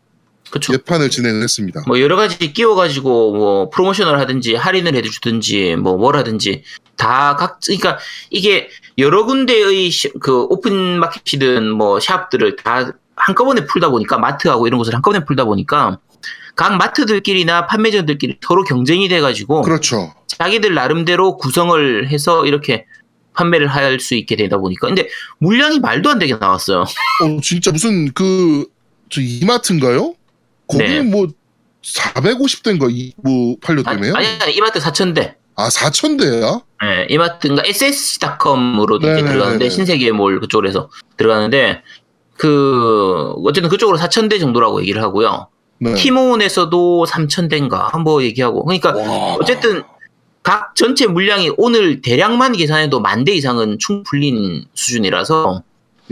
그쵸. 0.51 0.73
예판을 0.73 1.09
진행을 1.09 1.41
했습니다. 1.43 1.83
뭐 1.87 1.99
여러 2.01 2.15
가지 2.15 2.37
끼워가지고 2.53 3.33
뭐 3.35 3.69
프로모션을 3.69 4.19
하든지 4.19 4.55
할인을 4.55 4.95
해주든지 4.95 5.77
뭐 5.77 5.97
뭘 5.97 6.15
하든지 6.17 6.63
다 6.97 7.35
각 7.37 7.59
그러니까 7.65 7.97
이게 8.29 8.69
여러 8.97 9.25
군데의 9.25 9.89
시- 9.89 10.11
그 10.19 10.43
오픈 10.49 10.99
마켓이든 10.99 11.71
뭐 11.71 11.99
샵들을 11.99 12.57
다 12.57 12.91
한꺼번에 13.15 13.65
풀다 13.65 13.89
보니까 13.89 14.17
마트하고 14.17 14.67
이런 14.67 14.77
곳을 14.77 14.93
한꺼번에 14.93 15.23
풀다 15.25 15.45
보니까 15.45 15.99
각 16.55 16.75
마트들끼리나 16.75 17.67
판매점들끼리 17.67 18.37
서로 18.45 18.63
경쟁이 18.63 19.07
돼가지고 19.07 19.61
그렇죠. 19.61 20.13
자기들 20.27 20.73
나름대로 20.73 21.37
구성을 21.37 22.09
해서 22.09 22.45
이렇게 22.45 22.85
판매를 23.33 23.67
할 23.67 23.99
수 24.01 24.15
있게 24.15 24.35
되다 24.35 24.57
보니까 24.57 24.87
근데 24.87 25.07
물량이 25.39 25.79
말도 25.79 26.09
안 26.09 26.19
되게 26.19 26.35
나왔어요. 26.35 26.81
어, 26.81 27.41
진짜 27.41 27.71
무슨 27.71 28.11
그, 28.13 28.65
저 29.09 29.21
이마트인가요? 29.21 30.13
거기는 30.71 31.03
네. 31.05 31.09
뭐, 31.09 31.27
450대인가, 31.83 32.89
이, 32.91 33.13
뭐, 33.17 33.55
팔렸다며요? 33.61 34.13
아니 34.15 34.27
아니 34.39 34.53
이마트 34.55 34.79
4천대. 34.79 35.35
아, 35.55 35.67
4,000대야? 35.67 36.63
네, 36.81 37.07
이마트인가 37.09 37.61
SSC.com으로 37.65 38.97
이제 38.97 39.07
네네네네. 39.07 39.31
들어가는데 39.31 39.69
신세계몰 39.69 40.39
그쪽으로 40.39 40.67
해서 40.67 40.89
들어가는데 41.17 41.81
그 42.37 43.33
어쨌든 43.45 43.69
그쪽으로 43.69 43.97
4,000대 43.97 44.39
정도라고 44.39 44.81
얘기를 44.81 45.01
하고요. 45.03 45.49
네. 45.79 45.93
티몬에서도 45.93 47.05
3,000대인가 47.05 47.99
뭐 48.01 48.23
얘기하고 48.23 48.63
그러니까 48.65 48.95
와. 48.95 49.35
어쨌든 49.39 49.83
각 50.43 50.75
전체 50.75 51.05
물량이 51.05 51.51
오늘 51.57 52.01
대량만 52.01 52.53
계산해도 52.53 52.99
만 52.99 53.23
대 53.25 53.33
이상은 53.33 53.77
충 53.79 54.01
풀린 54.03 54.65
수준이라서 54.73 55.61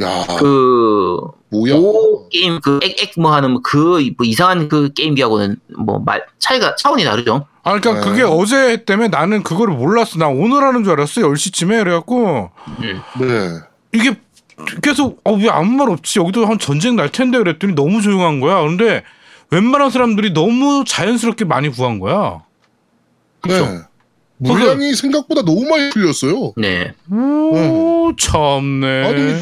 야, 0.01 0.25
그 0.37 1.17
뭐야. 1.51 1.73
오 1.75 2.29
게임 2.29 2.59
그액액뭐 2.61 3.31
하는 3.33 3.61
그 3.63 3.99
뭐 4.17 4.25
이상한 4.25 4.69
그 4.69 4.91
게임기하고는 4.93 5.57
뭐 5.85 5.99
말 5.99 6.23
차이가 6.39 6.75
차원이 6.75 7.03
다르죠. 7.03 7.45
아 7.63 7.79
그러니까 7.79 7.93
네. 8.05 8.09
그게 8.09 8.23
어제 8.23 8.85
때문에 8.85 9.09
나는 9.09 9.43
그거를 9.43 9.73
몰랐어. 9.73 10.17
나 10.19 10.27
오늘 10.27 10.63
하는 10.63 10.83
줄 10.83 10.93
알았어. 10.93 11.21
10시쯤에 11.21 11.83
그래갖고 11.83 12.51
음. 12.79 13.01
네. 13.19 13.49
이게 13.93 14.15
계속 14.81 15.21
어, 15.23 15.33
왜 15.33 15.49
아무 15.49 15.71
말 15.71 15.89
없지? 15.89 16.19
여기도 16.19 16.45
한 16.45 16.59
전쟁 16.59 16.95
날 16.95 17.09
텐데 17.11 17.37
그랬더니 17.37 17.73
너무 17.73 18.01
조용한 18.01 18.39
거야. 18.39 18.59
그런데 18.61 19.03
웬만한 19.51 19.89
사람들이 19.89 20.33
너무 20.33 20.83
자연스럽게 20.85 21.45
많이 21.45 21.69
구한 21.69 21.99
거야. 21.99 22.41
네. 23.47 23.79
물량이 24.37 24.93
생각보다 24.95 25.41
너무 25.41 25.67
많이 25.67 25.89
풀렸어요. 25.89 26.53
네. 26.57 26.93
오 27.11 28.13
참네. 28.17 29.05
아니, 29.07 29.39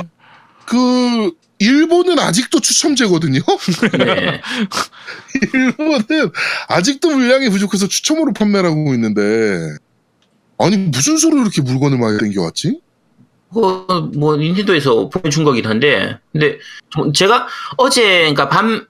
그, 0.65 1.31
일본은 1.59 2.19
아직도 2.19 2.59
추첨제거든요? 2.59 3.39
네. 3.97 4.41
일본은 5.53 6.31
아직도 6.67 7.09
물량이 7.09 7.49
부족해서 7.49 7.87
추첨으로 7.87 8.33
판매를 8.33 8.69
하고 8.69 8.93
있는데, 8.93 9.75
아니, 10.59 10.77
무슨 10.77 11.17
소리로 11.17 11.41
이렇게 11.41 11.61
물건을 11.61 11.97
많이 11.97 12.17
땡겨왔지? 12.19 12.81
그거 13.53 14.11
뭐 14.15 14.35
닌텐도에서 14.35 15.09
보여준 15.09 15.43
거긴 15.45 15.65
한데 15.65 16.17
근데 16.33 16.59
좀 16.89 17.13
제가 17.13 17.47
어제 17.77 18.01
그러니까 18.01 18.49
밤 18.49 18.85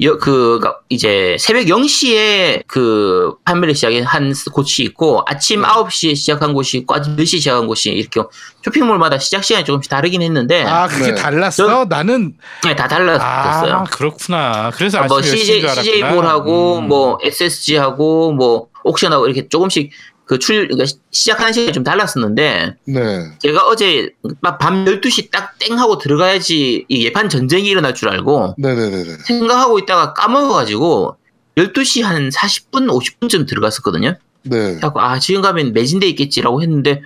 여, 0.00 0.18
그, 0.18 0.58
가 0.60 0.78
이제 0.88 1.36
새벽 1.38 1.66
0시에 1.66 2.64
그 2.66 3.34
판매를 3.44 3.74
시작한 3.74 4.32
곳이 4.52 4.82
있고 4.84 5.22
아침 5.26 5.62
9시에 5.62 6.16
시작한 6.16 6.54
곳이 6.54 6.78
있고 6.78 6.94
아침 6.94 7.14
4시에 7.14 7.26
시작한 7.38 7.66
곳이 7.68 7.90
이렇게 7.90 8.20
쇼핑몰마다 8.64 9.18
시작 9.18 9.44
시간이 9.44 9.64
조금씩 9.64 9.88
다르긴 9.90 10.22
했는데 10.22 10.64
아 10.64 10.88
그게 10.88 11.12
네. 11.12 11.14
달랐어? 11.14 11.66
전- 11.68 11.88
나는 11.88 12.34
네, 12.64 12.74
다아 12.74 12.88
달랐어요. 12.88 13.84
그렇구나. 13.92 14.72
그래서 14.74 15.02
뭐 15.04 15.18
아침 15.18 15.36
CJ, 15.36 15.56
10시인 15.56 15.60
줄 15.60 15.68
알았구나. 15.68 15.82
CJ몰하고 15.84 16.78
음. 16.78 16.88
뭐 16.88 17.18
SSG하고 17.22 18.32
뭐 18.32 18.66
옥션하고 18.84 19.26
이렇게 19.26 19.48
조금씩 19.48 19.92
그 20.32 20.38
출, 20.38 20.66
그러니까 20.66 20.86
시- 20.86 20.96
시작하는 21.10 21.52
시간이 21.52 21.72
좀 21.74 21.84
달랐었는데 21.84 22.76
네. 22.86 23.30
제가 23.40 23.66
어제 23.66 24.10
막 24.40 24.58
밤 24.58 24.84
12시 24.86 25.30
딱 25.30 25.58
땡 25.58 25.78
하고 25.78 25.98
들어가야지 25.98 26.86
이 26.88 27.04
예판 27.04 27.28
전쟁이 27.28 27.68
일어날 27.68 27.94
줄 27.94 28.08
알고 28.08 28.54
네네네네. 28.56 29.18
생각하고 29.26 29.78
있다가 29.78 30.14
까먹어가지고 30.14 31.16
12시 31.56 32.02
한 32.02 32.30
40분, 32.30 32.88
50분쯤 32.88 33.46
들어갔었거든요. 33.46 34.16
네. 34.44 34.58
그래서 34.74 34.92
아 34.96 35.18
지금 35.18 35.42
가면 35.42 35.74
매진돼 35.74 36.06
있겠지라고 36.08 36.62
했는데 36.62 37.02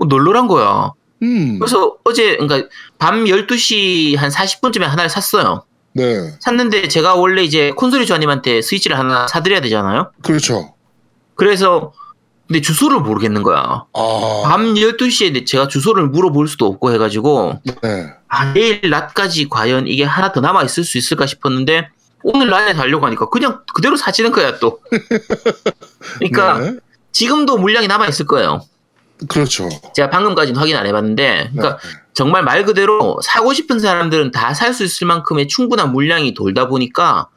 어, 0.00 0.04
널널한 0.06 0.48
거야. 0.48 0.90
음. 1.22 1.58
그래서 1.60 1.94
어제 2.04 2.36
그러니까 2.36 2.68
밤 2.98 3.24
12시 3.24 4.16
한 4.16 4.30
40분쯤에 4.30 4.80
하나를 4.82 5.08
샀어요. 5.08 5.64
네. 5.92 6.32
샀는데 6.40 6.88
제가 6.88 7.14
원래 7.14 7.44
이제 7.44 7.70
콘솔이 7.70 8.04
조아님한테 8.06 8.62
스위치를 8.62 8.98
하나 8.98 9.28
사드려야 9.28 9.60
되잖아요. 9.60 10.10
그렇죠. 10.24 10.74
그래서 11.36 11.92
근데 12.46 12.60
주소를 12.60 13.00
모르겠는 13.00 13.42
거야. 13.42 13.84
아. 13.92 14.42
밤 14.44 14.74
12시에 14.74 15.46
제가 15.46 15.68
주소를 15.68 16.08
물어볼 16.08 16.46
수도 16.46 16.66
없고 16.66 16.92
해가지고 16.92 17.60
네. 17.82 18.12
아, 18.28 18.52
내일 18.52 18.90
낮까지 18.90 19.48
과연 19.48 19.86
이게 19.86 20.04
하나 20.04 20.30
더 20.32 20.40
남아 20.40 20.62
있을 20.64 20.84
수 20.84 20.98
있을까 20.98 21.24
싶었는데 21.26 21.88
오늘 22.22 22.48
낮에 22.48 22.74
달려고 22.74 23.06
하니까 23.06 23.28
그냥 23.30 23.62
그대로 23.74 23.96
사지는 23.96 24.30
거야 24.32 24.58
또. 24.58 24.80
그러니까 26.18 26.58
네. 26.58 26.76
지금도 27.12 27.58
물량이 27.58 27.86
남아 27.86 28.08
있을 28.08 28.26
거예요. 28.26 28.60
그렇죠. 29.28 29.68
제가 29.94 30.10
방금까지는 30.10 30.58
확인 30.58 30.76
안 30.76 30.86
해봤는데, 30.86 31.50
그러니까 31.52 31.78
네. 31.78 31.88
정말 32.14 32.42
말 32.42 32.64
그대로 32.64 33.18
사고 33.22 33.52
싶은 33.54 33.78
사람들은 33.78 34.32
다 34.32 34.52
살 34.52 34.74
수 34.74 34.84
있을 34.84 35.06
만큼의 35.06 35.46
충분한 35.48 35.92
물량이 35.92 36.34
돌다 36.34 36.66
보니까 36.68 37.28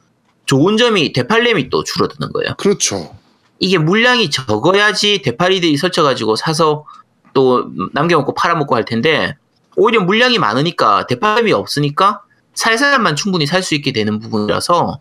좋은 0.45 0.77
점이 0.77 1.13
되팔렘이 1.13 1.69
또 1.69 1.83
줄어드는 1.83 2.31
거예요. 2.33 2.55
그렇죠. 2.57 3.15
이게 3.59 3.77
물량이 3.77 4.29
적어야지 4.29 5.21
되팔이들이 5.23 5.77
설쳐가지고 5.77 6.35
사서 6.35 6.85
또 7.33 7.69
남겨먹고 7.93 8.33
팔아먹고 8.33 8.75
할 8.75 8.85
텐데 8.85 9.35
오히려 9.75 10.01
물량이 10.01 10.39
많으니까 10.39 11.07
되팔렘이 11.07 11.51
없으니까 11.53 12.21
살 12.53 12.77
사람만 12.77 13.15
충분히 13.15 13.45
살 13.45 13.61
수 13.63 13.75
있게 13.75 13.91
되는 13.93 14.19
부분이라서 14.19 14.99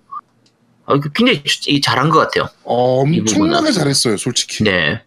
어, 0.86 1.00
굉장히 1.14 1.42
이- 1.66 1.80
잘한 1.80 2.10
것 2.10 2.18
같아요. 2.18 2.48
어, 2.64 3.04
이 3.06 3.20
엄청나게. 3.20 3.72
잘했어요, 3.72 4.16
솔직히. 4.18 4.62
네, 4.62 5.02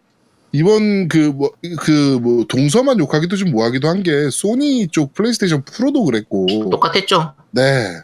이번 0.52 1.08
그 1.08 1.32
뭐 1.32 1.50
그 1.78 2.18
뭐 2.20 2.44
동서만 2.44 2.98
욕하기도 2.98 3.36
좀 3.36 3.50
뭐하기도 3.52 3.88
한 3.88 4.02
게 4.02 4.28
소니 4.30 4.88
쪽 4.88 5.14
플레이스테이션 5.14 5.62
프로도 5.64 6.04
그랬고 6.04 6.46
똑같았죠. 6.70 7.32
네 7.52 7.96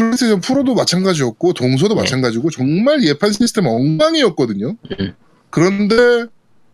플레이스테이션 0.00 0.40
프로도 0.40 0.74
마찬가지였고 0.74 1.52
동서도 1.52 1.94
네. 1.94 2.00
마찬가지고 2.00 2.50
정말 2.50 3.04
예판 3.04 3.32
시스템 3.32 3.66
엉망이었거든요. 3.66 4.76
음. 4.98 5.14
그런데 5.50 6.26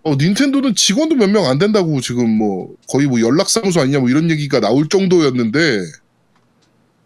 어, 0.04 0.14
닌텐도는 0.16 0.74
직원도 0.76 1.16
몇 1.16 1.28
명 1.30 1.46
안 1.46 1.58
된다고 1.58 2.00
지금 2.00 2.30
뭐 2.30 2.68
거의 2.88 3.06
뭐 3.08 3.20
연락사무소 3.20 3.80
아니냐 3.80 3.98
뭐 3.98 4.08
이런 4.08 4.30
얘기가 4.30 4.60
나올 4.60 4.88
정도였는데 4.88 5.80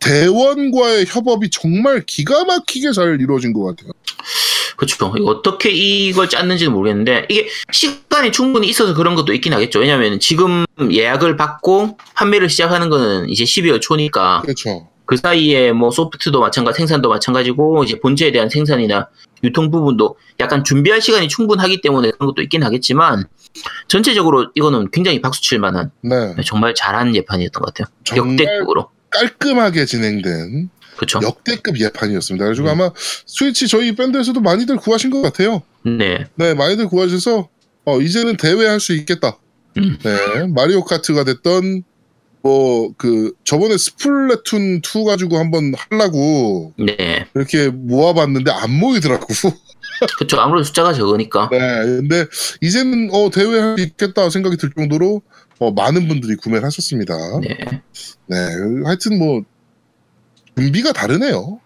대원과의 0.00 1.06
협업이 1.08 1.50
정말 1.50 2.02
기가 2.06 2.44
막히게 2.44 2.92
잘 2.92 3.18
이루어진 3.20 3.52
것 3.52 3.64
같아요. 3.64 3.92
그렇죠. 4.76 5.12
어떻게 5.26 5.70
이걸 5.70 6.28
짰는지는 6.30 6.72
모르겠는데 6.72 7.26
이게 7.28 7.48
시간이 7.70 8.32
충분히 8.32 8.66
있어서 8.68 8.94
그런 8.94 9.14
것도 9.14 9.34
있긴 9.34 9.52
하겠죠. 9.52 9.80
왜냐하면 9.80 10.18
지금 10.20 10.64
예약을 10.90 11.36
받고 11.36 11.98
판매를 12.14 12.48
시작하는 12.48 12.88
거는 12.88 13.28
이제 13.28 13.44
12월 13.44 13.80
초니까 13.82 14.40
그렇죠. 14.42 14.88
그 15.10 15.16
사이에 15.16 15.72
뭐 15.72 15.90
소프트도 15.90 16.38
마찬가지, 16.38 16.76
생산도 16.76 17.08
마찬가지고 17.08 17.82
이제 17.82 17.98
본체에 17.98 18.30
대한 18.30 18.48
생산이나 18.48 19.08
유통 19.42 19.68
부분도 19.68 20.16
약간 20.38 20.62
준비할 20.62 21.02
시간이 21.02 21.26
충분하기 21.26 21.80
때문에 21.80 22.12
그런 22.12 22.28
것도 22.28 22.42
있긴 22.42 22.62
하겠지만 22.62 23.24
전체적으로 23.88 24.52
이거는 24.54 24.92
굉장히 24.92 25.20
박수 25.20 25.42
칠 25.42 25.58
만한 25.58 25.90
네. 26.02 26.36
정말 26.46 26.76
잘한 26.76 27.16
예판이었던 27.16 27.60
것 27.60 27.74
같아요. 27.74 27.92
역대급으로. 28.16 28.88
깔끔하게 29.10 29.84
진행된 29.86 30.70
그렇죠. 30.94 31.18
역대급 31.24 31.80
예판이었습니다. 31.80 32.44
그래가지고 32.44 32.68
음. 32.68 32.70
아마 32.70 32.92
스위치 33.26 33.66
저희 33.66 33.96
밴드에서도 33.96 34.40
많이들 34.40 34.76
구하신 34.76 35.10
것 35.10 35.22
같아요. 35.22 35.62
네. 35.84 36.24
네, 36.36 36.54
많이들 36.54 36.86
구하셔서 36.86 37.48
어, 37.84 38.00
이제는 38.00 38.36
대회할 38.36 38.78
수 38.78 38.92
있겠다. 38.92 39.38
음. 39.76 39.98
네, 40.04 40.46
마리오 40.54 40.84
카트가 40.84 41.24
됐던 41.24 41.82
뭐 42.42 42.92
그 42.96 43.32
저번에 43.44 43.76
스플래툰 43.76 44.80
2 44.82 45.04
가지고 45.04 45.38
한번 45.38 45.72
하려고 45.90 46.72
네. 46.78 47.26
이렇게 47.34 47.68
모아봤는데 47.68 48.50
안 48.50 48.70
모이더라고. 48.72 49.26
그렇죠. 50.16 50.40
아무래도 50.40 50.64
숫자가 50.64 50.94
적으니까. 50.94 51.48
네, 51.50 51.58
근데 51.58 52.24
이제는 52.62 53.10
어 53.12 53.30
대회 53.30 53.46
할 53.58 53.76
수 53.76 53.84
있겠다 53.84 54.30
생각이 54.30 54.56
들 54.56 54.70
정도로 54.76 55.20
어, 55.58 55.70
많은 55.72 56.08
분들이 56.08 56.36
구매를 56.36 56.64
하셨습니다. 56.64 57.14
네. 57.42 57.58
네, 58.26 58.36
하여튼 58.86 59.18
뭐 59.18 59.42
준비가 60.56 60.92
다르네요. 60.92 61.60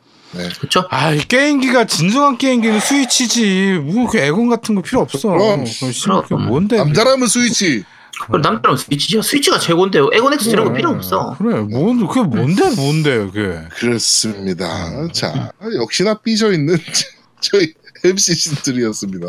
그렇죠. 0.58 0.84
아, 0.90 1.12
이 1.12 1.20
게임기가 1.20 1.87
진정한 1.87 2.37
게임기는 2.38 2.80
스위치지. 2.80 3.78
뭐 3.84 4.08
그 4.08 4.18
애곤 4.18 4.48
같은 4.48 4.74
거 4.74 4.82
필요 4.82 5.00
없어. 5.00 5.28
그럼. 5.28 5.64
그게 5.64 5.92
그럼. 6.26 6.48
뭔데? 6.48 6.76
남자라면 6.76 7.28
스위치. 7.28 7.84
그럼 8.27 8.40
남자는 8.42 8.77
스위치죠. 8.77 9.22
스위치가 9.22 9.59
최고인데요. 9.59 10.09
에고넥스 10.12 10.48
이런 10.50 10.66
거 10.66 10.72
필요 10.72 10.90
없어. 10.90 11.35
그래, 11.38 11.61
뭔 11.61 12.07
그게 12.07 12.20
뭔데 12.22 12.70
뭔데 12.74 13.16
그게. 13.18 13.59
그렇습니다. 13.77 15.09
자, 15.12 15.50
역시나 15.77 16.14
삐져 16.20 16.53
있는 16.53 16.77
저희 17.40 17.72
MC신들이었습니다. 18.05 19.27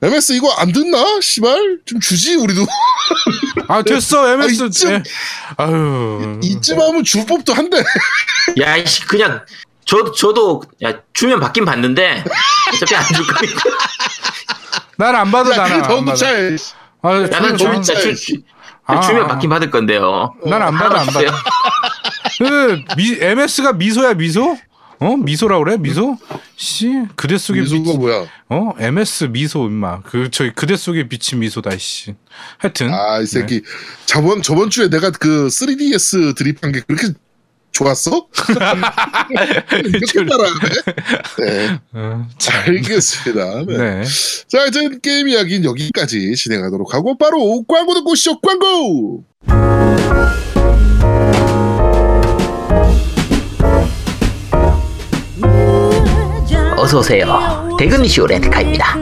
MS 0.00 0.32
이거 0.34 0.50
안 0.52 0.72
듣나? 0.72 1.20
씨발 1.20 1.80
좀 1.84 1.98
주지 2.00 2.36
우리도 2.36 2.64
아 3.68 3.82
됐어 3.82 4.28
MS. 4.32 4.62
아, 4.62 4.66
이쯤- 4.66 4.90
예. 4.92 5.02
아유. 5.56 6.40
이쯤 6.42 6.80
하면 6.80 7.04
줄 7.04 7.26
법도 7.26 7.52
한데 7.52 7.82
야, 8.60 8.76
이씨, 8.76 9.02
그냥, 9.06 9.44
저, 9.84 10.10
저도, 10.12 10.62
야, 10.82 10.94
주면 11.12 11.38
받긴 11.40 11.64
받는데, 11.66 12.24
어차피 12.72 12.94
안 12.94 13.04
줄 13.14 13.26
거니까. 13.26 13.60
난안 14.96 15.30
받아 15.30 15.52
야 15.52 15.56
나는. 15.68 15.82
더안받 15.82 16.16
아. 17.02 17.08
아, 17.10 17.28
저는 17.28 17.56
주면, 17.56 17.82
아, 18.86 19.00
주면 19.00 19.24
아. 19.24 19.26
받긴 19.28 19.50
받을 19.50 19.70
건데요. 19.70 20.34
난 20.46 20.62
안 20.62 20.74
받아 20.74 21.00
안 21.00 21.06
받아. 21.06 21.32
그 22.38 22.82
미, 22.96 23.16
MS가 23.20 23.72
미소야 23.74 24.14
미소? 24.14 24.56
어 25.00 25.16
미소라 25.16 25.58
그래 25.58 25.76
미소? 25.76 26.16
씨 26.56 26.92
그대 27.14 27.38
속에 27.38 27.60
미소가 27.60 27.92
미, 27.92 27.96
뭐야 27.98 28.26
어 28.48 28.72
MS 28.78 29.26
미소 29.26 29.66
임마 29.66 30.00
그 30.02 30.28
저기 30.30 30.50
그대 30.52 30.76
속에 30.76 31.08
비친 31.08 31.38
미소다 31.38 31.76
씨. 31.78 32.14
하여튼 32.58 32.92
아이 32.92 33.24
새끼 33.26 33.62
저번 34.06 34.42
저번 34.42 34.70
주에 34.70 34.88
내가 34.88 35.10
그 35.12 35.46
3DS 35.46 36.36
드립한 36.36 36.72
게 36.72 36.80
그렇게 36.80 37.12
좋았어? 37.78 38.10
이렇게 39.84 40.26
따라하네 40.26 40.68
네 41.38 41.78
어, 41.92 42.26
자, 42.36 42.62
알겠습니다 42.66 43.64
네. 43.66 43.76
네. 43.76 44.02
자 44.48 44.66
이제 44.66 44.88
게임 45.00 45.28
이야기는 45.28 45.64
여기까지 45.64 46.34
진행하도록 46.34 46.92
하고 46.92 47.16
바로 47.16 47.62
광고 47.68 47.94
듣고 47.94 48.14
시죠 48.16 48.40
광고 48.40 49.24
어서 56.76 57.00
오세요. 57.00 57.76
대근이시오 57.78 58.26
렌트카입니다. 58.28 58.96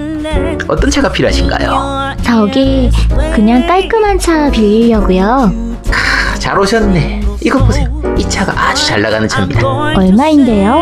어떤 0.66 0.90
차가 0.90 1.12
필요하신가요? 1.12 2.16
저기 2.24 2.90
그냥 3.34 3.66
깔끔한 3.66 4.18
차 4.18 4.50
빌리려고요. 4.50 5.74
아, 5.92 6.38
잘 6.38 6.58
오셨네. 6.58 7.35
이거 7.46 7.64
보세요. 7.64 7.86
이 8.18 8.28
차가 8.28 8.52
아주 8.60 8.84
잘 8.86 9.00
나가는 9.00 9.28
차입니다. 9.28 9.64
얼마인데요? 9.96 10.80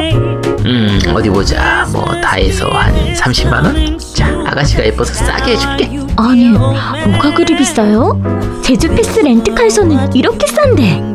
음, 0.65 0.99
어디 1.15 1.29
보자. 1.29 1.87
뭐, 1.93 2.03
다 2.23 2.37
해서 2.37 2.67
한 2.71 2.95
30만원? 3.13 3.99
자, 4.15 4.27
아가씨가 4.47 4.83
예뻐서 4.87 5.13
싸게 5.13 5.53
해줄게. 5.53 5.91
아니 6.17 6.49
뭐가 6.49 7.35
그리 7.35 7.55
비싸요? 7.55 8.19
제주 8.63 8.89
패스 8.95 9.21
렌트카에서는 9.21 10.15
이렇게 10.15 10.47
싼데. 10.47 11.14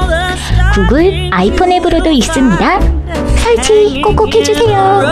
구글 0.74 1.28
아이폰 1.32 1.72
앱으로도 1.72 2.08
있습니다. 2.08 2.80
설치 3.38 4.00
꼭꼭 4.00 4.32
해주세요. 4.32 5.02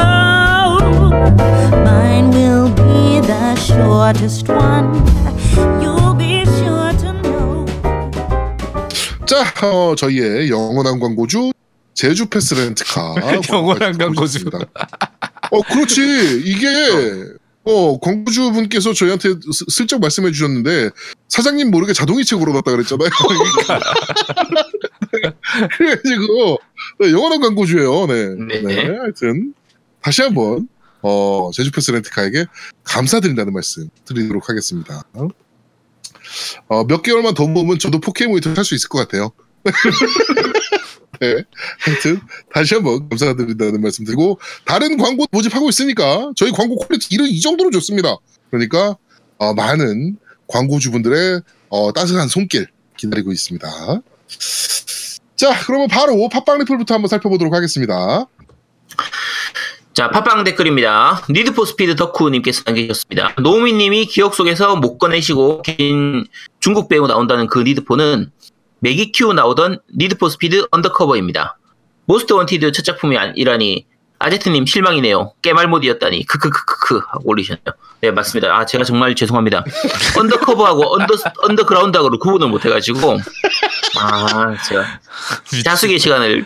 Shortest 3.67 4.49
one. 4.49 4.95
자, 9.27 9.67
어, 9.67 9.95
저희의 9.97 10.51
영원한 10.51 11.01
광고주 11.01 11.53
제주 11.95 12.27
패스 12.27 12.55
렌트카 12.55 13.15
영원한 13.53 13.97
광고주. 13.99 14.49
어, 15.51 15.63
그렇지. 15.63 16.43
이게 16.45 16.69
어, 17.65 17.99
광고주 17.99 18.53
분께서 18.53 18.93
저희한테 18.93 19.31
스- 19.53 19.65
슬쩍 19.69 20.01
말씀해 20.01 20.31
주셨는데 20.31 20.91
사장님 21.29 21.71
모르게 21.71 21.93
자동이체 21.93 22.37
걸어놨다 22.37 22.71
그랬잖아요. 22.71 23.09
그래가지고 25.77 26.59
네, 27.01 27.11
영원한 27.13 27.41
광고주예요. 27.41 28.07
네. 28.07 28.29
네. 28.37 28.61
네. 28.63 28.97
하여튼 28.99 29.55
다시 30.01 30.23
한 30.23 30.35
번 30.35 30.69
어, 31.03 31.51
제주 31.53 31.71
패스 31.73 31.91
렌트카에게 31.91 32.47
감사드린다는 32.85 33.53
말씀 33.53 33.89
드리도록 34.05 34.49
하겠습니다. 34.49 35.03
어, 36.69 36.85
몇 36.85 37.03
개월만 37.03 37.35
더 37.35 37.47
모으면 37.47 37.79
저도 37.79 38.01
4K 38.01 38.29
모니터 38.29 38.55
살 38.55 38.65
수 38.65 38.75
있을 38.75 38.89
것 38.89 38.99
같아요. 38.99 39.33
네. 41.21 41.43
하여튼 41.81 42.21
다시 42.53 42.75
한번 42.75 43.09
감사드린다는 43.09 43.81
말씀 43.81 44.05
드리고 44.05 44.39
다른 44.65 44.99
광고 44.99 45.27
모집하고 45.31 45.69
있으니까 45.71 46.33
저희 46.37 46.51
광고 46.51 46.77
퀄리티 46.77 47.09
이런 47.15 47.29
이 47.29 47.41
정도로 47.41 47.71
좋습니다. 47.71 48.17
그러니까 48.51 48.97
어, 49.39 49.55
많은 49.55 50.19
광고주분들의 50.49 51.41
어, 51.71 51.93
따뜻한 51.93 52.29
손길 52.29 52.69
기다리고 52.97 53.33
있습니다. 53.33 53.69
자, 55.37 55.61
그러면 55.67 55.89
바로 55.89 56.29
팟빵 56.29 56.59
리플부터 56.61 56.95
한번 56.95 57.09
살펴보도록 57.09 57.55
하겠습니다. 57.55 58.27
자, 59.97 60.11
팟빵 60.11 60.45
댓글입니다. 60.45 61.23
니드포 61.31 61.65
스피드 61.65 61.97
덕후님께서 61.97 62.65
남기셨습니다. 62.67 63.35
노우미님이 63.39 64.05
기억 64.05 64.35
속에서 64.35 64.77
못 64.77 64.99
꺼내시고 64.99 65.63
긴 65.63 66.27
중국 66.61 66.91
배우 66.91 67.07
나온다는 67.07 67.47
그 67.47 67.61
니드포는 67.61 68.31
매기큐 68.81 69.33
나오던 69.33 69.79
니드포 69.97 70.29
스피드 70.29 70.67
언더커버입니다. 70.71 71.57
모스트 72.05 72.35
원티드 72.35 72.73
첫 72.73 72.85
작품이라니 72.85 73.87
아제트님 74.19 74.67
실망이네요. 74.67 75.33
깨말못이었다니 75.41 76.27
크크크크크 76.27 77.01
하고 77.13 77.31
올리셨네요. 77.31 77.73
네 78.03 78.11
맞습니다. 78.11 78.55
아 78.55 78.67
제가 78.67 78.85
정말 78.85 79.15
죄송합니다. 79.15 79.65
언더커버하고 80.19 80.93
언더 80.95 81.15
언더그라운드하고를 81.45 82.19
구분을 82.19 82.49
못해가지고 82.49 83.17
아 83.99 84.57
제가 84.63 84.85
자숙의 85.65 85.99
시간을 85.99 86.45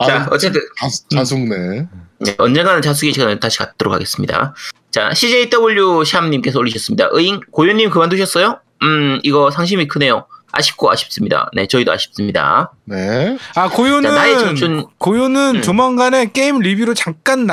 네. 0.00 0.06
자 0.06 0.16
아, 0.22 0.28
어쨌든 0.30 0.60
자, 0.80 0.88
자숙네. 1.16 1.86
네, 2.20 2.34
언젠가는 2.38 2.80
자숙의 2.82 3.12
시간을 3.12 3.40
다시 3.40 3.58
갖도록 3.58 3.92
하겠습니다. 3.94 4.54
자, 4.90 5.12
CJW 5.14 6.04
샴님께서 6.04 6.58
올리셨습니다. 6.58 7.08
의잉, 7.12 7.40
고현님 7.50 7.90
그만두셨어요? 7.90 8.60
음, 8.82 9.18
이거 9.22 9.50
상심이 9.50 9.88
크네요. 9.88 10.26
아쉽고 10.54 10.92
아쉽습니다. 10.92 11.48
네, 11.54 11.66
저희도 11.66 11.90
아쉽습니다. 11.90 12.72
네. 12.84 13.38
아 13.54 13.70
고요는 13.70 14.10
자, 14.10 14.14
나의 14.14 14.34
청춘- 14.36 14.86
고요는 14.98 15.56
음. 15.56 15.62
조만간에 15.62 16.30
게임 16.30 16.58
리뷰로 16.58 16.92
잠깐 16.92 17.48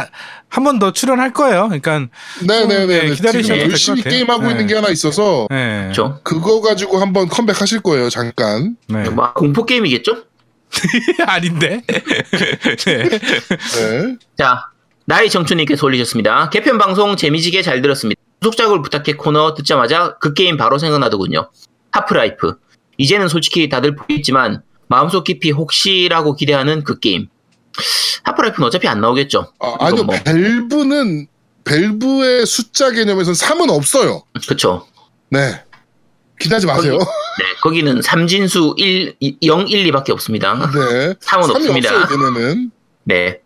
한 0.49 0.63
번 0.65 0.79
더 0.79 0.91
출연할 0.91 1.31
거예요. 1.31 1.69
그러니까 1.69 2.07
네네네. 2.45 2.85
네, 2.87 3.09
기다리셔도 3.11 3.41
지금 3.43 3.55
될것 3.55 3.69
열심히 3.71 4.01
같아요. 4.01 4.11
게임 4.13 4.29
하고 4.29 4.43
네. 4.43 4.51
있는 4.51 4.67
게 4.67 4.75
하나 4.75 4.89
있어서 4.89 5.47
네. 5.49 5.91
그거 6.23 6.59
가지고 6.61 6.97
한번 6.97 7.29
컴백하실 7.29 7.81
거예요. 7.81 8.09
잠깐. 8.09 8.75
네. 8.89 9.09
뭐 9.09 9.31
공포 9.33 9.65
게임이겠죠? 9.65 10.23
아닌데. 11.25 11.81
네. 12.85 13.09
네. 13.09 14.17
자, 14.37 14.67
나의 15.05 15.29
청춘님께서 15.29 15.85
올리셨습니다. 15.85 16.49
개편 16.49 16.77
방송 16.77 17.15
재미지게 17.15 17.61
잘 17.61 17.81
들었습니다. 17.81 18.21
후속작을 18.41 18.81
부탁해 18.81 19.13
코너 19.17 19.53
듣자마자 19.53 20.17
그 20.19 20.33
게임 20.33 20.57
바로 20.57 20.77
생각나더군요. 20.77 21.49
하프라이프. 21.91 22.55
이제는 22.97 23.27
솔직히 23.27 23.69
다들 23.69 23.95
보겠지만 23.95 24.61
마음속 24.87 25.23
깊이 25.23 25.51
혹시라고 25.51 26.35
기대하는 26.35 26.83
그 26.83 26.99
게임. 26.99 27.27
하프라이프는 28.23 28.67
어차피 28.67 28.87
안 28.87 29.01
나오겠죠. 29.01 29.53
아, 29.59 29.75
아니요. 29.79 30.03
뭐. 30.03 30.15
벨브는 30.23 31.27
벨브의 31.63 32.45
숫자 32.45 32.91
개념에서는 32.91 33.35
3은 33.35 33.69
없어요. 33.69 34.23
그쵸. 34.47 34.87
네. 35.29 35.63
기대하지 36.39 36.65
마세요. 36.67 36.97
네, 37.39 37.45
거기는 37.61 38.01
삼진수 38.01 38.75
1, 38.77 39.15
0, 39.43 39.67
1, 39.67 39.91
2밖에 39.91 40.11
없습니다. 40.11 40.53
네. 40.55 41.13
3은 41.23 41.41
3이 41.43 41.49
없습니다. 41.55 42.01
없어요. 42.03 42.17
네. 43.05 43.39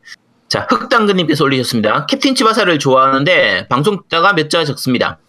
자, 0.50 0.68
흑당근님께서 0.70 1.44
올리셨습니다. 1.44 2.06
캡틴 2.08 2.36
치바사를 2.36 2.78
좋아하는데 2.80 3.68
방송 3.70 4.02
듣다가 4.04 4.34
몇 4.34 4.50
자 4.50 4.66
적습니다. 4.66 5.20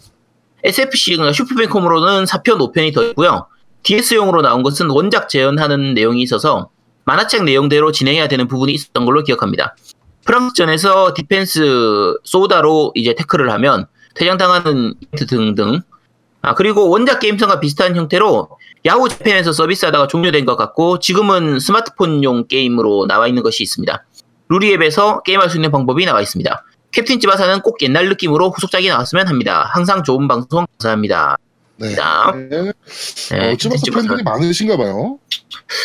SFC가 0.64 1.32
슈퍼뱅컴으로는 1.32 2.24
4편, 2.24 2.58
5편이 2.58 2.94
더 2.94 3.04
있고요. 3.08 3.46
DS용으로 3.82 4.40
나온 4.42 4.62
것은 4.62 4.88
원작 4.90 5.28
재현하는 5.28 5.92
내용이 5.94 6.22
있어서 6.22 6.70
만화책 7.04 7.44
내용대로 7.44 7.92
진행해야 7.92 8.28
되는 8.28 8.48
부분이 8.48 8.72
있었던 8.72 9.04
걸로 9.04 9.22
기억합니다. 9.22 9.76
프랑스전에서 10.24 11.12
디펜스 11.14 12.16
소다로 12.24 12.92
이제 12.94 13.14
태클을 13.14 13.50
하면 13.52 13.86
퇴장당하는 14.14 14.94
이벤트 15.02 15.26
등등. 15.26 15.80
아, 16.44 16.54
그리고 16.54 16.90
원작 16.90 17.20
게임성과 17.20 17.60
비슷한 17.60 17.96
형태로 17.96 18.48
야후 18.86 19.08
재팬에서 19.08 19.52
서비스하다가 19.52 20.08
종료된 20.08 20.44
것 20.44 20.56
같고 20.56 20.98
지금은 20.98 21.58
스마트폰용 21.58 22.48
게임으로 22.48 23.06
나와 23.06 23.26
있는 23.28 23.42
것이 23.42 23.62
있습니다. 23.62 24.04
루리웹에서 24.48 25.22
게임할 25.22 25.48
수 25.48 25.56
있는 25.56 25.70
방법이 25.70 26.04
나와 26.04 26.20
있습니다. 26.20 26.64
캡틴 26.92 27.18
츠바사는 27.18 27.60
꼭 27.62 27.80
옛날 27.82 28.08
느낌으로 28.10 28.50
후속작이 28.50 28.88
나왔으면 28.88 29.26
합니다. 29.26 29.68
항상 29.72 30.02
좋은 30.04 30.28
방송 30.28 30.66
감사합니다. 30.78 31.36
네. 31.76 31.94
자, 31.94 32.32
네. 32.36 32.72
네, 33.30 33.52
어, 33.52 33.56
찌바사. 33.56 33.90
팬들이 33.92 34.22
많으신가 34.22 34.76
봐요. 34.76 35.18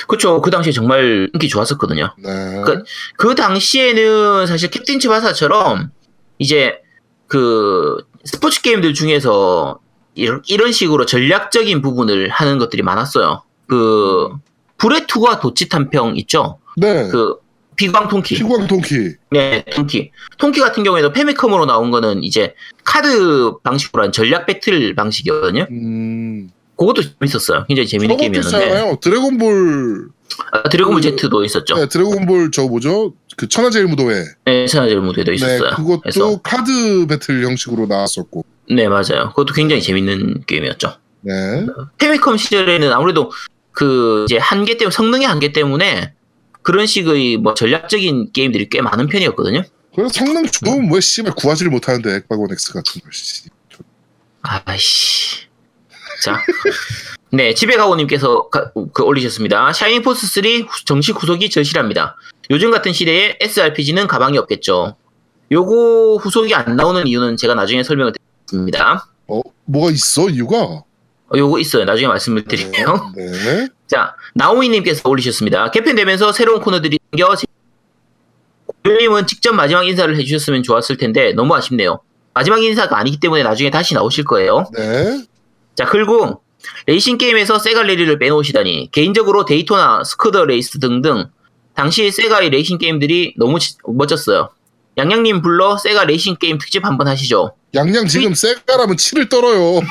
그쵸. 0.07 0.41
그 0.41 0.51
당시에 0.51 0.71
정말 0.73 1.29
인기 1.33 1.47
좋았었거든요. 1.47 2.13
네. 2.21 2.61
그- 2.65 2.83
그 3.17 3.33
당시에는 3.33 4.45
사실 4.45 4.69
캡틴 4.69 4.99
츠바사처럼 4.99 5.89
이제 6.37 6.79
그 7.27 7.97
스포츠 8.25 8.61
게임들 8.61 8.93
중에서 8.93 9.79
이런, 10.19 10.41
이런 10.47 10.71
식으로 10.71 11.05
전략적인 11.05 11.81
부분을 11.81 12.29
하는 12.29 12.57
것들이 12.57 12.81
많았어요. 12.83 13.43
그 13.67 14.29
불의 14.77 15.07
투과 15.07 15.39
도치 15.39 15.69
탐평 15.69 16.15
있죠? 16.17 16.59
네. 16.77 17.07
그 17.09 17.35
비광 17.75 18.07
통키. 18.09 18.35
피광 18.35 18.67
통키. 18.67 19.15
네, 19.31 19.63
통키. 19.73 20.11
통키 20.37 20.59
같은 20.59 20.83
경우에도 20.83 21.13
페미컴으로 21.13 21.65
나온 21.65 21.91
거는 21.91 22.23
이제 22.23 22.53
카드 22.83 23.53
방식으로 23.63 24.03
한 24.03 24.11
전략 24.11 24.45
배틀 24.45 24.95
방식이거든요. 24.95 25.65
음. 25.71 26.49
그것도 26.77 27.01
재밌었어요. 27.19 27.65
굉장히 27.67 27.87
재밌는 27.87 28.17
게임이었는데. 28.17 28.65
있잖아요. 28.65 28.97
드래곤볼. 29.01 30.09
아, 30.51 30.63
드래곤볼 30.69 31.01
그- 31.01 31.15
Z도 31.15 31.43
있었죠. 31.43 31.75
네, 31.75 31.87
드래곤볼 31.87 32.51
저 32.51 32.67
뭐죠? 32.67 33.13
그 33.35 33.47
천하제일 33.47 33.85
무도회. 33.87 34.23
네, 34.45 34.65
천하제일 34.65 35.01
무대도 35.01 35.31
있었어요. 35.33 35.69
네, 35.69 35.75
그것도 35.75 36.01
그래서 36.01 36.41
카드 36.41 37.05
배틀 37.07 37.43
형식으로 37.45 37.85
나왔었고. 37.87 38.43
네, 38.69 38.87
맞아요. 38.87 39.29
그것도 39.29 39.53
굉장히 39.53 39.81
재밌는 39.81 40.43
게임이었죠. 40.45 40.93
네. 41.21 41.65
페미컴 41.97 42.37
시절에는 42.37 42.91
아무래도 42.93 43.31
그 43.71 44.25
이제 44.25 44.37
한계 44.37 44.77
때문에 44.77 44.91
성능의 44.93 45.27
한계 45.27 45.51
때문에 45.51 46.13
그런 46.61 46.85
식의 46.85 47.37
뭐 47.37 47.53
전략적인 47.53 48.31
게임들이 48.33 48.69
꽤 48.69 48.81
많은 48.81 49.07
편이었거든요. 49.07 49.63
그래서 49.95 50.13
성능 50.13 50.45
좋으면 50.45 50.93
왜 50.93 50.99
씨발 51.01 51.33
구하지를 51.35 51.71
못하는데 51.71 52.15
액박원 52.15 52.51
X 52.51 52.73
같은 52.73 53.01
걸 53.01 53.11
씨. 53.11 53.49
아이씨. 54.41 55.47
자. 56.23 56.39
네, 57.31 57.53
집에가오님께서 57.53 58.49
가- 58.49 58.71
그 58.93 59.03
올리셨습니다. 59.03 59.73
샤이닝 59.73 60.01
포스 60.01 60.27
3 60.27 60.43
후- 60.67 60.85
정식 60.85 61.21
후속이 61.21 61.49
절실합니다. 61.49 62.15
요즘 62.49 62.71
같은 62.71 62.91
시대에 62.93 63.37
SRPG는 63.39 64.07
가방이 64.07 64.37
없겠죠. 64.37 64.95
요거 65.51 66.17
후속이 66.21 66.53
안 66.55 66.75
나오는 66.75 67.05
이유는 67.07 67.37
제가 67.37 67.55
나중에 67.55 67.83
설명을 67.83 68.13
드리겠습니다. 68.49 69.07
어, 69.27 69.41
뭐가 69.65 69.91
있어 69.91 70.29
이유가? 70.29 70.57
어, 70.57 70.83
요거 71.37 71.59
있어요. 71.59 71.85
나중에 71.85 72.07
말씀을 72.07 72.43
드릴게요. 72.45 73.11
네. 73.15 73.67
자, 73.87 74.15
나오미님께서 74.35 75.07
올리셨습니다. 75.07 75.71
개편되면서 75.71 76.31
새로운 76.31 76.61
코너들이 76.61 76.99
생겨 77.11 77.35
고객님은 78.83 79.27
직접 79.27 79.53
마지막 79.53 79.87
인사를 79.87 80.15
해주셨으면 80.17 80.63
좋았을 80.63 80.97
텐데 80.97 81.33
너무 81.33 81.55
아쉽네요. 81.55 81.99
마지막 82.33 82.63
인사가 82.63 82.97
아니기 82.97 83.19
때문에 83.19 83.43
나중에 83.43 83.69
다시 83.69 83.93
나오실 83.93 84.23
거예요. 84.25 84.65
네. 84.75 85.23
자, 85.75 85.85
그리고 85.85 86.41
레이싱 86.87 87.17
게임에서 87.17 87.57
세가 87.59 87.83
랠리를 87.83 88.17
빼놓으시다니 88.19 88.89
개인적으로 88.91 89.45
데이토나 89.45 90.03
스커드 90.03 90.45
레이스 90.45 90.79
등등 90.79 91.25
당시 91.73 92.11
세가의 92.11 92.49
레이싱 92.49 92.77
게임들이 92.77 93.35
너무 93.37 93.59
지- 93.59 93.75
멋졌어요. 93.85 94.49
양양님 94.99 95.41
불러 95.41 95.77
세가 95.77 96.05
레이싱 96.05 96.35
게임 96.39 96.57
특집 96.57 96.85
한번 96.85 97.07
하시죠. 97.07 97.53
양양 97.73 98.07
지금 98.07 98.33
세가라면 98.33 98.97
치를 98.97 99.29
떨어요. 99.29 99.81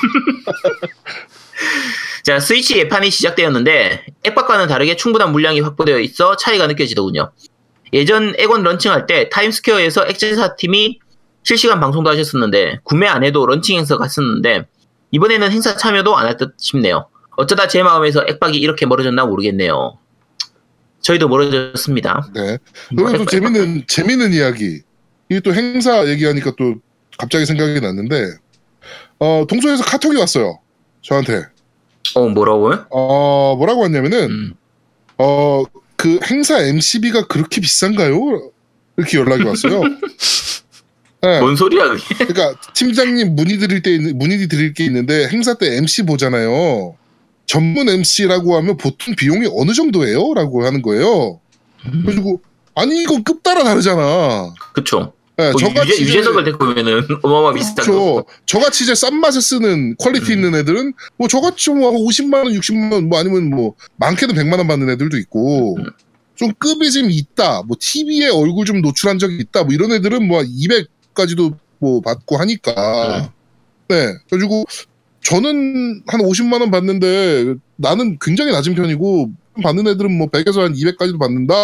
자, 2.24 2.40
스위치 2.40 2.78
예판이 2.78 3.10
시작되었는데 3.10 4.04
액박과는 4.24 4.68
다르게 4.68 4.96
충분한 4.96 5.32
물량이 5.32 5.60
확보되어 5.60 5.98
있어 6.00 6.36
차이가 6.36 6.66
느껴지더군요. 6.66 7.32
예전 7.94 8.34
액원 8.38 8.62
런칭할 8.62 9.06
때 9.06 9.28
타임스퀘어에서 9.30 10.06
액제사 10.08 10.56
팀이 10.56 10.98
실시간 11.42 11.80
방송도 11.80 12.10
하셨었는데 12.10 12.80
구매 12.84 13.06
안 13.06 13.24
해도 13.24 13.46
런칭 13.46 13.78
행사 13.78 13.96
갔었는데 13.96 14.66
이번에는 15.10 15.50
행사 15.50 15.74
참여도 15.74 16.16
안 16.16 16.26
할 16.26 16.36
듯 16.36 16.54
싶네요. 16.58 17.08
어쩌다 17.36 17.66
제 17.66 17.82
마음에서 17.82 18.24
액박이 18.28 18.58
이렇게 18.58 18.84
멀어졌나 18.84 19.24
모르겠네요. 19.24 19.98
저희도 21.00 21.28
멀어졌습니다. 21.28 22.28
네. 22.34 22.58
그리고 22.90 23.18
또 23.18 23.24
재밌는 23.24 23.84
재밌는 23.86 24.32
이야기. 24.34 24.82
이게 25.28 25.40
또 25.40 25.54
행사 25.54 26.06
얘기하니까 26.08 26.52
또 26.58 26.74
갑자기 27.18 27.46
생각이 27.46 27.80
났는데 27.80 28.34
어 29.18 29.44
동서에서 29.48 29.84
카톡이 29.84 30.16
왔어요. 30.16 30.58
저한테. 31.02 31.44
어 32.14 32.28
뭐라고요? 32.28 32.86
어 32.90 33.56
뭐라고 33.56 33.82
왔냐면은 33.82 34.30
음. 34.30 34.54
어 35.18 35.64
그 35.98 36.20
행사 36.30 36.60
MC비가 36.60 37.26
그렇게 37.26 37.60
비싼가요? 37.60 38.52
이렇게 38.96 39.18
연락이 39.18 39.42
왔어요. 39.42 39.82
네. 41.20 41.40
뭔 41.40 41.56
소리야 41.56 41.88
그게? 41.88 42.24
그러니까 42.24 42.60
팀장님 42.72 43.34
문의 43.34 43.58
드릴 43.58 43.82
때 43.82 43.98
문의 44.14 44.46
드릴 44.46 44.72
게 44.74 44.84
있는데 44.84 45.26
행사 45.26 45.54
때 45.54 45.76
MC 45.76 46.04
보잖아요. 46.04 46.96
전문 47.46 47.88
MC라고 47.88 48.56
하면 48.58 48.76
보통 48.76 49.16
비용이 49.16 49.48
어느 49.56 49.72
정도예요?라고 49.72 50.64
하는 50.64 50.82
거예요. 50.82 51.40
그래가지고 51.82 52.42
아니 52.76 53.02
이거 53.02 53.20
급 53.24 53.42
따라 53.42 53.64
다르잖아. 53.64 54.54
그쵸. 54.72 55.12
네, 55.38 55.52
뭐 55.52 55.60
저같이 55.60 56.02
유재, 56.02 56.02
유재석을 56.02 56.42
데리고 56.42 56.64
오면은 56.64 57.06
어마어마 57.22 57.52
비슷한 57.54 57.86
거. 57.86 57.92
그렇죠. 57.92 58.24
저같이 58.44 58.82
이제 58.82 58.94
싼 58.96 59.20
맛에 59.20 59.40
쓰는 59.40 59.94
퀄리티 59.96 60.32
음. 60.32 60.38
있는 60.38 60.54
애들은 60.56 60.92
뭐 61.16 61.28
저같이 61.28 61.70
뭐 61.70 61.92
50만 61.92 62.44
원, 62.44 62.52
60만 62.52 62.92
원, 62.92 63.08
뭐 63.08 63.20
아니면 63.20 63.48
뭐 63.48 63.74
많게는 63.96 64.34
100만 64.34 64.58
원 64.58 64.66
받는 64.66 64.90
애들도 64.90 65.16
있고 65.18 65.76
음. 65.76 65.84
좀 66.34 66.52
급이 66.58 66.90
좀 66.90 67.08
있다. 67.08 67.62
뭐 67.62 67.76
TV에 67.78 68.28
얼굴 68.30 68.66
좀 68.66 68.82
노출한 68.82 69.20
적이 69.20 69.36
있다. 69.36 69.62
뭐 69.62 69.72
이런 69.72 69.92
애들은 69.92 70.26
뭐 70.26 70.42
200까지도 70.42 71.56
뭐 71.78 72.00
받고 72.00 72.36
하니까. 72.36 73.18
음. 73.18 73.28
네. 73.86 74.14
그래가지고 74.28 74.64
저는 75.22 76.02
한 76.08 76.20
50만 76.20 76.60
원 76.60 76.72
받는데 76.72 77.54
나는 77.76 78.18
굉장히 78.20 78.50
낮은 78.50 78.74
편이고 78.74 79.30
받는 79.62 79.86
애들은 79.86 80.18
뭐 80.18 80.26
100에서 80.26 80.62
한 80.62 80.74
200까지도 80.74 81.16
받는다. 81.20 81.54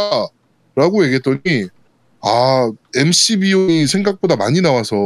라고 0.77 1.05
얘기했더니 1.05 1.69
아 2.27 2.71
MC 2.97 3.39
비용이 3.41 3.87
생각보다 3.87 4.37
많이 4.37 4.63
나와서 4.63 4.97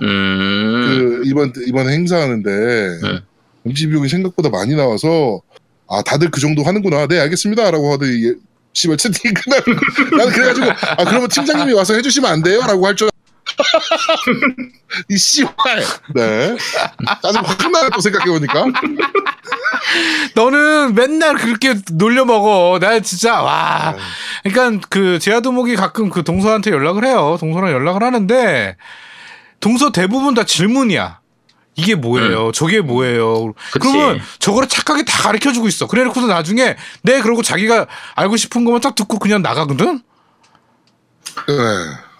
음. 0.00 0.86
그 0.86 1.22
이번 1.26 1.52
이번 1.66 1.88
행사하는데 1.90 2.50
네. 2.50 3.20
MC 3.66 3.88
비용이 3.88 4.08
생각보다 4.08 4.48
많이 4.48 4.74
나와서 4.74 5.42
아 5.86 6.02
다들 6.02 6.30
그 6.30 6.40
정도 6.40 6.62
하는구나 6.62 7.06
네 7.06 7.20
알겠습니다라고 7.20 7.92
하더니 7.92 8.26
예, 8.26 8.32
씨발 8.72 8.96
채팅 8.96 9.34
그날 9.34 9.62
나는 10.16 10.32
그래가지고 10.32 10.66
아 10.70 11.04
그러면 11.04 11.28
팀장님이 11.28 11.74
와서 11.74 11.92
해주시면 11.94 12.30
안 12.30 12.42
돼요라고 12.42 12.86
할 12.86 12.96
줄 12.96 13.11
이 15.08 15.16
씨발 15.16 15.82
네 16.14 16.56
짜증 17.22 17.40
확 17.42 17.70
나네 17.70 17.90
또 17.94 18.00
생각해 18.00 18.26
보니까 18.26 18.64
너는 20.34 20.94
맨날 20.94 21.36
그렇게 21.36 21.74
놀려 21.92 22.24
먹어. 22.24 22.78
나 22.80 22.98
진짜 23.00 23.42
와. 23.42 23.96
그러니까 24.42 24.86
그 24.88 25.18
제아도목이 25.18 25.76
가끔 25.76 26.10
그 26.10 26.22
동서한테 26.22 26.70
연락을 26.70 27.04
해요. 27.04 27.36
동서랑 27.40 27.70
연락을 27.70 28.02
하는데 28.02 28.76
동서 29.60 29.92
대부분 29.92 30.34
다 30.34 30.44
질문이야. 30.44 31.20
이게 31.74 31.94
뭐예요? 31.94 32.52
저게 32.52 32.80
뭐예요? 32.80 33.46
음. 33.46 33.52
그치. 33.72 33.78
그러면 33.92 34.20
저거를 34.38 34.68
착하게 34.68 35.04
다 35.04 35.22
가르쳐 35.22 35.52
주고 35.52 35.68
있어. 35.68 35.86
그래 35.86 36.04
놓고서 36.04 36.26
나중에 36.26 36.76
네 37.02 37.20
그러고 37.22 37.42
자기가 37.42 37.86
알고 38.14 38.36
싶은 38.36 38.64
것만 38.64 38.80
딱 38.80 38.94
듣고 38.94 39.18
그냥 39.18 39.42
나가거든. 39.42 40.02
네. 41.48 41.54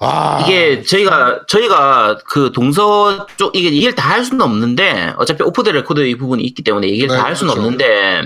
와. 0.02 0.40
이게 0.42 0.82
저희가 0.82 1.42
저희가 1.46 2.18
그 2.26 2.50
동서 2.52 3.26
쪽 3.36 3.54
이게 3.56 3.68
얘기를 3.72 3.94
다 3.94 4.12
할 4.12 4.24
수는 4.24 4.42
없는데 4.42 5.14
어차피 5.16 5.42
오프 5.42 5.62
더 5.62 5.70
레코드 5.72 6.00
이 6.00 6.16
부분이 6.18 6.42
있기 6.44 6.62
때문에 6.62 6.88
얘기를 6.88 7.08
네, 7.08 7.16
다 7.16 7.24
할 7.24 7.36
수는 7.36 7.54
그렇죠. 7.54 7.66
없는데 7.66 8.22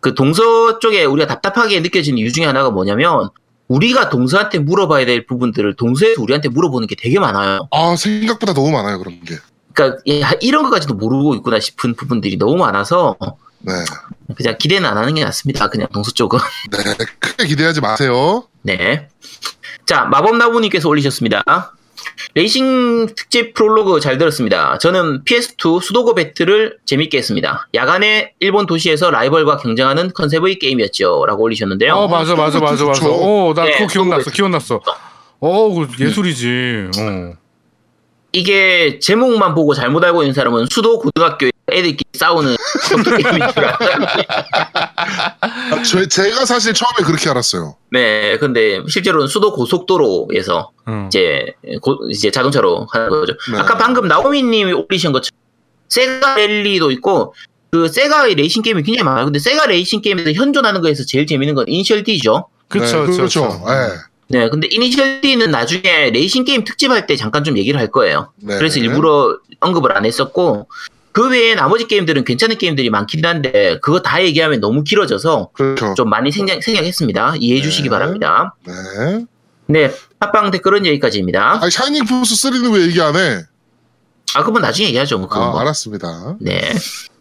그 0.00 0.14
동서 0.14 0.78
쪽에 0.78 1.04
우리가 1.04 1.26
답답하게 1.26 1.80
느껴지는 1.80 2.18
이유 2.18 2.30
중에 2.32 2.44
하나가 2.44 2.70
뭐냐면 2.70 3.30
우리가 3.68 4.10
동서한테 4.10 4.58
물어봐야 4.58 5.06
될 5.06 5.26
부분들을 5.26 5.74
동서에서 5.76 6.20
우리한테 6.22 6.48
물어보는 6.50 6.86
게 6.86 6.94
되게 6.96 7.18
많아요. 7.18 7.66
아 7.72 7.96
생각보다 7.96 8.52
너무 8.52 8.70
많아요 8.70 8.98
그런 8.98 9.18
게 9.24 9.36
그러니까 9.72 10.02
야, 10.20 10.30
이런 10.42 10.62
것까지도 10.64 10.94
모르고 10.94 11.34
있구나 11.36 11.58
싶은 11.58 11.94
부분들이 11.96 12.36
너무 12.36 12.56
많아서 12.56 13.16
네. 13.60 13.72
그냥 14.36 14.56
기대는 14.58 14.88
안 14.88 14.98
하는 14.98 15.14
게 15.14 15.24
낫습니다. 15.24 15.70
그냥 15.70 15.88
동서 15.92 16.10
쪽은. 16.12 16.38
네, 16.70 16.78
크게 17.18 17.46
기대하지 17.46 17.80
마세요. 17.80 18.44
네. 18.62 19.08
자, 19.86 20.04
마법나무님께서 20.04 20.88
올리셨습니다. 20.88 21.42
레이싱 22.34 23.06
특집 23.14 23.54
프롤로그 23.54 24.00
잘 24.00 24.18
들었습니다. 24.18 24.78
저는 24.78 25.24
PS2 25.24 25.80
수도고 25.80 26.14
배틀을 26.14 26.78
재밌게 26.84 27.18
했습니다. 27.18 27.68
야간에 27.74 28.32
일본 28.40 28.66
도시에서 28.66 29.10
라이벌과 29.10 29.58
경쟁하는 29.58 30.12
컨셉의 30.12 30.58
게임이었죠. 30.58 31.24
라고 31.26 31.44
올리셨는데요. 31.44 31.94
어 31.94 32.08
맞아 32.08 32.34
맞아 32.34 32.58
맞아 32.60 32.84
맞아. 32.84 33.00
좋죠. 33.00 33.14
어나 33.14 33.64
네, 33.64 33.72
그거 33.72 33.86
기억났어 33.86 34.30
기억났어. 34.30 34.80
어 35.40 35.68
그거 35.68 35.86
예술이지. 35.98 36.90
어. 36.98 37.34
이게 38.32 38.98
제목만 38.98 39.54
보고 39.54 39.74
잘못 39.74 40.02
알고 40.02 40.22
있는 40.22 40.34
사람은 40.34 40.66
수도 40.70 40.98
고등학교에 40.98 41.50
애들끼리 41.70 42.03
싸우는 42.18 42.56
컴퓨터 42.90 43.16
게임인 43.16 43.40
줄. 43.52 43.64
아, 43.66 45.82
저, 45.82 46.06
제가 46.06 46.44
사실 46.44 46.72
처음에 46.74 47.04
그렇게 47.06 47.28
알았어요. 47.30 47.76
네, 47.90 48.38
근데 48.38 48.80
실제로는 48.88 49.26
수도 49.26 49.52
고속도로에서 49.52 50.70
음. 50.88 51.06
이제 51.08 51.46
고- 51.82 51.98
이제 52.10 52.30
자동차로 52.30 52.86
하는 52.90 53.08
거죠. 53.08 53.34
네. 53.52 53.58
아까 53.58 53.76
방금 53.76 54.08
나오미님이 54.08 54.72
올리신 54.72 55.12
것처럼 55.12 55.38
세가 55.88 56.36
랠리도 56.36 56.90
있고 56.92 57.34
그 57.70 57.88
세가의 57.88 58.34
레이싱 58.36 58.62
게임이 58.62 58.82
굉장히 58.82 59.04
많아요. 59.04 59.24
근데 59.24 59.38
세가 59.38 59.66
레이싱 59.66 60.00
게임에서 60.00 60.32
현존하는 60.32 60.80
거에서 60.80 61.04
제일 61.06 61.26
재밌는 61.26 61.54
건 61.54 61.66
이니셜 61.68 62.04
D죠. 62.04 62.46
그렇죠 62.68 63.06
네, 63.06 63.16
그렇죠. 63.16 63.48
그렇죠. 63.48 63.64
네. 63.66 63.88
네, 64.28 64.48
근데 64.48 64.68
이니셜 64.70 65.20
D는 65.20 65.50
나중에 65.50 66.10
레이싱 66.10 66.44
게임 66.44 66.64
특집할 66.64 67.06
때 67.06 67.16
잠깐 67.16 67.44
좀 67.44 67.58
얘기를 67.58 67.78
할 67.78 67.90
거예요. 67.90 68.32
네. 68.36 68.56
그래서 68.56 68.80
일부러 68.80 69.38
언급을 69.60 69.96
안 69.96 70.06
했었고 70.06 70.68
그 71.14 71.30
외에 71.30 71.54
나머지 71.54 71.86
게임들은 71.86 72.24
괜찮은 72.24 72.58
게임들이 72.58 72.90
많긴 72.90 73.24
한데 73.24 73.78
그거 73.80 74.02
다 74.02 74.20
얘기하면 74.20 74.58
너무 74.58 74.82
길어져서 74.82 75.50
그렇죠. 75.52 75.94
좀 75.94 76.10
많이 76.10 76.32
생략, 76.32 76.60
생략했습니다. 76.60 77.36
이해해 77.38 77.62
주시기 77.62 77.84
네. 77.84 77.90
바랍니다. 77.90 78.56
네. 78.66 79.24
네, 79.66 79.94
팟빵 80.18 80.50
댓글은 80.50 80.84
여기까지입니다. 80.84 81.62
아니 81.62 81.70
샤이닝 81.70 82.06
포스 82.06 82.34
3는 82.34 82.74
왜 82.74 82.82
얘기 82.88 83.00
안 83.00 83.14
해? 83.14 83.42
아, 84.34 84.42
그건 84.42 84.62
나중에 84.62 84.88
얘기하죠. 84.88 85.18
뭐, 85.18 85.28
그건 85.28 85.44
아, 85.44 85.50
뭐. 85.52 85.60
알았습니다. 85.60 86.36
네. 86.40 86.74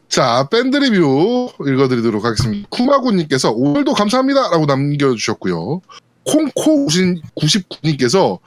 자, 0.09 0.47
밴드 0.49 0.75
리뷰 0.77 1.51
읽어드리도록 1.63 2.25
하겠습니다. 2.25 2.67
쿠마구님께서 2.71 3.51
오늘도 3.51 3.93
감사합니다 3.93 4.49
라고 4.49 4.65
남겨주셨고요. 4.65 5.81
콩코 6.25 6.87
99님께서 6.87 8.39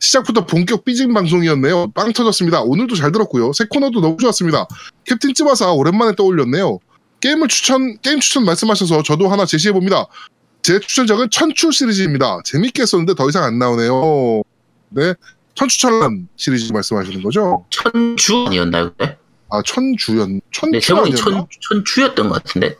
시작부터 0.00 0.46
본격 0.46 0.84
삐진 0.84 1.12
방송이었네요. 1.14 1.92
빵 1.92 2.12
터졌습니다. 2.12 2.62
오늘도 2.62 2.94
잘 2.96 3.12
들었고요. 3.12 3.52
새 3.52 3.64
코너도 3.64 4.00
너무 4.00 4.16
좋았습니다. 4.18 4.66
캡틴 5.04 5.34
찌바사 5.34 5.72
오랜만에 5.72 6.14
떠올렸네요. 6.14 6.78
게임을 7.20 7.48
추천 7.48 7.98
게임 8.00 8.20
추천 8.20 8.44
말씀하셔서 8.44 9.02
저도 9.02 9.28
하나 9.28 9.44
제시해 9.44 9.72
봅니다. 9.72 10.06
제 10.62 10.78
추천작은 10.78 11.30
천추 11.30 11.72
시리즈입니다. 11.72 12.38
재밌게 12.44 12.82
했었는데 12.82 13.14
더 13.14 13.28
이상 13.28 13.44
안 13.44 13.58
나오네요. 13.58 14.42
네, 14.90 15.14
천추천란 15.54 16.28
시리즈 16.36 16.72
말씀하시는 16.72 17.22
거죠? 17.22 17.64
천주 17.70 18.46
아니었나요, 18.46 18.90
그때? 18.90 19.16
아 19.50 19.62
천주연 19.64 20.40
천추 20.52 20.72
네, 20.72 20.80
제목이? 20.80 21.14
천, 21.16 21.46
천주였던 21.68 22.28
것 22.28 22.42
같은데. 22.42 22.76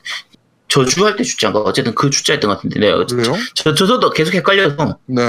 저주 0.68 1.04
할 1.06 1.16
때 1.16 1.24
주자인가? 1.24 1.60
어쨌든 1.60 1.94
그 1.94 2.10
주자였던 2.10 2.48
것 2.48 2.56
같은데. 2.56 2.78
네. 2.80 2.92
그래요? 2.92 3.34
저, 3.54 3.74
저도 3.74 4.10
계속 4.10 4.34
헷갈려서. 4.34 4.98
네. 5.06 5.22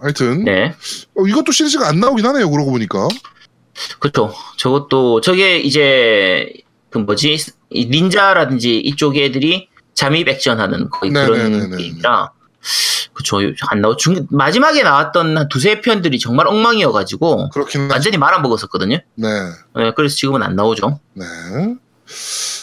하여튼 0.00 0.44
네. 0.44 0.74
어, 1.16 1.26
이것도 1.26 1.50
시리즈가 1.52 1.88
안 1.88 1.98
나오긴 2.00 2.24
하네요. 2.26 2.50
그러고 2.50 2.70
보니까. 2.72 3.08
그렇죠. 4.00 4.34
저것도, 4.58 5.22
저게 5.22 5.58
이제, 5.58 6.52
그 6.90 6.98
뭐지, 6.98 7.38
이 7.70 7.86
닌자라든지 7.86 8.78
이쪽 8.80 9.16
애들이 9.16 9.68
잠입 9.94 10.28
액션하는 10.28 10.90
거의 10.90 11.10
그런 11.10 11.32
네네네네. 11.38 11.76
게임이라. 11.78 12.30
그쵸 13.14 13.38
안 13.68 13.80
나오 13.80 13.96
중 13.96 14.26
마지막에 14.30 14.82
나왔던 14.82 15.36
한 15.36 15.48
두세 15.48 15.80
편들이 15.80 16.18
정말 16.18 16.46
엉망이어가지고. 16.46 17.48
완전히 17.90 18.18
말아먹었었거든요. 18.18 18.98
네. 19.16 19.28
네, 19.74 19.92
그래서 19.96 20.14
지금은 20.16 20.42
안 20.42 20.54
나오죠. 20.54 21.00
네. 21.14 21.24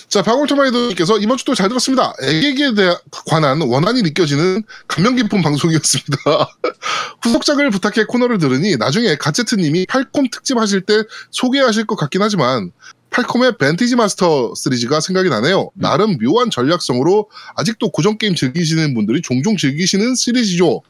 자, 0.09 0.23
방울토마이드님께서 0.23 1.19
이번 1.19 1.37
주도 1.37 1.53
잘 1.53 1.69
들었습니다. 1.69 2.13
애객에 2.23 2.73
대해 2.73 2.95
관한 3.27 3.61
원한이 3.61 4.01
느껴지는 4.01 4.63
감명 4.87 5.15
깊은 5.15 5.43
방송이었습니다. 5.43 6.17
후속작을 7.21 7.69
부탁해 7.69 8.05
코너를 8.05 8.39
들으니 8.39 8.75
나중에 8.75 9.15
가제트님이 9.15 9.85
팔콤 9.87 10.29
특집 10.31 10.57
하실 10.57 10.81
때 10.81 11.03
소개하실 11.29 11.85
것 11.85 11.95
같긴 11.95 12.23
하지만 12.23 12.71
팔콤의 13.11 13.57
벤티지 13.59 13.95
마스터 13.97 14.53
시리즈가 14.55 14.99
생각이 14.99 15.29
나네요. 15.29 15.69
나름 15.75 16.17
묘한 16.17 16.49
전략성으로 16.49 17.29
아직도 17.55 17.91
고전 17.91 18.17
게임 18.17 18.33
즐기시는 18.33 18.95
분들이 18.95 19.21
종종 19.21 19.57
즐기시는 19.57 20.15
시리즈죠. 20.15 20.81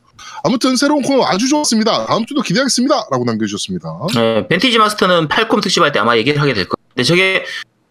아무튼 0.45 0.78
새로운 0.78 1.01
코너 1.01 1.26
아주 1.26 1.49
좋았습니다. 1.49 2.05
다음 2.05 2.26
주도 2.26 2.41
기대하겠습니다. 2.41 3.07
라고 3.11 3.26
남겨주셨습니다. 3.26 3.99
네, 4.15 4.47
벤티지 4.47 4.78
마스터는 4.78 5.28
팔콤 5.28 5.59
특집할 5.59 5.91
때 5.91 5.99
아마 5.99 6.15
얘기를 6.15 6.41
하게 6.41 6.53
될 6.53 6.70
거예요. 6.70 6.86
근데 6.93 7.03
저게 7.03 7.43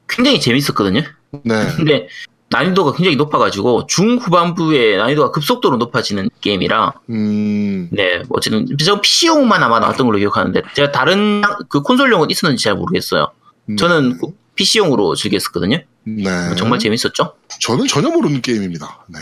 굉장히 0.09 0.41
재밌었거든요. 0.41 1.03
네. 1.31 1.66
근데 1.76 2.09
난이도가 2.51 2.93
굉장히 2.93 3.16
높아가지고 3.16 3.87
중후반부에 3.87 4.97
난이도가 4.97 5.31
급속도로 5.33 5.76
높아지는 5.76 6.31
게임이라 6.41 6.95
음, 7.11 7.89
네 7.93 8.22
어쨌든 8.31 8.66
저 8.83 9.01
PC용만 9.01 9.62
아마 9.62 9.81
나왔던 9.81 10.07
걸로 10.07 10.18
기억하는데 10.18 10.62
제가 10.74 10.93
다른 10.93 11.43
그 11.68 11.83
콘솔용은 11.83 12.31
있었는지 12.31 12.64
잘 12.64 12.74
모르겠어요. 12.74 13.31
저는 13.76 14.18
그 14.18 14.29
PC용으로 14.55 15.14
즐겼었거든요. 15.14 15.83
네. 16.05 16.55
정말 16.57 16.79
재밌었죠. 16.79 17.35
저는 17.61 17.87
전혀 17.87 18.09
모르는 18.09 18.41
게임입니다. 18.41 19.05
네. 19.09 19.18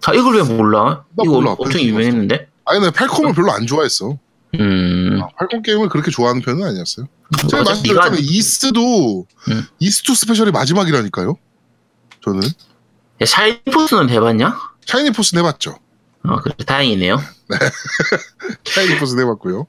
자 0.00 0.14
이걸 0.14 0.36
왜 0.36 0.42
몰라? 0.42 1.04
나 1.16 1.24
이거 1.24 1.34
몰라. 1.34 1.56
엄청 1.58 1.80
유명했는데. 1.80 2.48
아니, 2.64 2.80
네, 2.80 2.90
팔콤을 2.90 3.34
별로 3.34 3.50
안 3.50 3.66
좋아했어. 3.66 4.18
음. 4.60 5.20
아, 5.22 5.28
팔콤 5.38 5.62
게임을 5.62 5.88
그렇게 5.88 6.10
좋아하는 6.10 6.42
편은 6.42 6.62
아니었어요. 6.66 7.06
제가 7.50 7.62
어차피 7.62 7.88
네가 7.88 8.00
말씀드렸잖아요. 8.10 8.20
이스 8.20 8.73
2도, 8.73 9.26
음. 9.48 9.66
이스 9.78 10.07
2 10.07 10.14
스페셜이 10.14 10.50
마지막이라니까요. 10.50 11.36
저는. 12.24 12.42
야, 12.42 13.26
샤이포스는 13.26 14.10
해봤냐? 14.10 14.58
샤이닝 14.86 15.12
포스 15.12 15.36
해봤죠. 15.36 15.78
어, 16.24 16.40
그래 16.40 16.54
다행이네요. 16.64 17.20
샤이닝 18.64 18.98
포스 18.98 19.18
해봤고요. 19.18 19.66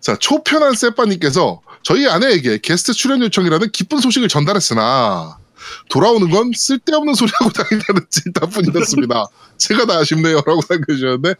자, 0.00 0.16
초편한 0.16 0.74
세빠님께서 0.74 1.60
저희 1.82 2.08
아내에게 2.08 2.58
게스트 2.58 2.92
출연 2.92 3.20
요청이라는 3.22 3.70
기쁜 3.70 3.98
소식을 4.00 4.28
전달했으나, 4.28 5.38
돌아오는 5.88 6.28
건 6.30 6.52
쓸데없는 6.54 7.14
소리하고 7.14 7.50
다닌다는 7.52 8.06
핀잔뿐이었습니다. 8.10 9.26
제가 9.58 9.86
다 9.86 9.98
아쉽네요. 9.98 10.36
라고 10.36 10.60
남겨주셨는데, 10.68 11.34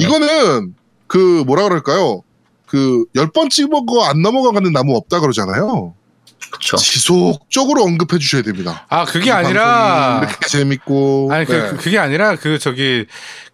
이거는, 0.00 0.74
그, 1.12 1.42
뭐라 1.46 1.64
그럴까요? 1.64 2.22
그, 2.66 3.04
열 3.16 3.28
번 3.32 3.50
찍어거 3.50 4.04
안 4.04 4.22
넘어가는 4.22 4.72
나무 4.72 4.96
없다 4.96 5.20
그러잖아요. 5.20 5.94
그쵸. 6.50 6.76
지속적으로 6.76 7.82
언급해 7.84 8.18
주셔야 8.18 8.42
됩니다. 8.42 8.84
아 8.90 9.04
그게 9.06 9.28
이 9.28 9.30
아니라 9.30 10.20
이렇게 10.22 10.46
재밌고. 10.48 11.28
아니 11.32 11.46
그, 11.46 11.52
네. 11.52 11.68
그- 11.70 11.76
그게 11.78 11.98
아니라 11.98 12.36
그 12.36 12.58
저기 12.58 13.06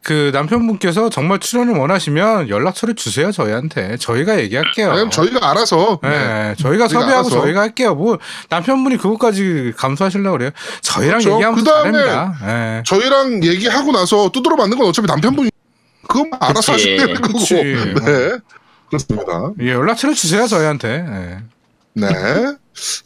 그 0.02 0.30
남편분께서 0.32 1.08
정말 1.10 1.38
출연을 1.38 1.74
원하시면 1.74 2.48
연락처를 2.48 2.96
주세요 2.96 3.30
저희한테 3.30 3.98
저희가 3.98 4.40
얘기할게요. 4.40 4.90
아니면 4.90 5.10
저희가 5.12 5.48
알아서. 5.50 6.00
네, 6.02 6.08
네. 6.08 6.54
저희가 6.58 6.88
섭외하고 6.88 7.12
알아서. 7.28 7.30
저희가 7.30 7.60
할게요. 7.60 7.94
뭐 7.94 8.18
남편분이 8.50 8.96
그것까지 8.96 9.74
감수하시려고 9.76 10.38
그래요. 10.38 10.50
저희랑 10.80 11.18
그렇죠. 11.18 11.34
얘기하면 11.34 11.58
그다음에 11.58 11.92
잘합니다. 11.92 12.46
네. 12.46 12.82
저희랑 12.84 13.44
얘기하고 13.44 13.92
나서 13.92 14.30
두드러 14.30 14.56
맞는 14.56 14.76
건 14.76 14.88
어차피 14.88 15.06
남편분이 15.06 15.50
그건 16.08 16.30
알아서 16.40 16.72
그치. 16.72 16.90
하시면 16.96 17.06
되는 17.06 17.22
거고. 17.22 17.38
그치. 17.38 17.54
네. 17.54 18.38
그렇습니다. 18.88 19.52
예, 19.60 19.72
연락처를 19.72 20.14
주세요 20.14 20.46
저희한테. 20.46 21.02
네. 21.02 21.38
네. 21.94 22.08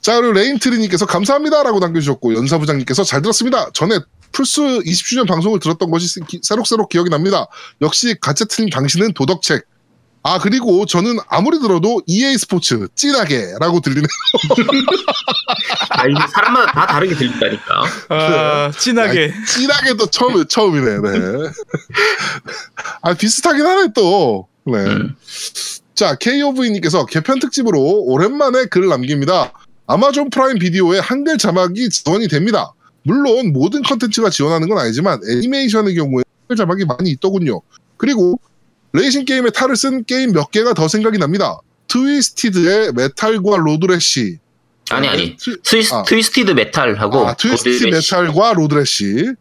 자, 0.00 0.16
그리고 0.16 0.32
레인트리님께서 0.34 1.07
감사합니다라고 1.07 1.80
남겨주셨고, 1.80 2.34
연사부장님께서 2.34 3.05
잘 3.05 3.20
들었습니다. 3.22 3.68
전에 3.72 3.98
플스 4.30 4.61
20주년 4.62 5.26
방송을 5.26 5.59
들었던 5.61 5.90
것이 5.90 6.20
기- 6.26 6.40
새록새록 6.42 6.88
기억이 6.88 7.11
납니다. 7.11 7.46
역시 7.80 8.14
가제트님 8.20 8.70
당신은 8.70 9.12
도덕책. 9.14 9.66
아, 10.24 10.38
그리고 10.38 10.86
저는 10.86 11.18
아무리 11.28 11.58
들어도 11.58 12.00
EA 12.06 12.38
스포츠, 12.38 12.86
찐하게라고 12.94 13.80
들리는. 13.80 14.04
아, 15.90 16.06
이게 16.06 16.20
사람마다 16.32 16.72
다 16.72 16.86
다르게 16.86 17.14
들린다니까. 17.16 17.84
아, 18.08 18.70
진하게. 18.78 19.32
찐하게도 19.46 20.06
처음, 20.06 20.46
처음이네, 20.46 20.98
네. 21.00 21.50
아, 23.02 23.14
비슷하긴 23.14 23.66
하네, 23.66 23.88
또. 23.94 24.46
네. 24.64 24.74
음. 24.78 25.16
자, 25.94 26.14
KOV님께서 26.14 27.06
개편 27.06 27.40
특집으로 27.40 27.80
오랜만에 27.80 28.66
글을 28.66 28.88
남깁니다. 28.88 29.52
아마존 29.88 30.30
프라임 30.30 30.58
비디오에 30.58 31.00
한글 31.00 31.36
자막이 31.36 31.90
지원이 31.90 32.28
됩니다. 32.28 32.72
물론 33.02 33.52
모든 33.52 33.82
컨텐츠가 33.82 34.30
지원하는 34.30 34.68
건 34.68 34.78
아니지만 34.78 35.20
애니메이션의 35.28 35.96
경우에 35.96 36.22
한글 36.42 36.56
자막이 36.56 36.84
많이 36.84 37.10
있더군요. 37.10 37.60
그리고 37.96 38.40
레이싱 38.93 39.24
게임의 39.24 39.53
탈을 39.53 39.76
쓴 39.76 40.05
게임 40.05 40.32
몇 40.32 40.51
개가 40.51 40.74
더 40.74 40.88
생각이 40.88 41.18
납니다. 41.18 41.59
트위스티드의 41.88 42.93
메탈과 42.93 43.57
로드래시. 43.59 44.38
아니 44.90 45.09
아니. 45.09 45.36
트- 45.36 45.61
트위스, 45.62 45.95
아. 45.95 46.03
트위스티드 46.03 46.51
메탈하고 46.51 47.26
아, 47.26 47.34
트위스티드. 47.34 47.86
메탈과 47.86 48.55
로드래시. 48.55 49.32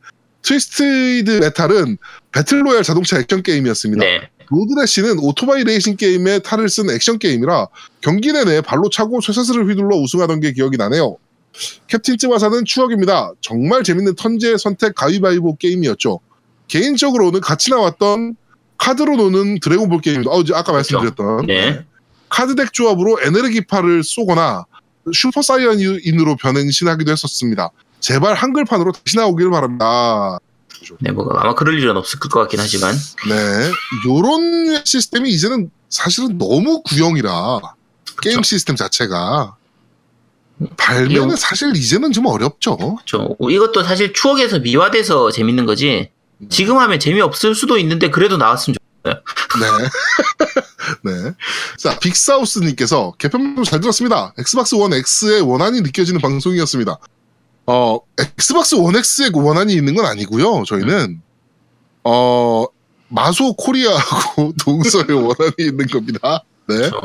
트위스티드 0.44 1.32
메탈은 1.42 1.98
배틀로얄 2.32 2.84
자동차 2.84 3.20
액션 3.20 3.44
게임이었습니다. 3.44 4.04
네. 4.04 4.30
로드래시는 4.50 5.20
오토바이 5.20 5.64
레이싱 5.64 5.96
게임에 5.98 6.40
탈을 6.40 6.68
쓴 6.68 6.90
액션 6.90 7.20
게임이라 7.20 7.68
경기 8.02 8.34
내내 8.34 8.62
발로 8.62 8.90
차고 8.90 9.22
쇠사슬을 9.22 9.70
휘둘러 9.70 9.96
우승하던 9.98 10.40
게 10.42 10.52
기억이 10.52 10.78
나네요. 10.78 11.18
캡틴 11.88 12.18
쯔바사는 12.18 12.66
추억입니다. 12.66 13.32
정말 13.42 13.84
재밌는 13.84 14.16
턴제 14.16 14.58
선택 14.58 14.96
가위바위보 14.96 15.58
게임이었죠. 15.58 16.20
개인적으로는 16.68 17.42
같이 17.42 17.70
나왔던 17.70 18.36
카드로 18.82 19.16
노는 19.16 19.60
드래곤볼 19.60 20.02
게임입니다. 20.02 20.32
어, 20.32 20.42
이제 20.42 20.54
아까 20.56 20.72
말씀드렸던 20.72 21.46
네. 21.46 21.86
카드덱 22.30 22.74
조합으로 22.74 23.20
에너지파를 23.22 24.04
쏘거나 24.04 24.66
슈퍼 25.14 25.42
사이어인으로 25.44 26.36
변신하기도 26.38 27.12
했었습니다. 27.12 27.70
제발 28.00 28.34
한글판으로 28.34 28.92
다시 28.94 29.18
나오기를 29.18 29.52
바랍니다. 29.52 30.40
네, 31.00 31.12
뭐 31.12 31.30
아마 31.38 31.54
그럴 31.54 31.80
일은 31.80 31.96
없을 31.96 32.18
것 32.20 32.30
같긴 32.40 32.60
하지만. 32.60 32.96
네, 33.30 33.72
요런 34.10 34.84
시스템이 34.84 35.30
이제는 35.30 35.70
사실은 35.90 36.40
너무 36.40 36.82
구형이라 36.82 37.60
게임 38.24 38.42
시스템 38.42 38.76
자체가 38.76 39.56
발매는 40.78 41.28
이게- 41.28 41.36
사실 41.36 41.76
이제는 41.76 42.12
좀 42.14 42.26
어렵죠. 42.26 42.98
저 43.06 43.36
이것도 43.40 43.84
사실 43.84 44.12
추억에서 44.14 44.58
미화돼서 44.60 45.30
재밌는 45.32 45.68
거지. 45.68 46.10
지금 46.50 46.78
하면 46.78 47.00
재미없을 47.00 47.56
수도 47.56 47.78
있는데 47.78 48.10
그래도 48.10 48.38
나왔으면 48.38 48.76
좋 48.76 48.82
네. 49.04 49.14
네. 51.04 51.32
자, 51.78 51.98
빅사우스님께서 52.00 53.14
개편 53.18 53.42
방송 53.44 53.64
잘 53.64 53.80
들었습니다. 53.80 54.34
엑스박스 54.38 54.76
원 54.76 54.94
X의 54.94 55.42
원한이 55.42 55.82
느껴지는 55.82 56.22
방송이었습니다. 56.22 56.98
어, 57.68 58.00
엑스박스 58.38 58.76
원 58.76 58.96
X의 58.96 59.32
원한이 59.34 59.74
있는 59.74 59.96
건 59.96 60.06
아니고요. 60.06 60.64
저희는 60.66 61.22
어 62.04 62.66
마소 63.10 63.54
코리아하고 63.54 64.54
동서의 64.64 65.12
원한이 65.12 65.56
있는 65.60 65.88
겁니다. 65.88 66.44
네. 66.68 66.90
좋죠. 66.90 67.02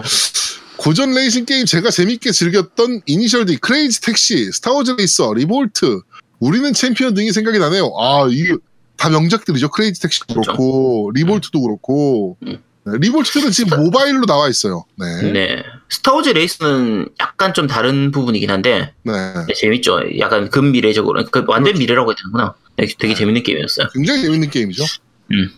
고전 0.76 1.12
레이싱 1.14 1.46
게임 1.46 1.64
제가 1.64 1.90
재밌게 1.90 2.32
즐겼던 2.32 3.02
이니셜 3.06 3.46
D, 3.46 3.56
크레이지 3.56 4.02
택시, 4.02 4.52
스타워즈 4.52 4.92
레이서, 4.92 5.32
리볼트, 5.34 6.00
우리는 6.38 6.72
챔피언 6.74 7.14
등이 7.14 7.32
생각이 7.32 7.58
나네요. 7.58 7.92
아, 7.98 8.26
이게 8.30 8.56
다 8.96 9.10
명작들이죠. 9.10 9.70
크레이지 9.70 10.00
택시도 10.00 10.40
그렇고, 10.40 11.10
리볼트도 11.14 11.60
그렇고. 11.60 12.36
음. 12.46 12.62
네, 12.86 12.98
리볼트는 12.98 13.50
지금 13.50 13.82
모바일로 13.82 14.26
나와 14.26 14.48
있어요. 14.48 14.84
네. 14.96 15.32
네. 15.32 15.62
스타워즈 15.88 16.30
레이스는 16.30 17.08
약간 17.20 17.52
좀 17.52 17.66
다른 17.66 18.12
부분이긴 18.12 18.48
한데 18.50 18.94
네. 19.02 19.12
네, 19.12 19.54
재밌죠. 19.54 20.18
약간 20.20 20.50
근미래적으로 20.50 21.24
그 21.24 21.44
완전 21.48 21.74
미래라고 21.78 22.10
해야 22.10 22.16
되는구나. 22.16 22.54
네, 22.76 22.86
되게 22.98 23.14
재밌는 23.14 23.42
게임이었어요. 23.42 23.88
굉장히 23.92 24.22
재밌는 24.22 24.50
게임이죠. 24.50 24.84
음. 25.32 25.50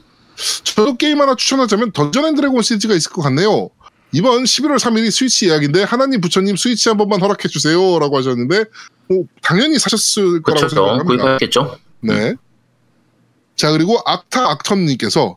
저도 0.64 0.97
게임 0.97 1.20
하나 1.20 1.34
추천하자면 1.34 1.93
던전 1.93 2.24
앤 2.24 2.34
드래곤 2.34 2.62
시리즈가 2.62 2.95
있을 2.95 3.12
것 3.12 3.20
같네요. 3.22 3.70
이번 4.12 4.45
11월 4.45 4.78
3일이 4.78 5.11
스위치 5.11 5.49
예약인데 5.49 5.82
하나님 5.82 6.22
부처님 6.22 6.57
스위치 6.57 6.89
한 6.89 6.97
번만 6.97 7.20
허락해 7.20 7.49
주세요라고 7.49 8.16
하셨는데 8.16 8.64
뭐, 9.09 9.24
당연히 9.43 9.78
사셨을 9.78 10.43
거라고 10.43 10.61
그렇죠. 10.61 10.68
생각합니다. 10.68 11.05
구입하겠죠. 11.05 11.78
네. 12.01 12.34
자 13.59 13.72
그리고 13.72 13.98
악타 14.06 14.56
악텀님께서 14.56 15.34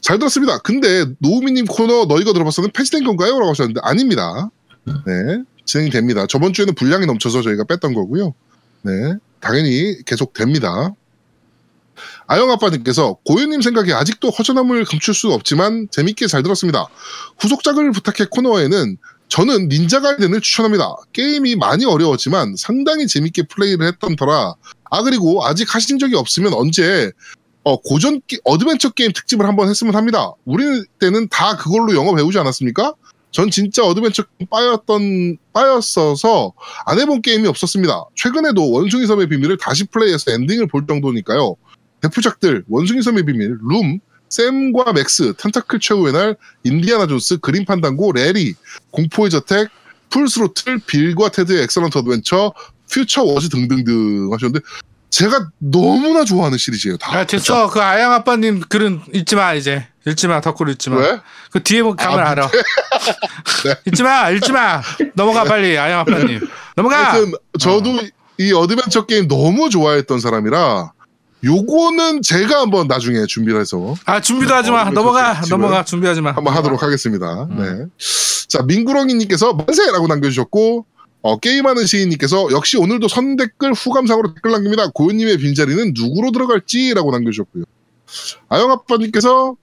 잘 0.00 0.18
들었습니다. 0.18 0.58
근데 0.58 1.04
노우미님 1.18 1.66
코너 1.66 2.06
너희가 2.06 2.32
들어봤어는 2.32 2.70
폐지된 2.72 3.04
건가요? 3.04 3.38
라고 3.38 3.50
하셨는데 3.50 3.82
아닙니다. 3.84 4.50
네 4.86 5.42
진행됩니다. 5.66 6.26
저번 6.26 6.54
주에는 6.54 6.74
분량이 6.74 7.04
넘쳐서 7.04 7.42
저희가 7.42 7.64
뺐던 7.64 7.92
거고요. 7.92 8.32
네 8.82 8.92
당연히 9.40 10.02
계속 10.06 10.32
됩니다. 10.32 10.94
아영 12.26 12.50
아빠님께서 12.50 13.18
고유님 13.26 13.60
생각에 13.60 13.92
아직도 13.92 14.30
허전함을 14.30 14.86
감출 14.86 15.12
수 15.12 15.30
없지만 15.30 15.88
재밌게 15.90 16.26
잘 16.26 16.42
들었습니다. 16.42 16.86
후속작을 17.38 17.92
부탁해 17.92 18.28
코너에는 18.30 18.96
저는 19.28 19.68
닌자 19.68 20.00
가이덴을 20.00 20.40
추천합니다. 20.40 20.94
게임이 21.12 21.56
많이 21.56 21.84
어려웠지만 21.84 22.56
상당히 22.56 23.06
재밌게 23.06 23.42
플레이를 23.48 23.86
했던 23.86 24.16
터라 24.16 24.54
아 24.90 25.02
그리고 25.02 25.44
아직 25.44 25.74
하신 25.74 25.98
적이 25.98 26.14
없으면 26.14 26.54
언제 26.54 27.12
어, 27.68 27.76
고전 27.82 28.22
게- 28.26 28.38
어드벤처 28.44 28.88
게임 28.92 29.12
특집을 29.12 29.46
한번 29.46 29.68
했으면 29.68 29.94
합니다. 29.94 30.32
우리 30.46 30.64
때는 31.00 31.28
다 31.28 31.54
그걸로 31.58 31.94
영어 31.94 32.14
배우지 32.14 32.38
않았습니까? 32.38 32.94
전 33.30 33.50
진짜 33.50 33.84
어드벤처 33.84 34.24
빠였던 34.48 35.36
빠였어서 35.52 36.54
안 36.86 36.98
해본 36.98 37.20
게임이 37.20 37.46
없었습니다. 37.46 38.04
최근에도 38.14 38.70
원숭이 38.72 39.06
섬의 39.06 39.28
비밀을 39.28 39.58
다시 39.58 39.84
플레이해서 39.84 40.32
엔딩을 40.32 40.66
볼 40.68 40.86
정도니까요. 40.88 41.56
대표작들 42.00 42.64
원숭이 42.70 43.02
섬의 43.02 43.26
비밀, 43.26 43.58
룸, 43.60 43.98
샘과 44.30 44.94
맥스, 44.94 45.34
텐타클 45.36 45.78
최후의 45.80 46.14
날, 46.14 46.36
인디아나 46.64 47.06
존스, 47.06 47.38
그림 47.40 47.66
판당고, 47.66 48.12
래리, 48.12 48.54
공포의 48.92 49.28
저택, 49.28 49.68
풀스로틀, 50.08 50.78
빌과 50.86 51.28
테드의 51.32 51.64
엑설런트 51.64 51.98
어드벤처, 51.98 52.54
퓨처 52.90 53.24
워즈 53.24 53.50
등등등 53.50 54.32
하셨는데 54.32 54.64
제가 55.10 55.48
너무나 55.58 56.24
좋아하는 56.24 56.58
시리즈예요. 56.58 56.96
다. 56.98 57.18
아 57.18 57.24
됐어 57.26 57.68
그 57.70 57.80
아영아빠님 57.80 58.60
글은 58.68 59.00
읽지 59.14 59.36
마 59.36 59.54
이제 59.54 59.86
읽지 60.06 60.28
마 60.28 60.40
댓글 60.40 60.68
읽지 60.70 60.90
마. 60.90 60.96
왜? 60.98 61.18
그 61.50 61.62
뒤에 61.62 61.82
뭐 61.82 61.94
가면 61.96 62.18
아, 62.20 62.30
알아. 62.30 62.48
네. 63.64 63.74
읽지 63.86 64.02
마 64.02 64.30
읽지 64.30 64.52
마 64.52 64.82
넘어가 65.14 65.44
빨리 65.44 65.78
아영아빠님 65.78 66.40
넘어가. 66.76 67.12
하여튼 67.12 67.32
저도 67.58 67.98
이 68.38 68.52
어드벤처 68.52 69.06
게임 69.06 69.28
너무 69.28 69.70
좋아했던 69.70 70.20
사람이라 70.20 70.92
요거는 71.44 72.22
제가 72.22 72.60
한번 72.60 72.86
나중에 72.88 73.24
준비를 73.26 73.60
해서 73.60 73.94
아 74.04 74.20
준비도 74.20 74.52
하지 74.54 74.70
마 74.70 74.82
어, 74.82 74.90
넘어가. 74.90 75.40
넘어가 75.48 75.84
준비하지 75.84 76.20
마. 76.20 76.32
한번 76.32 76.54
하도록 76.54 76.82
하겠습니다. 76.82 77.44
음. 77.50 77.56
네. 77.58 78.04
자, 78.48 78.62
민구렁이님께서 78.62 79.52
만세라고 79.52 80.06
남겨주셨고, 80.06 80.86
어, 81.22 81.38
게임하는 81.38 81.86
시인님께서 81.86 82.48
역시 82.52 82.76
오늘도 82.76 83.08
선 83.08 83.36
댓글 83.36 83.72
후감상으로 83.72 84.34
댓글 84.34 84.52
남깁니다. 84.52 84.90
고현님의 84.94 85.38
빈자리는 85.38 85.94
누구로 85.94 86.30
들어갈지라고 86.30 87.10
남겨주셨고요. 87.10 87.64
아영아빠님께서 88.48 89.56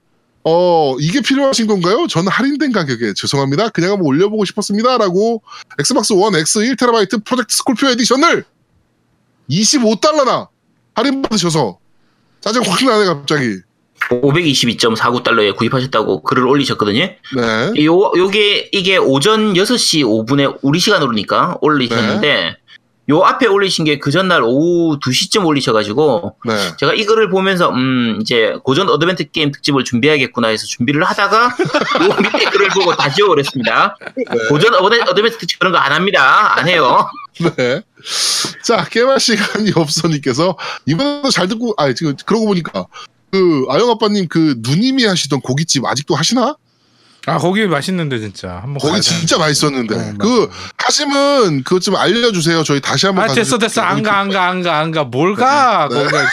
어, 0.48 0.96
이게 1.00 1.22
필요하신 1.22 1.66
건가요? 1.66 2.06
저는 2.08 2.32
할인된 2.32 2.72
가격에 2.72 3.14
죄송합니다. 3.16 3.70
그냥 3.70 3.94
한번 3.94 4.06
올려보고 4.06 4.46
싶었습니다. 4.46 4.98
라고 5.00 5.42
엑스박스 5.80 6.14
원 6.14 6.36
X 6.36 6.60
1TB 6.60 7.26
프로젝트 7.26 7.56
스콜피오 7.58 7.90
에디션을 7.90 8.46
25달러나 9.50 10.50
할인 10.94 11.24
받으셔서 11.24 11.80
짜증 12.42 12.62
확 12.62 12.84
나네, 12.84 13.06
갑자기. 13.06 13.62
522.49달러에 14.10 15.56
구입하셨다고 15.56 16.24
글을 16.24 16.46
올리셨거든요. 16.48 17.00
네. 17.36 17.86
요, 17.86 18.12
요게, 18.16 18.70
이게 18.72 18.98
오전 18.98 19.54
6시 19.54 20.04
5분에 20.04 20.58
우리 20.62 20.80
시간으로니까 20.80 21.58
올리셨는데, 21.62 22.58
요 23.08 23.22
앞에 23.22 23.46
올리신 23.46 23.86
게 23.86 24.00
그 24.00 24.10
전날 24.10 24.42
오후 24.44 24.98
2시쯤 25.00 25.46
올리셔가지고, 25.46 26.38
네. 26.46 26.72
제가 26.78 26.96
이 26.96 27.06
글을 27.06 27.30
보면서, 27.30 27.70
음, 27.70 28.18
이제 28.22 28.56
고전 28.64 28.90
어드벤처 28.90 29.30
게임 29.30 29.52
특집을 29.52 29.84
준비해야겠구나 29.84 30.48
해서 30.48 30.66
준비를 30.66 31.04
하다가, 31.04 31.46
요 32.10 32.16
밑에 32.20 32.46
글을 32.50 32.70
보고 32.70 32.96
다시 32.96 33.22
오랬습니다. 33.22 33.96
고전 34.50 34.74
어드- 34.74 35.08
어드벤처 35.08 35.38
특집 35.38 35.60
그런 35.60 35.72
거 35.72 35.78
안 35.80 35.92
합니다. 35.92 36.58
안 36.58 36.68
해요. 36.68 37.08
네. 37.58 37.82
자, 38.64 38.84
게임할 38.90 39.20
시간이 39.20 39.72
없어님께서 39.76 40.58
이번에도 40.88 41.30
잘 41.30 41.48
듣고, 41.48 41.76
아, 41.78 41.94
지금 41.94 42.16
그러고 42.26 42.48
보니까 42.48 42.88
그 43.36 43.66
아영 43.70 43.90
아빠님 43.90 44.28
그 44.28 44.56
누님이 44.60 45.06
하시던 45.06 45.42
고깃집 45.42 45.86
아직도 45.86 46.16
하시나? 46.16 46.56
아 47.28 47.38
거기 47.40 47.66
맛있는데 47.66 48.20
진짜 48.20 48.60
한번 48.62 48.76
거기 48.78 49.02
진짜 49.02 49.38
맛있었는데. 49.40 49.96
어, 49.96 50.14
그 50.20 50.48
하시면 50.78 51.64
그것 51.64 51.82
좀 51.82 51.96
알려주세요. 51.96 52.64
저희 52.64 52.80
다시 52.80 53.08
한번. 53.08 53.28
아 53.30 53.34
됐어 53.34 53.58
됐어 53.58 53.82
안 53.82 54.04
가 54.04 54.20
안 54.22 54.30
가 54.30 54.50
안 54.50 54.62
가 54.62 54.80
안 54.80 54.92
가 54.92 55.04
뭘가 55.06 55.88
네. 55.92 55.96
거기가 56.04 56.26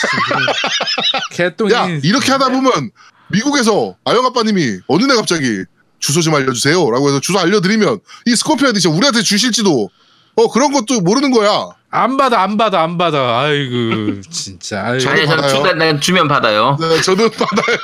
개똥이 1.33 1.73
야, 1.73 1.87
이렇게 2.03 2.31
하다 2.33 2.51
보면 2.51 2.91
미국에서 3.29 3.97
아영 4.05 4.25
아빠님이 4.27 4.81
어느 4.89 5.05
날 5.05 5.17
갑자기 5.17 5.65
주소 5.99 6.21
좀 6.21 6.35
알려주세요라고 6.35 7.09
해서 7.09 7.21
주소 7.21 7.39
알려드리면 7.39 8.01
이 8.27 8.37
스코피오 8.37 8.69
에디션 8.69 8.93
우리한테 8.93 9.23
주실지도 9.23 9.89
어 10.35 10.51
그런 10.51 10.73
것도 10.73 11.01
모르는 11.01 11.31
거야. 11.31 11.69
안 11.95 12.17
받아 12.17 12.41
안 12.43 12.57
받아 12.57 12.83
안 12.83 12.97
받아 12.97 13.41
아이고 13.41 14.23
진짜 14.31 14.83
아이고. 14.83 15.11
아니, 15.11 15.27
저는 15.27 15.43
받아요. 15.43 15.49
주, 15.63 15.75
난 15.75 16.01
주면 16.01 16.27
받아요. 16.27 16.77
네, 16.81 17.03
저도 17.03 17.29
받아요. 17.31 17.77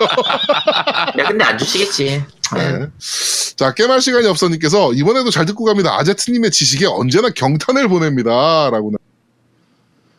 야, 1.18 1.28
근데 1.28 1.44
안 1.44 1.58
주시겠지. 1.58 2.24
네. 2.54 2.86
자, 3.56 3.74
겜할 3.74 4.00
시간이 4.00 4.26
없어님께서 4.26 4.94
이번에도 4.94 5.28
잘 5.30 5.44
듣고 5.44 5.64
갑니다. 5.64 5.94
아제트님의 5.98 6.50
지식에 6.50 6.86
언제나 6.86 7.28
경탄을 7.28 7.86
보냅니다. 7.88 8.70
라고. 8.70 8.92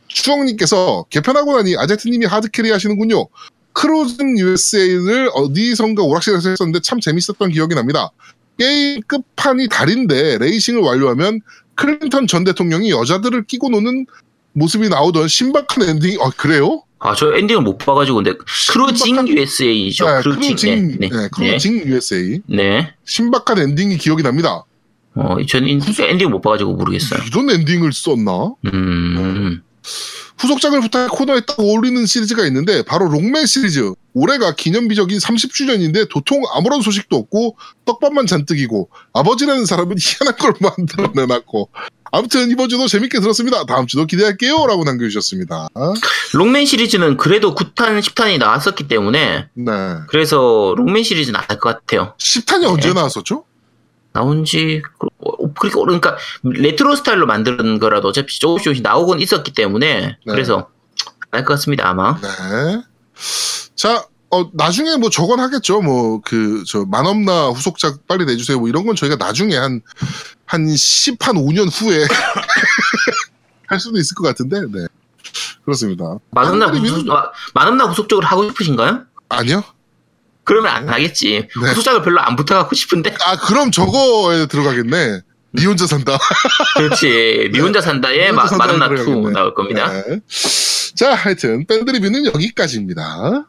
추억님께서 0.07 1.05
개편하고 1.09 1.57
나니 1.57 1.75
아제트님이 1.75 2.27
하드캐리 2.27 2.69
하시는군요. 2.69 3.27
크루즌 3.73 4.37
USA를 4.37 5.31
어디선가 5.33 6.03
오락실에서 6.03 6.49
했었는데 6.49 6.81
참 6.81 6.99
재밌었던 6.99 7.49
기억이 7.49 7.73
납니다. 7.73 8.11
게임 8.59 9.01
끝판이 9.07 9.67
달인데 9.69 10.37
레이싱을 10.37 10.81
완료하면 10.81 11.39
클린턴 11.79 12.27
전 12.27 12.43
대통령이 12.43 12.91
여자들을 12.91 13.43
끼고 13.45 13.69
노는 13.69 14.05
모습이 14.53 14.89
나오던 14.89 15.27
신박한 15.27 15.87
엔딩, 15.87 16.19
아, 16.21 16.29
그래요? 16.35 16.83
아, 16.99 17.15
저 17.15 17.33
엔딩을 17.33 17.61
못 17.61 17.77
봐가지고, 17.77 18.17
근데, 18.17 18.33
크루징 18.71 19.15
신박한- 19.15 19.27
USA죠. 19.29 20.05
네, 20.05 20.21
크루징. 20.21 20.41
크루징, 20.41 20.87
네. 20.99 21.09
네, 21.09 21.09
네. 21.09 21.29
크루징 21.31 21.83
USA. 21.85 22.41
네. 22.47 22.93
신박한 23.05 23.57
엔딩이 23.59 23.97
기억이 23.97 24.21
납니다. 24.23 24.65
어, 25.15 25.37
저는 25.47 25.79
엔딩을 25.99 26.29
못 26.31 26.41
봐가지고 26.41 26.73
모르겠어요. 26.75 27.21
이런 27.27 27.49
엔딩을 27.49 27.93
썼나? 27.93 28.53
음. 28.73 29.61
후속작을 30.37 30.81
부탁해 30.81 31.07
코너에 31.09 31.41
딱 31.41 31.59
어울리는 31.59 32.05
시리즈가 32.05 32.45
있는데 32.47 32.83
바로 32.83 33.07
록맨 33.07 33.45
시리즈. 33.45 33.93
올해가 34.13 34.55
기념비적인 34.55 35.17
30주년인데 35.17 36.09
도통 36.09 36.41
아무런 36.53 36.81
소식도 36.81 37.15
없고 37.15 37.57
떡밥만 37.85 38.25
잔뜩이고 38.25 38.89
아버지라는 39.13 39.65
사람은 39.65 39.95
희한한 39.99 40.35
걸 40.37 40.53
만들어내놨고 40.59 41.69
아무튼 42.11 42.49
이번 42.49 42.69
주도 42.69 42.87
재밌게 42.87 43.19
들었습니다. 43.19 43.65
다음 43.65 43.85
주도 43.85 44.05
기대할게요. 44.05 44.65
라고 44.65 44.83
남겨주셨습니다. 44.83 45.67
록맨 46.33 46.65
시리즈는 46.65 47.17
그래도 47.17 47.53
9탄, 47.53 47.99
10탄이 47.99 48.39
나왔었기 48.39 48.87
때문에, 48.87 49.47
네. 49.53 49.71
그래서 50.07 50.73
록맨 50.77 51.03
시리즈는 51.03 51.39
안할것 51.39 51.59
같아요. 51.59 52.15
10탄이 52.17 52.65
언제 52.65 52.89
네. 52.89 52.93
나왔었죠? 52.95 53.45
나온 54.13 54.43
지, 54.45 54.81
어, 55.19 55.53
그러니까, 55.53 55.79
그러니까, 55.81 56.17
레트로 56.43 56.95
스타일로 56.95 57.25
만드는 57.27 57.79
거라도 57.79 58.07
어차피 58.09 58.39
조금씩 58.39 58.63
조금씩 58.63 58.83
나오곤 58.83 59.19
있었기 59.21 59.53
때문에, 59.53 60.01
네. 60.01 60.17
그래서, 60.25 60.69
안할것 61.31 61.57
같습니다, 61.57 61.87
아마. 61.87 62.19
네. 62.19 62.81
자, 63.75 64.05
어, 64.31 64.49
나중에 64.53 64.97
뭐 64.97 65.09
저건 65.09 65.39
하겠죠. 65.39 65.81
뭐, 65.81 66.21
그, 66.21 66.63
저, 66.67 66.85
만업나 66.85 67.47
후속작 67.49 68.07
빨리 68.07 68.25
내주세요. 68.25 68.59
뭐 68.59 68.67
이런 68.67 68.85
건 68.85 68.95
저희가 68.95 69.15
나중에 69.15 69.55
한, 69.55 69.81
한 70.45 70.75
10, 70.75 71.17
한 71.27 71.35
5년 71.35 71.69
후에 71.71 72.05
할 73.67 73.79
수도 73.79 73.97
있을 73.99 74.15
것 74.15 74.23
같은데, 74.23 74.61
네. 74.61 74.87
그렇습니다. 75.63 76.17
만업나 76.31 76.67
한 76.67 76.73
그림이- 76.73 76.89
후속, 76.89 77.07
마- 77.07 77.29
만업나 77.53 77.85
후속적으으로 77.85 78.25
하고 78.27 78.43
싶으신가요? 78.49 79.03
아니요? 79.29 79.63
그러면 80.49 80.71
안 80.71 80.89
하겠지. 80.89 81.47
네. 81.61 81.69
후속작을 81.69 82.01
별로 82.01 82.19
안 82.21 82.35
붙어갖고 82.35 82.73
싶은데. 82.73 83.13
아, 83.23 83.37
그럼 83.37 83.69
저거에 83.69 84.47
들어가겠네. 84.47 85.21
니 85.53 85.65
혼자 85.67 85.85
산다. 85.85 86.17
그렇지. 86.75 87.49
미 87.53 87.59
혼자 87.59 87.81
산다에 87.81 88.31
마, 88.31 88.45
니 88.45 88.49
혼자 88.49 88.67
산다에 88.67 88.87
2 88.87 88.89
들어가겠네. 88.89 89.29
나올 89.31 89.53
겁니다. 89.53 89.91
네. 89.91 90.19
자, 90.95 91.13
하여튼, 91.13 91.67
밴드 91.67 91.91
리뷰는 91.91 92.25
여기까지입니다. 92.25 93.45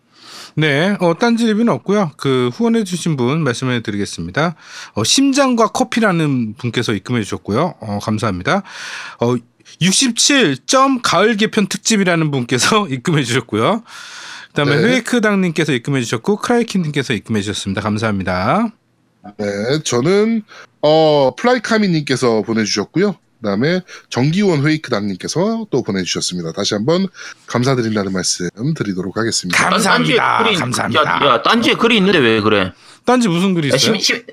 네, 0.56 0.94
어, 1.00 1.14
딴지 1.18 1.46
리뷰는 1.46 1.72
없고요. 1.72 2.10
그 2.18 2.50
후원해 2.52 2.84
주신 2.84 3.16
분 3.16 3.44
말씀해 3.44 3.80
드리겠습니다. 3.80 4.56
어, 4.92 5.02
심장과 5.02 5.68
커피라는 5.68 6.56
분께서 6.58 6.92
입금해 6.92 7.22
주셨고요. 7.22 7.76
어, 7.80 7.98
감사합니다. 8.02 8.62
어, 9.20 9.36
67 9.80 10.66
점 10.66 11.00
가을 11.00 11.38
개편 11.38 11.66
특집이라는 11.66 12.30
분께서 12.30 12.88
입금해 12.92 13.22
주셨고요. 13.22 13.84
그다음에 14.50 14.76
네. 14.76 14.82
회이크당님께서 14.94 15.72
입금해 15.72 16.00
주셨고 16.02 16.36
크라이킨님께서 16.36 17.12
입금해 17.14 17.40
주셨습니다. 17.40 17.80
감사합니다. 17.80 18.68
네, 19.38 19.82
저는 19.84 20.42
어 20.82 21.34
플라이카미님께서 21.36 22.42
보내주셨고요. 22.42 23.16
그다음에 23.40 23.80
정기원 24.10 24.66
회이크당님께서 24.66 25.66
또 25.70 25.82
보내주셨습니다. 25.82 26.52
다시 26.52 26.74
한번 26.74 27.06
감사드린다는 27.46 28.12
말씀 28.12 28.48
드리도록 28.76 29.16
하겠습니다. 29.16 29.70
감사합니다. 29.70 30.38
딴지에 30.38 30.54
글이- 30.56 30.58
감사합니다. 30.60 31.02
야, 31.02 31.26
야, 31.34 31.42
딴지에 31.42 31.74
글이 31.74 31.96
있는데 31.98 32.18
왜 32.18 32.40
그래? 32.40 32.72
딴지 33.06 33.28
무슨 33.28 33.54
글이 33.54 33.70
야, 33.70 33.76
있어요? 33.76 33.94
심, 33.98 34.00
심, 34.00 34.26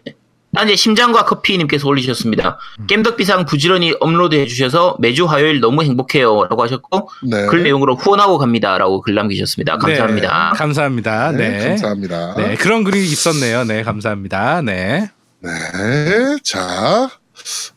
현재 0.56 0.76
심장과 0.76 1.26
커피님께서 1.26 1.88
올리셨습니다. 1.88 2.58
겜덕비상 2.88 3.46
부지런히 3.46 3.94
업로드해 4.00 4.48
주셔서 4.48 4.96
매주 5.00 5.26
화요일 5.26 5.60
너무 5.60 5.84
행복해요라고 5.84 6.64
하셨고 6.64 7.10
네. 7.24 7.46
글 7.48 7.64
내용으로 7.64 7.96
후원하고 7.96 8.38
갑니다라고 8.38 9.02
글 9.02 9.14
남기셨습니다. 9.16 9.78
감사합니다. 9.78 10.52
네, 10.54 10.58
감사합니다. 10.58 11.32
네, 11.32 11.50
네. 11.50 11.68
감사합니다. 11.68 12.36
네, 12.38 12.56
그런 12.56 12.84
글이 12.84 13.04
있었네요. 13.04 13.66
네, 13.66 13.84
감사합니다. 13.84 14.62
네. 14.62 15.10
네, 15.42 16.38
자, 16.44 17.10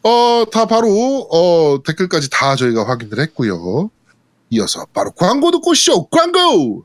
어, 0.03 0.45
다 0.51 0.67
바로, 0.67 1.29
어, 1.31 1.83
댓글까지 1.83 2.31
다 2.31 2.57
저희가 2.57 2.89
확인을 2.89 3.21
했고요. 3.21 3.91
이어서 4.51 4.87
바로 4.93 5.11
광고 5.13 5.51
듣고 5.51 5.75
쇼 5.75 6.07
광고! 6.07 6.85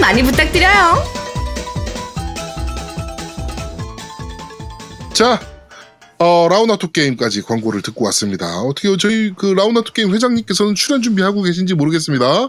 많이 0.00 0.22
부탁드려요. 0.22 1.02
자, 5.12 5.40
어, 6.18 6.46
라운아토 6.48 6.92
게임까지 6.92 7.42
광고를 7.42 7.82
듣고 7.82 8.04
왔습니다. 8.06 8.60
어떻게 8.60 8.94
저희 8.96 9.32
그 9.34 9.46
라운아토 9.46 9.92
게임 9.92 10.14
회장님께서는 10.14 10.74
출연 10.74 11.02
준비하고 11.02 11.42
계신지 11.42 11.74
모르겠습니다. 11.74 12.48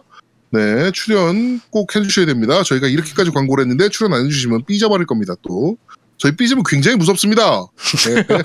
네, 0.52 0.92
출연 0.92 1.60
꼭 1.70 1.96
해주셔야 1.96 2.26
됩니다. 2.26 2.64
저희가 2.64 2.88
이렇게까지 2.88 3.32
광고를 3.32 3.64
했는데 3.64 3.90
출연 3.90 4.14
안 4.14 4.26
해주시면 4.26 4.66
삐져버릴 4.66 5.06
겁니다, 5.06 5.36
또. 5.42 5.78
저희 6.18 6.36
삐지면 6.36 6.64
굉장히 6.68 6.98
무섭습니다. 6.98 7.68
네. 8.06 8.16
네. 8.16 8.26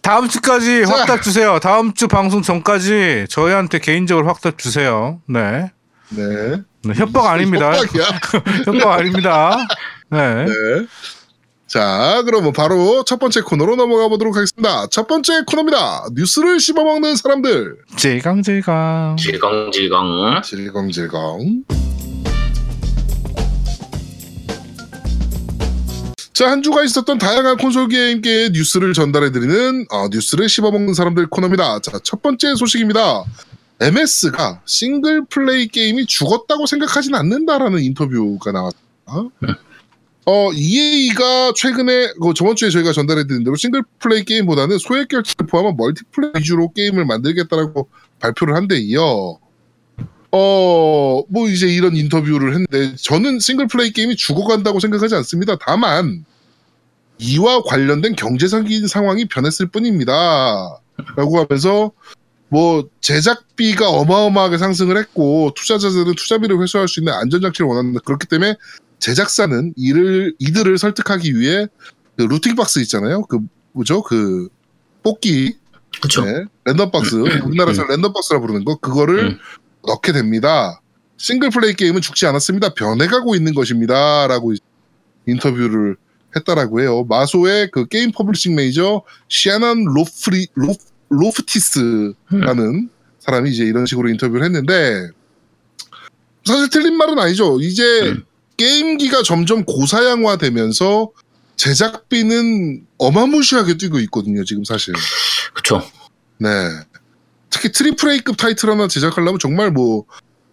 다음 0.00 0.28
주까지 0.28 0.86
자. 0.86 0.92
확답 0.92 1.22
주세요. 1.22 1.58
다음 1.60 1.92
주 1.92 2.06
방송 2.06 2.40
전까지 2.42 3.26
저희한테 3.28 3.80
개인적으로 3.80 4.28
확답 4.28 4.58
주세요. 4.58 5.20
네. 5.26 5.72
네. 6.10 6.62
네, 6.84 6.94
협박 6.94 7.26
아닙니다. 7.26 7.72
협박이야. 7.74 8.04
협박 8.66 8.92
아닙니다. 8.98 9.56
네. 10.10 10.44
네. 10.44 10.52
자, 11.66 12.22
그러면 12.24 12.52
바로 12.52 13.02
첫 13.04 13.18
번째 13.18 13.40
코너로 13.40 13.74
넘어가 13.74 14.06
보도록 14.06 14.36
하겠습니다. 14.36 14.86
첫 14.92 15.08
번째 15.08 15.42
코너입니다. 15.44 16.04
뉴스를 16.12 16.60
씹어먹는 16.60 17.16
사람들. 17.16 17.78
질강질강. 17.96 19.16
질겅 19.16 19.72
질겅. 19.72 20.42
질겅 20.44 20.90
질겅. 20.92 21.64
자, 26.34 26.50
한 26.50 26.62
주가 26.62 26.82
있었던 26.82 27.18
다양한 27.18 27.56
콘솔 27.58 27.88
게임계의 27.88 28.50
뉴스를 28.50 28.92
전달해드리는 28.92 29.86
어, 29.90 30.08
뉴스를 30.08 30.48
씹어먹는 30.48 30.92
사람들 30.94 31.28
코너입니다. 31.28 31.78
자, 31.80 32.00
첫 32.02 32.22
번째 32.22 32.56
소식입니다. 32.56 33.22
MS가 33.80 34.60
싱글 34.66 35.24
플레이 35.26 35.68
게임이 35.68 36.06
죽었다고 36.06 36.66
생각하진 36.66 37.14
않는다라는 37.14 37.80
인터뷰가 37.82 38.50
나왔습니다. 38.50 39.64
어, 40.26 40.50
EA가 40.52 41.52
최근에, 41.54 42.14
그 42.20 42.32
저번 42.34 42.56
주에 42.56 42.70
저희가 42.70 42.92
전달해드린 42.92 43.44
대로 43.44 43.54
싱글 43.56 43.84
플레이 44.00 44.24
게임보다는 44.24 44.78
소액 44.78 45.08
결제를 45.08 45.46
포함한 45.46 45.76
멀티플레이 45.76 46.32
위주로 46.36 46.72
게임을 46.72 47.04
만들겠다라고 47.04 47.88
발표를 48.20 48.56
한 48.56 48.66
데 48.66 48.78
이어, 48.78 49.38
어, 50.36 51.22
뭐 51.28 51.48
이제 51.48 51.68
이런 51.68 51.94
인터뷰를 51.94 52.54
했는데 52.54 52.96
저는 52.96 53.38
싱글 53.38 53.68
플레이 53.68 53.92
게임이 53.92 54.16
죽어간다고 54.16 54.80
생각하지 54.80 55.14
않습니다. 55.14 55.56
다만 55.60 56.24
이와 57.18 57.62
관련된 57.62 58.16
경제적인 58.16 58.88
상황이 58.88 59.26
변했을 59.26 59.68
뿐입니다. 59.68 60.80
라고 61.14 61.38
하면서 61.38 61.92
뭐 62.48 62.88
제작비가 63.00 63.88
어마어마하게 63.90 64.58
상승을 64.58 64.96
했고 64.96 65.52
투자자들은 65.54 66.16
투자비를 66.16 66.60
회수할 66.60 66.88
수 66.88 66.98
있는 66.98 67.12
안전장치를 67.12 67.68
원한다. 67.68 68.00
그렇기 68.04 68.26
때문에 68.26 68.56
제작사는 68.98 69.72
이를 69.76 70.34
이들을 70.40 70.76
설득하기 70.78 71.38
위해 71.38 71.68
그 72.16 72.22
looting 72.22 72.56
box 72.56 72.80
있잖아요. 72.80 73.22
그 73.26 73.38
뭐죠? 73.70 74.02
그 74.02 74.48
뽑기 75.04 75.58
그쵸. 76.02 76.24
네, 76.24 76.44
랜덤 76.64 76.90
박스 76.90 77.14
우리나라에서 77.14 77.84
랜덤 77.86 78.12
박스라 78.12 78.40
부르는 78.40 78.64
거 78.64 78.76
그거를 78.78 79.28
음. 79.28 79.38
넣게 79.86 80.12
됩니다. 80.12 80.80
싱글 81.16 81.50
플레이 81.50 81.74
게임은 81.74 82.00
죽지 82.00 82.26
않았습니다. 82.26 82.74
변해가고 82.74 83.34
있는 83.34 83.54
것입니다 83.54 84.26
라고 84.26 84.52
인터뷰를 85.26 85.96
했다라고 86.36 86.80
해요. 86.80 87.04
마소의 87.08 87.70
그 87.70 87.86
게임 87.86 88.10
publishing 88.12 88.54
매니저 88.56 89.02
섀넌 89.28 89.84
로프리 89.84 90.48
로, 90.54 90.74
로프티스라는 91.08 92.90
사람이 93.20 93.50
이제 93.50 93.64
이런 93.64 93.86
식으로 93.86 94.08
인터뷰를 94.08 94.44
했는데 94.44 95.08
사실 96.44 96.68
틀린 96.70 96.96
말은 96.96 97.18
아니죠. 97.18 97.58
이제 97.60 97.82
음. 98.02 98.24
게임기가 98.56 99.22
점점 99.22 99.64
고사양화되면서 99.64 101.10
제작비는 101.56 102.86
어마무시하게 102.98 103.78
뛰고 103.78 103.98
있거든요. 104.00 104.44
지금 104.44 104.64
사실. 104.64 104.94
그쵸. 105.54 105.82
네. 106.38 106.48
특히 107.54 107.70
triple 107.70 108.10
A급 108.10 108.36
타이틀 108.36 108.68
하나 108.68 108.88
제작하려면 108.88 109.38
정말 109.38 109.70
뭐 109.70 110.06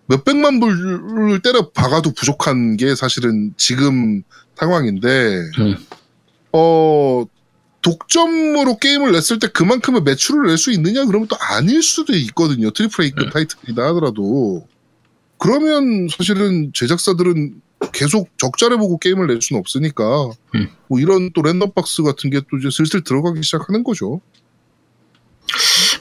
몇백만 0.06 0.60
불을 0.60 1.42
때려 1.42 1.72
박아도 1.72 2.12
부족한 2.14 2.78
게 2.78 2.94
사실은 2.94 3.56
지금 3.58 4.22
상황인데, 4.56 5.42
음. 5.58 5.78
어, 6.54 7.26
독점으로 7.82 8.78
게임을 8.78 9.14
냈을 9.14 9.40
때 9.40 9.48
그만큼의 9.48 10.04
매출을 10.04 10.46
낼 10.46 10.58
수 10.60 10.72
있느냐? 10.72 11.06
그러면 11.06 11.28
또 11.28 11.36
아닐 11.40 11.82
수도 11.82 12.14
있거든요. 12.14 12.70
triple 12.70 13.04
A급 13.06 13.26
음. 13.26 13.30
타이틀이다 13.32 13.84
하더라도. 13.88 14.68
그러면 15.40 16.08
사실은 16.08 16.72
제작사들은 16.76 17.62
계속 17.94 18.30
적자를 18.38 18.78
보고 18.78 19.00
게임을 19.00 19.26
낼 19.26 19.42
수는 19.42 19.60
없으니까, 19.60 20.30
음. 20.54 20.70
뭐 20.88 21.00
이런 21.00 21.32
또 21.34 21.42
랜덤박스 21.42 22.04
같은 22.04 22.30
게 22.30 22.42
또 22.42 22.58
이제 22.60 22.70
슬슬 22.70 23.04
들어가기 23.04 23.42
시작하는 23.42 23.84
거죠. 23.84 24.22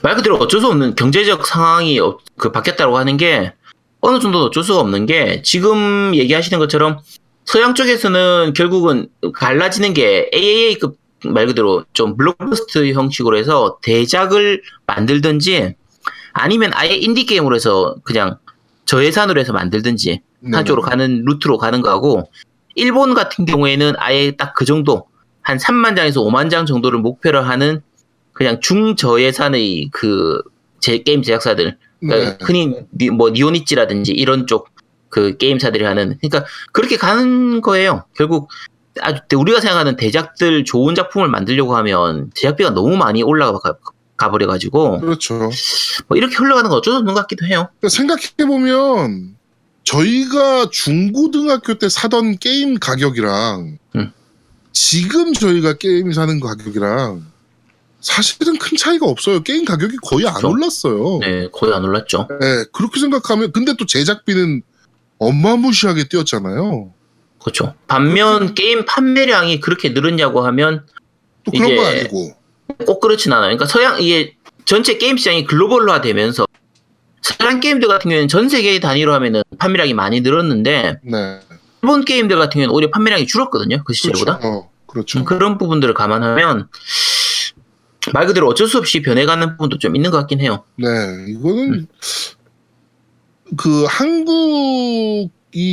말 0.03 0.15
그대로 0.15 0.37
어쩔 0.37 0.59
수 0.61 0.67
없는 0.67 0.95
경제적 0.95 1.45
상황이 1.45 1.99
어- 1.99 2.17
그 2.37 2.51
바뀌었다고 2.51 2.97
하는 2.97 3.17
게 3.17 3.53
어느 3.99 4.19
정도 4.19 4.45
어쩔 4.45 4.63
수가 4.63 4.79
없는 4.79 5.05
게 5.05 5.41
지금 5.43 6.15
얘기하시는 6.15 6.57
것처럼 6.59 6.99
서양 7.45 7.75
쪽에서는 7.75 8.53
결국은 8.55 9.09
갈라지는 9.33 9.93
게 9.93 10.29
AAA급 10.33 10.97
말 11.25 11.45
그대로 11.45 11.83
좀 11.93 12.17
블록버스트 12.17 12.93
형식으로 12.93 13.37
해서 13.37 13.77
대작을 13.83 14.63
만들든지 14.87 15.75
아니면 16.33 16.71
아예 16.73 16.95
인디 16.95 17.25
게임으로 17.25 17.55
해서 17.55 17.95
그냥 18.03 18.37
저예산으로 18.85 19.39
해서 19.39 19.53
만들든지 19.53 20.21
한쪽으로 20.51 20.81
가는 20.81 21.23
루트로 21.25 21.59
가는 21.59 21.81
거하고 21.81 22.31
일본 22.73 23.13
같은 23.13 23.45
경우에는 23.45 23.93
아예 23.97 24.31
딱 24.31 24.53
그 24.55 24.65
정도 24.65 25.05
한 25.43 25.57
3만 25.57 25.95
장에서 25.95 26.21
5만 26.23 26.49
장 26.49 26.65
정도를 26.65 26.99
목표로 26.99 27.41
하는 27.41 27.81
그냥 28.41 28.59
중저예산의 28.59 29.89
그 29.91 30.41
제 30.79 30.97
게임 31.03 31.21
제작사들 31.21 31.77
그러니까 31.99 32.31
네. 32.31 32.37
흔히 32.41 32.73
니- 32.97 33.09
뭐 33.11 33.29
니오니찌라든지 33.29 34.13
이런 34.13 34.47
쪽 34.47 34.67
그 35.09 35.35
게임사들이 35.37 35.83
하는 35.83 36.17
그러니까 36.21 36.45
그렇게 36.71 36.95
가는 36.95 37.59
거예요. 37.61 38.05
결국 38.15 38.49
아주 39.01 39.19
대- 39.27 39.35
우리가 39.35 39.59
생각하는 39.59 39.97
대작들 39.97 40.63
좋은 40.63 40.95
작품을 40.95 41.27
만들려고 41.27 41.75
하면 41.75 42.31
제작비가 42.33 42.69
너무 42.69 42.95
많이 42.95 43.21
올라가 43.21 43.59
가- 43.59 43.75
가버려 44.17 44.47
가지고 44.47 45.01
그렇죠. 45.01 45.51
뭐 46.07 46.17
이렇게 46.17 46.35
흘러가는 46.37 46.69
거 46.69 46.77
어쩔 46.77 46.93
수 46.93 46.97
없는 46.99 47.13
것 47.13 47.19
같기도 47.21 47.45
해요. 47.45 47.67
생각해 47.87 48.21
보면 48.47 49.35
저희가 49.83 50.67
중고등학교 50.71 51.73
때 51.75 51.89
사던 51.89 52.37
게임 52.37 52.79
가격이랑 52.79 53.77
음. 53.97 54.13
지금 54.71 55.33
저희가 55.33 55.73
게임 55.73 56.13
사는 56.13 56.39
가격이랑 56.39 57.25
사실은 58.01 58.57
큰 58.57 58.77
차이가 58.77 59.05
없어요. 59.05 59.41
게임 59.43 59.63
가격이 59.63 59.97
거의 60.03 60.25
안 60.27 60.33
그렇죠. 60.33 60.49
올랐어요. 60.49 61.19
네, 61.21 61.47
거의 61.51 61.73
안 61.73 61.83
올랐죠. 61.83 62.27
네, 62.39 62.65
그렇게 62.73 62.99
생각하면 62.99 63.51
근데 63.51 63.75
또 63.77 63.85
제작비는 63.85 64.63
어마무시하게 65.19 66.07
뛰었잖아요. 66.09 66.91
그렇죠. 67.39 67.75
반면 67.87 68.53
게임 68.55 68.85
판매량이 68.85 69.59
그렇게 69.59 69.89
늘었냐고 69.89 70.41
하면 70.41 70.85
또 71.43 71.51
그런 71.51 71.75
건 71.75 71.85
아니고. 71.85 72.33
꼭 72.85 72.99
그렇진 72.99 73.31
않아요. 73.33 73.55
그러니까 73.55 73.65
서양 73.65 74.01
이게 74.01 74.35
전체 74.65 74.97
게임 74.97 75.17
시장이 75.17 75.45
글로벌화 75.45 76.01
되면서 76.01 76.45
서양 77.21 77.59
게임들 77.59 77.87
같은 77.87 78.09
경우에는 78.09 78.27
전 78.27 78.49
세계 78.49 78.79
단위로 78.79 79.13
하면은 79.13 79.43
판매량이 79.59 79.93
많이 79.93 80.21
늘었는데 80.21 80.99
네. 81.03 81.39
일본 81.83 82.05
게임들 82.05 82.37
같은 82.37 82.53
경우에는 82.53 82.73
오히려 82.73 82.89
판매량이 82.91 83.27
줄었거든요. 83.27 83.83
그 83.83 83.93
시절보다. 83.93 84.39
그렇죠. 84.39 84.57
어, 84.57 84.69
그렇죠. 84.87 85.19
음, 85.19 85.25
그런 85.25 85.57
부분들을 85.57 85.93
감안하면 85.93 86.67
말 88.13 88.25
그대로 88.25 88.47
어쩔 88.47 88.67
수 88.67 88.77
없이 88.77 89.01
변해가는 89.01 89.51
부분도 89.51 89.77
좀 89.77 89.95
있는 89.95 90.09
것 90.11 90.17
같긴 90.17 90.41
해요. 90.41 90.63
네, 90.77 90.87
이거는 91.29 91.73
음. 91.73 91.87
그 93.57 93.85
한국이 93.85 95.29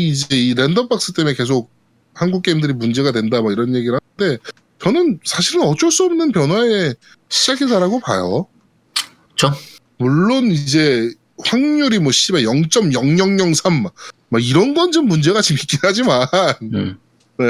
이제 0.08 0.36
이 0.36 0.54
랜덤박스 0.54 1.12
때문에 1.12 1.34
계속 1.34 1.70
한국 2.14 2.42
게임들이 2.42 2.72
문제가 2.74 3.12
된다 3.12 3.40
뭐 3.40 3.52
이런 3.52 3.74
얘기를 3.74 3.98
하는데 4.18 4.42
저는 4.80 5.20
사실은 5.24 5.62
어쩔 5.62 5.90
수 5.90 6.04
없는 6.04 6.32
변화의 6.32 6.94
시작이다라고 7.28 8.00
봐요. 8.00 8.46
그쵸. 9.30 9.52
물론 9.98 10.46
이제 10.50 11.10
확률이 11.44 11.98
뭐 11.98 12.10
씨발 12.12 12.42
0.0003 12.42 13.82
막, 13.82 13.94
막 14.28 14.44
이런 14.44 14.74
건 14.74 14.90
좀 14.90 15.06
문제가 15.06 15.40
좀 15.40 15.56
있긴 15.56 15.78
하지만 15.82 16.26
음, 16.62 16.98
네. 17.38 17.46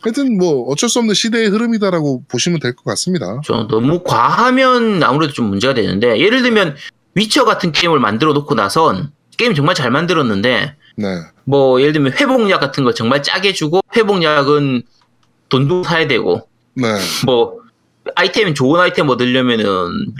하여튼 0.00 0.38
뭐 0.38 0.64
어쩔 0.70 0.88
수 0.88 0.98
없는 0.98 1.14
시대의 1.14 1.48
흐름이다라고 1.48 2.24
보시면 2.28 2.60
될 2.60 2.74
것 2.74 2.84
같습니다. 2.84 3.40
좀 3.44 3.68
너무 3.68 4.02
과하면 4.02 5.02
아무래도 5.02 5.32
좀 5.32 5.46
문제가 5.46 5.74
되는데 5.74 6.18
예를 6.18 6.42
들면 6.42 6.76
위쳐 7.14 7.44
같은 7.44 7.72
게임을 7.72 7.98
만들어 8.00 8.32
놓고 8.32 8.54
나선 8.54 9.10
게임 9.36 9.54
정말 9.54 9.74
잘 9.74 9.90
만들었는데 9.90 10.74
네. 10.96 11.06
뭐 11.44 11.80
예를 11.80 11.92
들면 11.92 12.12
회복약 12.12 12.60
같은 12.60 12.84
거 12.84 12.92
정말 12.92 13.22
짜게 13.22 13.52
주고 13.52 13.80
회복약은 13.96 14.82
돈도 15.48 15.84
사야 15.84 16.06
되고 16.06 16.48
네. 16.74 16.86
뭐 17.24 17.58
아이템 18.14 18.54
좋은 18.54 18.80
아이템 18.80 19.08
얻으려면은 19.08 19.66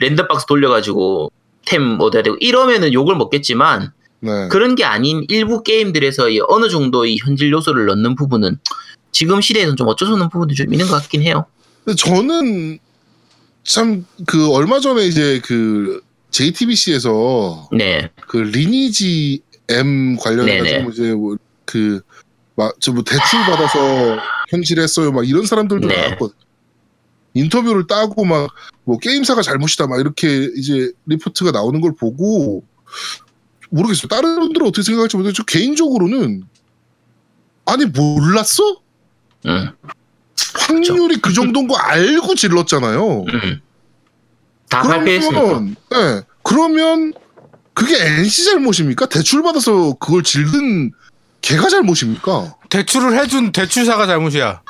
랜덤박스 0.01 0.47
돌려가지고 0.47 1.31
템 1.67 2.01
얻어야 2.01 2.23
되고 2.23 2.37
이러면은 2.41 2.93
욕을 2.93 3.15
먹겠지만 3.17 3.93
네. 4.21 4.49
그런 4.49 4.75
게 4.75 4.85
아닌 4.85 5.25
일부 5.29 5.63
게임들에서 5.63 6.31
이 6.31 6.41
어느 6.49 6.69
정도 6.69 7.07
이 7.07 7.17
현질 7.25 7.53
요소를 7.53 7.87
넣는 7.87 8.15
부분은 8.17 8.59
지금 9.13 9.41
시대에서는 9.41 9.77
좀 9.77 9.89
어쩔 9.89 10.07
수 10.07 10.13
없는 10.13 10.29
부분도 10.29 10.55
좀 10.55 10.73
있는 10.73 10.87
것 10.87 10.93
같긴 11.01 11.23
해요. 11.23 11.47
저는 11.97 12.79
참 13.65 14.07
그 14.27 14.53
얼마 14.53 14.81
전에 14.81 15.07
이제 15.07 15.41
그 15.45 16.03
JTBC에서 16.31 17.69
네, 17.73 18.11
그 18.29 18.37
리니지 18.39 19.43
M 19.71 20.17
관련해가지고 20.17 20.79
네네. 20.79 20.89
이제 20.93 21.15
뭐 21.15 21.37
그막저뭐 21.65 23.03
대출 23.05 23.41
받아서 23.41 24.19
현질했어요 24.51 25.13
막 25.13 25.29
이런 25.29 25.47
사람들도 25.47 25.87
네. 25.89 25.97
나왔거든. 25.97 26.35
인터뷰를 27.35 27.87
따고 27.87 28.25
막 28.25 28.51
뭐 28.85 28.97
게임사가 28.97 29.43
잘못이다 29.43 29.87
막 29.87 30.01
이렇게 30.01 30.49
이제 30.57 30.91
리포트가 31.05 31.51
나오는 31.51 31.79
걸 31.83 31.95
보고 31.95 32.65
모르겠어요. 33.69 34.09
다른 34.09 34.41
분들은 34.41 34.67
어떻게 34.67 34.83
생각할지 34.83 35.15
모르겠는데 35.19 35.37
저 35.37 35.45
개인적으로는 35.45 36.45
아니 37.67 37.85
몰랐어? 37.85 38.81
음, 39.49 39.71
확률이 40.55 41.17
그 41.21 41.33
정도인 41.33 41.67
거 41.69 41.77
알고 41.77 42.35
질렀잖아요. 42.35 43.25
음. 43.33 43.61
다. 44.69 44.83
그러면, 44.83 45.77
네, 45.91 46.23
그러면 46.43 47.13
그게 47.75 47.97
NC 47.97 48.45
잘못입니까? 48.45 49.07
대출 49.07 49.43
받아서 49.43 49.95
그걸 49.95 50.23
질든 50.23 50.91
걔가 51.41 51.69
잘못입니까? 51.69 52.57
대출을 52.69 53.19
해준 53.19 53.53
대출사가 53.53 54.07
잘못이야. 54.07 54.61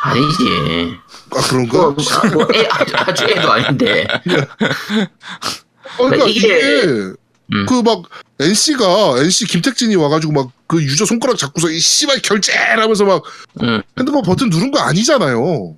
아니지. 0.00 0.96
아 1.32 1.40
그런가? 1.48 1.78
뭐, 1.78 1.96
뭐 2.32 2.48
애, 2.54 2.66
아주, 3.06 3.24
애도 3.24 3.52
아닌데. 3.52 4.06
어, 5.98 6.04
그러니까 6.04 6.26
이게- 6.26 6.48
이게, 6.48 7.12
음. 7.54 7.66
그막 7.66 8.02
NC가 8.40 9.18
NC 9.18 9.46
김택진이 9.46 9.96
와가지고 9.96 10.32
막 10.32 10.58
그 10.68 10.80
유저 10.82 11.06
손가락 11.06 11.38
잡고서 11.38 11.70
이 11.70 11.80
씨발 11.80 12.20
결제하면서 12.20 13.04
막 13.06 13.24
음, 13.62 13.80
핸드폰 13.98 14.22
버튼 14.22 14.50
누른 14.50 14.70
거 14.70 14.78
아니잖아요. 14.80 15.74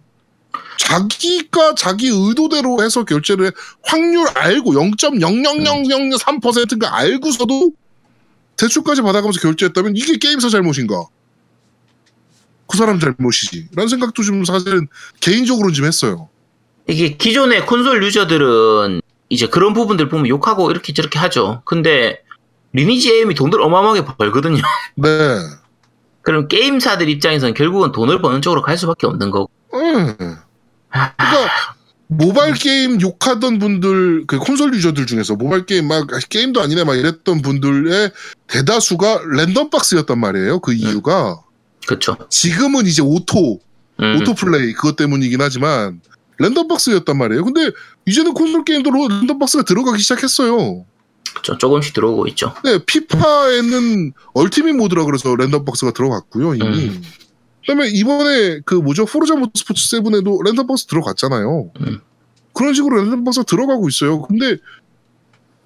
자기가 0.78 1.76
자기 1.76 2.08
의도대로 2.08 2.82
해서 2.82 3.04
결제를 3.04 3.46
해. 3.46 3.50
확률 3.84 4.26
알고 4.34 4.72
0.00003%인가 4.72 6.92
알고서도 6.92 7.70
대출까지 8.56 9.02
받아가면서 9.02 9.40
결제했다면 9.40 9.96
이게 9.96 10.16
게임사 10.16 10.48
잘못인가? 10.48 11.04
그 12.66 12.76
사람 12.76 12.98
잘못이지. 12.98 13.68
라는 13.76 13.88
생각도 13.88 14.24
좀 14.24 14.44
사실은 14.44 14.88
개인적으로는 15.20 15.72
좀 15.72 15.86
했어요. 15.86 16.28
이게 16.88 17.16
기존의 17.16 17.66
콘솔 17.66 18.02
유저들은 18.02 19.02
이제 19.30 19.46
그런 19.46 19.72
부분들 19.72 20.08
보면 20.08 20.28
욕하고 20.28 20.70
이렇게 20.70 20.92
저렇게 20.92 21.18
하죠. 21.18 21.62
근데 21.64 22.20
리니지 22.72 23.20
M이 23.20 23.34
돈을 23.34 23.62
어마어마하게 23.62 24.04
벌거든요. 24.18 24.60
네. 24.96 25.08
그럼 26.22 26.48
게임사들 26.48 27.08
입장에서는 27.08 27.54
결국은 27.54 27.92
돈을 27.92 28.20
버는 28.20 28.42
쪽으로 28.42 28.60
갈 28.60 28.76
수밖에 28.76 29.06
없는 29.06 29.30
거고. 29.30 29.50
음. 29.72 30.14
그러니까 30.90 31.76
모바일 32.08 32.54
게임 32.54 33.00
욕하던 33.00 33.60
분들 33.60 34.26
그 34.26 34.38
콘솔 34.38 34.74
유저들 34.74 35.06
중에서 35.06 35.36
모바일 35.36 35.64
게임 35.64 35.86
막 35.86 36.08
게임도 36.28 36.60
아니네 36.60 36.82
막 36.82 36.96
이랬던 36.96 37.40
분들의 37.40 38.10
대다수가 38.48 39.22
랜덤 39.36 39.70
박스였단 39.70 40.18
말이에요. 40.18 40.58
그 40.58 40.72
이유가 40.72 41.40
그쵸. 41.86 42.16
지금은 42.28 42.86
이제 42.86 43.00
오토 43.00 43.60
음, 44.00 44.16
오토 44.16 44.34
플레이 44.34 44.72
그것 44.72 44.96
때문이긴 44.96 45.40
하지만 45.40 46.00
랜덤 46.40 46.66
박스였단 46.68 47.16
말이에요. 47.16 47.44
근데 47.44 47.70
이제는 48.06 48.32
콘솔 48.34 48.64
게임도 48.64 48.90
랜덤 48.90 49.38
박스가 49.38 49.62
들어가기 49.64 50.00
시작했어요. 50.02 50.84
그쵸. 51.34 51.56
조금씩 51.58 51.94
들어오고 51.94 52.26
있죠. 52.28 52.54
네, 52.64 52.78
피파에는 52.84 54.12
ultimate 54.34 54.74
모드라 54.74 55.04
그래서 55.04 55.34
랜덤 55.36 55.64
박스가 55.64 55.92
들어갔고요 55.92 56.54
이미. 56.56 56.86
음. 56.88 57.02
그다음에 57.60 57.88
이번에 57.88 58.60
그 58.64 58.74
뭐죠 58.74 59.04
포르자 59.04 59.36
모터스포츠 59.36 59.88
7에도 60.02 60.42
랜덤 60.44 60.66
박스 60.66 60.86
들어갔잖아요. 60.86 61.70
음. 61.80 62.00
그런 62.52 62.74
식으로 62.74 62.96
랜덤 62.96 63.22
박스가 63.24 63.44
들어가고 63.44 63.88
있어요. 63.88 64.22
근데 64.22 64.56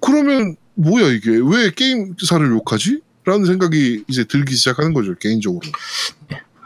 그러면 0.01 0.55
뭐야 0.75 1.07
이게 1.07 1.31
왜 1.31 1.71
게임사를 1.71 2.47
욕하지? 2.51 2.99
라는 3.23 3.45
생각이 3.45 4.03
이제 4.07 4.23
들기 4.25 4.55
시작하는 4.55 4.93
거죠 4.93 5.15
개인적으로. 5.15 5.61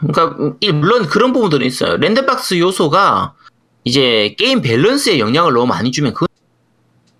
그러니까 0.00 0.36
이- 0.60 0.72
물론 0.72 1.06
그런 1.06 1.32
부분들은 1.32 1.66
있어요. 1.66 1.96
랜덤박스 1.96 2.58
요소가 2.58 3.34
이제 3.84 4.34
게임 4.38 4.60
밸런스에 4.62 5.18
영향을 5.18 5.52
너무 5.52 5.66
많이 5.66 5.90
주면 5.90 6.12
그 6.14 6.26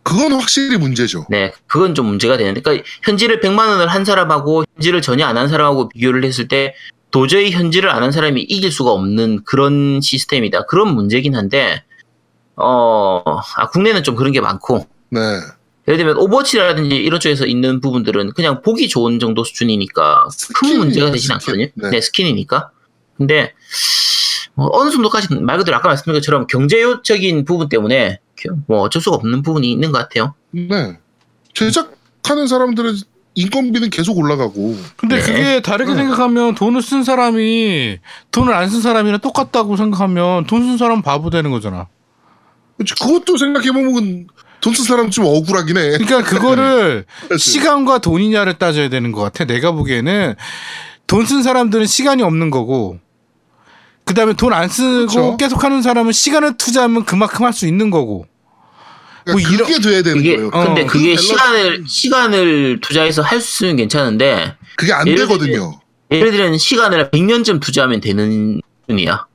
그건 0.02 0.32
확실히 0.32 0.76
문제죠. 0.76 1.26
네, 1.30 1.52
그건 1.66 1.94
좀 1.94 2.06
문제가 2.06 2.36
되는데, 2.36 2.60
그러니까 2.62 2.84
현질을 3.04 3.40
100만 3.40 3.68
원을 3.68 3.86
한 3.88 4.04
사람하고 4.04 4.64
현질을 4.76 5.02
전혀 5.02 5.26
안 5.26 5.36
한 5.36 5.48
사람하고 5.48 5.88
비교를 5.90 6.24
했을 6.24 6.48
때 6.48 6.74
도저히 7.10 7.50
현질을 7.52 7.88
안 7.90 8.02
한 8.02 8.10
사람이 8.12 8.40
이길 8.42 8.72
수가 8.72 8.90
없는 8.92 9.44
그런 9.44 10.00
시스템이다. 10.00 10.66
그런 10.66 10.94
문제긴 10.94 11.36
한데, 11.36 11.84
어, 12.56 13.22
아, 13.56 13.68
국내는 13.68 14.02
좀 14.02 14.16
그런 14.16 14.32
게 14.32 14.40
많고, 14.40 14.86
네. 15.10 15.20
예를 15.88 15.98
들면 15.98 16.16
오버워치라든지 16.18 16.96
이런 16.96 17.20
쪽에서 17.20 17.46
있는 17.46 17.80
부분들은 17.80 18.32
그냥 18.32 18.62
보기 18.62 18.88
좋은 18.88 19.18
정도 19.18 19.44
수준이니까 19.44 20.28
큰 20.54 20.78
문제가 20.78 21.10
되진. 21.10 21.32
않거든요. 21.32 21.66
네. 21.74 21.90
네. 21.90 22.00
스킨이니까. 22.00 22.70
근데 23.16 23.42
뭐 23.42 23.50
어느 24.72 24.90
정도까지 24.90 25.34
말 25.40 25.58
그대로 25.58 25.76
아까 25.76 25.88
말씀드린 25.88 26.16
것처럼 26.20 26.46
경제적인 26.46 27.44
부분 27.44 27.68
때문에 27.68 28.18
뭐 28.66 28.80
어쩔 28.80 29.00
수가 29.02 29.16
없는 29.16 29.42
부분이 29.42 29.70
있는 29.70 29.92
것 29.92 29.98
같아요. 29.98 30.34
네. 30.50 30.98
제작하는 31.54 32.46
사람들의 32.46 32.94
인건비는 33.34 33.90
계속 33.90 34.18
올라가고. 34.18 34.76
근데 34.96 35.16
네. 35.16 35.22
그게 35.22 35.60
다르게 35.60 35.92
네. 35.92 35.98
생각하면 35.98 36.54
돈을 36.54 36.82
쓴 36.82 37.04
사람이 37.04 37.98
돈을 38.32 38.52
안 38.52 38.68
쓴 38.68 38.80
사람이랑 38.82 39.20
똑같다고 39.20 39.76
생각하면 39.76 40.46
돈 40.46 40.62
쓴 40.62 40.78
사람 40.78 41.00
바보 41.02 41.30
되는 41.30 41.50
거잖아. 41.50 41.86
그치, 42.78 42.94
그것도 42.94 43.36
생각해보면 43.36 44.26
돈 44.60 44.74
쓴 44.74 44.84
사람 44.84 45.10
좀 45.10 45.24
억울하긴 45.26 45.76
해. 45.76 45.90
그러니까 45.98 46.22
그거를. 46.22 47.04
시간과 47.38 47.98
돈이냐를 47.98 48.58
따져야 48.58 48.88
되는 48.88 49.10
것 49.12 49.20
같아. 49.22 49.44
내가 49.44 49.72
보기에는 49.72 50.34
돈 51.06 51.24
쓴 51.26 51.42
사람들은 51.42 51.86
시간이 51.86 52.22
없는 52.22 52.50
거고, 52.50 52.98
그 54.10 54.14
다음에 54.14 54.32
돈 54.32 54.52
안 54.52 54.68
쓰고 54.68 55.06
그렇죠. 55.06 55.36
계속 55.36 55.62
하는 55.62 55.82
사람은 55.82 56.10
시간을 56.10 56.56
투자하면 56.56 57.04
그만큼 57.04 57.46
할 57.46 57.52
수 57.52 57.68
있는 57.68 57.90
거고. 57.90 58.26
뭐 59.26 59.34
그러니까 59.36 59.50
이런- 59.52 59.68
그게 59.68 59.80
돼야 59.80 60.02
되는 60.02 60.16
그게 60.18 60.34
거예요. 60.34 60.50
근데 60.50 60.82
어, 60.82 60.86
그 60.86 60.92
그게 60.94 61.14
밸런스- 61.14 61.18
시간을 61.22 61.84
시간을 61.86 62.80
투자해서 62.80 63.22
할수 63.22 63.64
있으면 63.64 63.76
괜찮은데 63.76 64.56
그게 64.76 64.92
안 64.92 65.06
예를 65.06 65.28
되거든요. 65.28 65.78
예를 66.10 66.32
들면 66.32 66.58
시간을 66.58 67.10
100년쯤 67.10 67.60
투자하면 67.60 68.00
되는 68.00 68.60
분이야. 68.88 69.26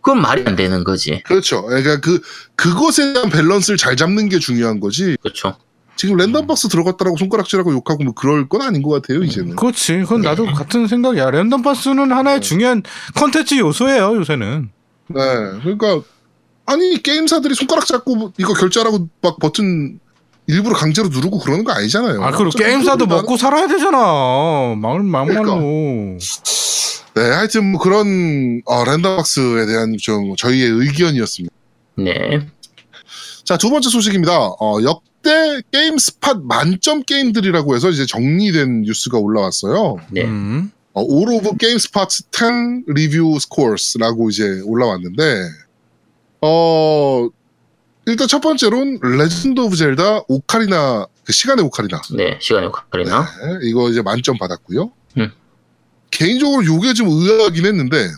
그건 0.00 0.22
말이 0.22 0.42
안 0.46 0.56
되는 0.56 0.82
거지. 0.82 1.22
그렇죠. 1.26 1.62
그러니까 1.66 2.00
그 2.00 2.22
그것에 2.56 3.12
대한 3.12 3.28
밸런스를 3.28 3.76
잘 3.76 3.96
잡는 3.96 4.30
게 4.30 4.38
중요한 4.38 4.80
거지. 4.80 5.18
그렇죠. 5.20 5.56
지금 5.96 6.16
랜덤 6.16 6.46
박스 6.46 6.68
들어갔다라고 6.68 7.16
손가락질하고 7.16 7.72
욕하고 7.72 8.02
뭐 8.04 8.12
그럴 8.14 8.48
건 8.48 8.62
아닌 8.62 8.82
것 8.82 8.90
같아요 8.90 9.22
이제는. 9.22 9.56
그렇지. 9.56 9.98
그건 10.00 10.22
나도 10.22 10.46
같은 10.46 10.86
생각이야. 10.88 11.30
랜덤 11.30 11.62
박스는 11.62 12.10
하나의 12.10 12.40
중요한 12.40 12.82
컨텐츠 13.14 13.56
요소예요, 13.58 14.16
요새는. 14.16 14.70
네. 15.08 15.20
그러니까 15.62 16.00
아니 16.66 17.00
게임사들이 17.02 17.54
손가락 17.54 17.86
잡고 17.86 18.16
뭐 18.16 18.32
이거 18.38 18.54
결제하라고 18.54 19.08
막 19.20 19.38
버튼 19.38 20.00
일부러 20.48 20.74
강제로 20.74 21.08
누르고 21.08 21.38
그러는 21.38 21.62
거 21.64 21.72
아니잖아요. 21.72 22.22
아, 22.22 22.30
그리고 22.32 22.50
게임사도 22.50 23.06
그거보다는- 23.06 23.08
먹고 23.08 23.36
살아야 23.36 23.68
되잖아. 23.68 23.98
막, 24.76 25.04
막말로. 25.04 25.60
네, 27.14 27.20
하여튼 27.30 27.70
뭐 27.70 27.80
그런 27.80 28.62
어, 28.64 28.84
랜덤 28.84 29.16
박스에 29.16 29.66
대한 29.66 29.96
좀 30.00 30.34
저희의 30.36 30.68
의견이었습니다. 30.70 31.54
네. 31.98 32.48
자, 33.44 33.56
두 33.58 33.70
번째 33.70 33.88
소식입니다. 33.90 34.32
어, 34.36 34.78
역 34.82 35.02
대 35.22 35.62
게임 35.70 35.98
스팟 35.98 36.34
만점 36.42 37.02
게임들이라고 37.02 37.74
해서 37.74 37.90
이제 37.90 38.06
정리된 38.06 38.82
뉴스가 38.82 39.18
올라왔어요. 39.18 39.98
네. 40.10 40.24
음. 40.24 40.70
어, 40.94 41.02
All 41.02 41.34
of 41.36 41.56
Game 41.58 41.76
Spots 41.76 42.24
10 42.30 42.84
Review 42.88 43.36
Scores라고 43.36 44.28
이제 44.28 44.60
올라왔는데, 44.64 45.48
어, 46.42 47.28
일단 48.06 48.28
첫 48.28 48.40
번째로는 48.40 48.98
Legend 49.18 49.60
of 49.60 49.76
Zelda 49.76 50.24
Ocarina, 50.28 51.06
그 51.24 51.32
시간의 51.32 51.64
오카리나. 51.64 52.02
네. 52.16 52.38
시간의 52.40 52.68
오카리나? 52.90 53.22
네, 53.22 53.68
이거 53.68 53.88
이제 53.88 54.02
만점 54.02 54.36
받았고요. 54.38 54.90
음. 55.18 55.32
개인적으로 56.10 56.64
요게 56.64 56.94
좀 56.94 57.08
의아하긴 57.08 57.64
했는데, 57.64 58.08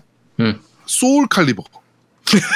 음. 0.40 0.60
Soul 0.86 1.28
Calibur. 1.28 1.62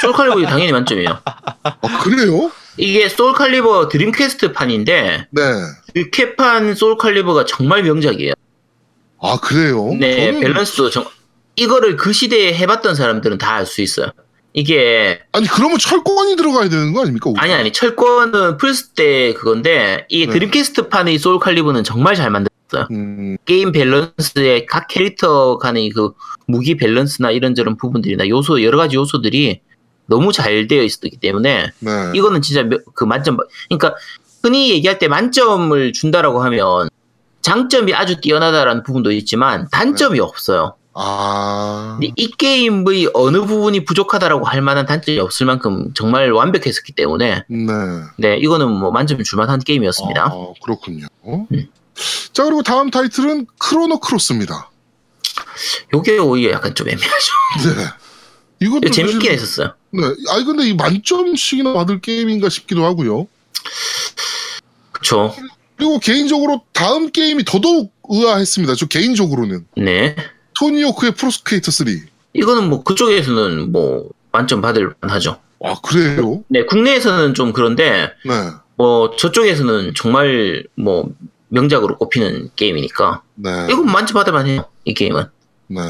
Soul 0.01 0.15
Calibur 0.15 0.43
당연히 0.47 0.73
만점이에요. 0.73 1.21
어, 1.63 1.99
그래요? 2.03 2.51
이게 2.79 3.09
Soul 3.09 3.38
Calibur 3.38 3.89
Dreamcast 3.89 4.53
판인데 4.53 5.27
네. 5.31 5.43
득회판 5.95 6.75
소울칼리버가 6.75 7.45
정말 7.45 7.83
명작이에요. 7.83 8.33
아, 9.21 9.39
그래요? 9.41 9.93
네, 9.99 10.33
저는- 10.33 10.41
밸런스도 10.43 10.91
정 10.91 11.07
이거를 11.57 11.97
그 11.97 12.13
시대에 12.13 12.55
해봤던 12.55 12.95
사람들은 12.95 13.39
다 13.39 13.57
알 13.57 13.67
수 13.67 13.83
있어요. 13.83 14.13
이게 14.55 15.21
아니, 15.33 15.47
그러면 15.47 15.79
철권이 15.79 16.37
들어가야 16.37 16.69
되는 16.69 16.93
거 16.93 17.03
아닙니까? 17.03 17.33
아니 17.37 17.53
아니 17.53 17.73
철권은 17.73 18.57
플스 18.57 18.91
때 18.91 19.35
그건데 19.35 20.07
이 20.09 20.27
네. 20.27 20.33
드림캐스트 20.33 20.89
판의 20.89 21.19
소울 21.19 21.39
칼리버는 21.39 21.85
정말 21.85 22.15
잘 22.15 22.31
만들었어요. 22.31 22.89
음, 22.93 23.37
게임 23.45 23.73
밸런스에 23.73 24.67
각 24.67 24.89
캐릭터 24.89 25.59
간의 25.59 25.91
그 25.91 26.13
무기 26.47 26.77
밸런스나 26.77 27.31
이런저런 27.31 27.77
부분들이나 27.77 28.29
요소 28.29 28.63
여러 28.63 28.79
가지 28.79 28.97
요소들이 28.97 29.61
너무 30.09 30.33
잘 30.33 30.67
되어 30.67 30.83
있었기 30.83 31.19
때문에 31.21 31.71
네. 31.79 31.91
이거는 32.15 32.43
진짜 32.43 32.63
몇- 32.65 32.83
그 32.95 33.05
만점 33.05 33.37
그러니까 33.69 33.95
흔히 34.43 34.71
얘기할 34.71 34.99
때 34.99 35.07
만점을 35.07 35.93
준다라고 35.93 36.43
하면 36.43 36.89
장점이 37.43 37.95
아주 37.95 38.21
뛰어나다라는 38.21 38.83
부분도 38.83 39.13
있지만 39.13 39.69
단점이 39.71 40.19
없어요. 40.21 40.75
아. 40.95 41.97
근데 42.01 42.13
이 42.17 42.31
게임의 42.31 43.11
어느 43.15 43.43
부분이 43.43 43.85
부족하다라고 43.85 44.47
할 44.47 44.63
만한 44.63 44.85
단점이 44.87 45.21
없을 45.21 45.47
만큼 45.47 45.93
정말 45.95 46.33
완벽했었기 46.33 46.93
때문에 46.95 47.45
네. 47.49 47.67
네 48.17 48.37
이거는 48.39 48.69
뭐 48.71 48.91
만점 48.91 49.23
줄만한 49.23 49.61
게임이었습니다. 49.61 50.25
아, 50.25 50.53
그렇군요. 50.63 51.07
음. 51.27 51.47
자, 52.33 52.45
그리고 52.45 52.63
다음 52.63 52.91
타이틀은 52.91 53.47
크로노 53.59 54.01
크로스입니다. 54.01 54.71
요게 55.95 56.19
오히려 56.19 56.53
약간 56.53 56.75
좀 56.75 56.89
애매하죠. 56.89 57.33
네. 57.77 57.85
이것도 58.61 58.91
재밌게 58.91 59.31
했었어요. 59.31 59.75
네. 59.91 60.03
아니, 60.31 60.45
근데 60.45 60.69
이 60.69 60.75
만점씩이나 60.75 61.73
받을 61.73 62.01
게임인가 62.01 62.49
싶기도 62.49 62.85
하고요. 62.85 63.27
그쵸. 64.93 65.35
그리고 65.77 65.99
개인적으로 66.01 66.63
다음 66.73 67.11
게임이 67.11 67.45
더더욱 67.45 67.93
의아했습니다. 68.09 68.75
저 68.75 68.87
개인적으로는. 68.87 69.67
네. 69.77 70.17
토니 70.59 70.83
오크의 70.85 71.13
프로스케이터 71.13 71.71
3. 71.71 71.87
이거는 72.35 72.69
뭐 72.69 72.83
그쪽에서는 72.83 73.71
뭐 73.71 74.09
만점 74.33 74.61
받을 74.61 74.93
만하죠. 75.01 75.41
아, 75.65 75.75
그래요? 75.81 76.45
네, 76.49 76.65
국내에서는 76.65 77.35
좀 77.35 77.53
그런데 77.53 78.11
네. 78.25 78.51
뭐 78.77 79.15
저쪽에서는 79.17 79.93
정말 79.97 80.65
뭐 80.77 81.11
명작으로 81.49 81.99
꼽히는 81.99 82.51
게임이니까 82.55 83.23
네. 83.37 83.67
이건 83.71 83.87
만점 83.87 84.15
받을 84.15 84.33
만해요. 84.33 84.67
이 84.85 84.95
게임은. 84.95 85.25
네. 85.69 85.81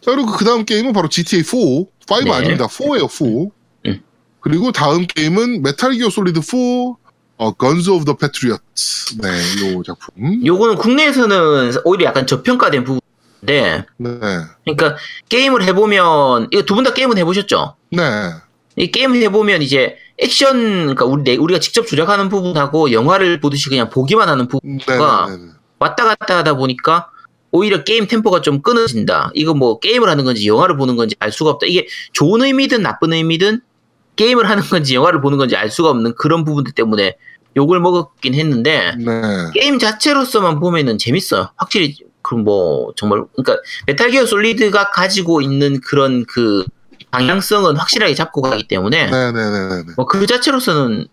자, 0.00 0.10
그리고 0.12 0.32
그 0.32 0.44
다음 0.44 0.64
게임은 0.64 0.92
바로 0.92 1.08
GTA 1.08 1.42
4. 1.42 1.56
5 1.56 1.86
네. 2.24 2.32
아닙니다. 2.32 2.66
4예요, 2.66 3.08
4. 3.08 3.24
음. 3.86 4.00
그리고 4.40 4.72
다음 4.72 5.06
게임은 5.06 5.62
Metal 5.62 5.92
Gear 5.92 6.10
Solid 6.10 6.40
4, 6.42 6.56
어, 7.38 7.52
Guns 7.52 7.90
of 7.90 8.04
the 8.04 8.16
Patriots. 8.16 8.60
네, 9.22 9.28
요 9.74 9.82
작품. 9.84 10.44
요거는 10.44 10.76
국내에서는 10.76 11.72
오히려 11.84 12.06
약간 12.06 12.26
저평가된 12.26 12.84
부분인데 12.84 13.84
네. 13.98 14.10
그러니까 14.64 14.96
게임을 15.28 15.62
해보면 15.64 16.48
이거 16.52 16.62
두 16.62 16.74
분 16.74 16.84
다 16.84 16.92
게임은 16.94 17.18
해보셨죠? 17.18 17.76
네. 17.90 18.02
이 18.76 18.90
게임 18.90 19.14
해보면 19.14 19.60
이제 19.62 19.96
액션 20.18 20.56
그러니까 20.94 21.04
우리 21.04 21.22
내- 21.24 21.36
우리가 21.36 21.60
직접 21.60 21.86
조작하는 21.86 22.28
부분하고 22.28 22.92
영화를 22.92 23.40
보듯이 23.40 23.68
그냥 23.68 23.90
보기만 23.90 24.28
하는 24.28 24.48
부분 24.48 24.78
네. 24.78 24.96
와. 24.96 25.26
네, 25.28 25.36
네, 25.36 25.42
네. 25.44 25.50
왔다 25.78 26.04
갔다 26.04 26.38
하다 26.38 26.54
보니까 26.54 27.08
오히려 27.52 27.84
게임 27.84 28.06
템포가 28.06 28.40
좀 28.40 28.62
끊어진다. 28.62 29.30
이거 29.34 29.54
뭐 29.54 29.78
게임을 29.78 30.08
하는 30.08 30.24
건지 30.24 30.48
영화를 30.48 30.76
보는 30.76 30.96
건지 30.96 31.14
알 31.20 31.30
수가 31.30 31.50
없다. 31.50 31.66
이게 31.66 31.86
좋은 32.12 32.42
의미든 32.42 32.82
나쁜 32.82 33.12
의미든 33.12 33.60
게임을 34.16 34.48
하는 34.48 34.62
건지 34.64 34.94
영화를 34.94 35.20
보는 35.20 35.38
건지 35.38 35.54
알 35.54 35.70
수가 35.70 35.90
없는 35.90 36.14
그런 36.16 36.44
부분들 36.44 36.72
때문에 36.72 37.16
욕을 37.56 37.80
먹었긴 37.80 38.34
했는데 38.34 38.94
네. 38.98 39.22
게임 39.54 39.78
자체로서만 39.78 40.60
보면은 40.60 40.96
재밌어요. 40.96 41.50
확실히 41.56 41.96
그럼 42.22 42.44
뭐 42.44 42.92
정말 42.96 43.24
그러니까 43.36 43.62
Metal 43.86 44.10
Gear 44.10 44.24
Solid가 44.24 44.90
가지고 44.90 45.42
있는 45.42 45.80
그런 45.80 46.24
그 46.26 46.64
방향성은 47.10 47.76
확실하게 47.76 48.14
잡고 48.14 48.40
가기 48.40 48.68
때문에 48.68 49.10
네, 49.10 49.32
네, 49.32 49.50
네, 49.50 49.68
네, 49.68 49.82
네. 49.86 49.92
뭐그 49.96 50.26
자체로서는 50.26 51.06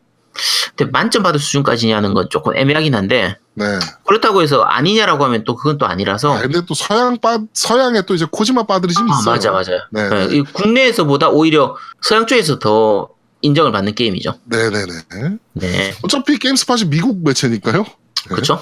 근데 0.75 0.91
만점 0.91 1.23
받을 1.23 1.39
수준까지냐는 1.39 2.13
건 2.13 2.27
조금 2.29 2.55
애매하긴 2.55 2.95
한데 2.95 3.37
네. 3.55 3.65
그렇다고 4.05 4.41
해서 4.41 4.61
아니냐라고 4.61 5.25
하면 5.25 5.43
또 5.43 5.55
그건 5.55 5.77
또 5.77 5.85
아니라서 5.85 6.37
아, 6.37 6.41
근데 6.41 6.61
또 6.65 6.73
서양 6.73 7.17
빠, 7.17 7.39
서양에 7.53 8.03
또 8.03 8.15
이제 8.15 8.25
코지마 8.29 8.63
빠돌이즘이 8.63 9.11
아, 9.11 9.19
있어요. 9.19 9.35
맞아 9.35 9.51
맞아요. 9.51 9.81
네, 9.91 10.27
네, 10.27 10.41
국내에서보다 10.53 11.29
오히려 11.29 11.75
서양 12.01 12.25
쪽에서 12.25 12.59
더 12.59 13.09
인정을 13.41 13.71
받는 13.71 13.95
게임이죠. 13.95 14.35
네, 14.45 14.69
네, 14.69 14.85
네. 14.85 15.37
네, 15.53 15.93
어차피 16.03 16.37
GameSpot이 16.37 16.85
미국 16.85 17.23
매체니까요. 17.23 17.83
네. 17.83 18.29
그렇죠. 18.29 18.59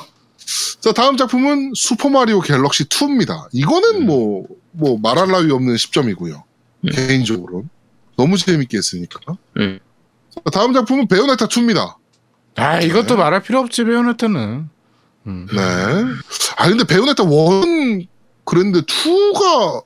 자, 0.79 0.93
다음 0.93 1.17
작품은 1.17 1.73
Super 1.75 2.07
Mario 2.07 2.39
Galaxy 2.41 2.85
2입니다. 2.85 3.47
이거는 3.51 4.01
음. 4.01 4.05
뭐, 4.05 4.47
뭐, 4.71 4.97
말할 5.01 5.27
나위 5.27 5.51
없는 5.51 5.75
10점이고요. 5.75 6.43
음. 6.85 6.89
개인적으로. 6.91 7.65
너무 8.15 8.37
재밌게 8.37 8.77
했으니까. 8.77 9.19
음. 9.57 9.79
자, 10.45 10.51
다음 10.51 10.73
작품은 10.73 11.07
Bayonetta 11.07 11.47
2입니다. 11.47 11.95
아, 12.55 12.79
이것도 12.81 13.17
말할 13.17 13.41
필요 13.43 13.59
없지, 13.59 13.83
Bayonetta는. 13.83 14.69
음. 15.27 15.47
네. 15.53 15.61
아, 16.57 16.67
근데 16.69 16.83
Bayonetta 16.85 17.23
1 17.23 18.07
그랬는데 18.45 18.81
2가, 18.81 19.83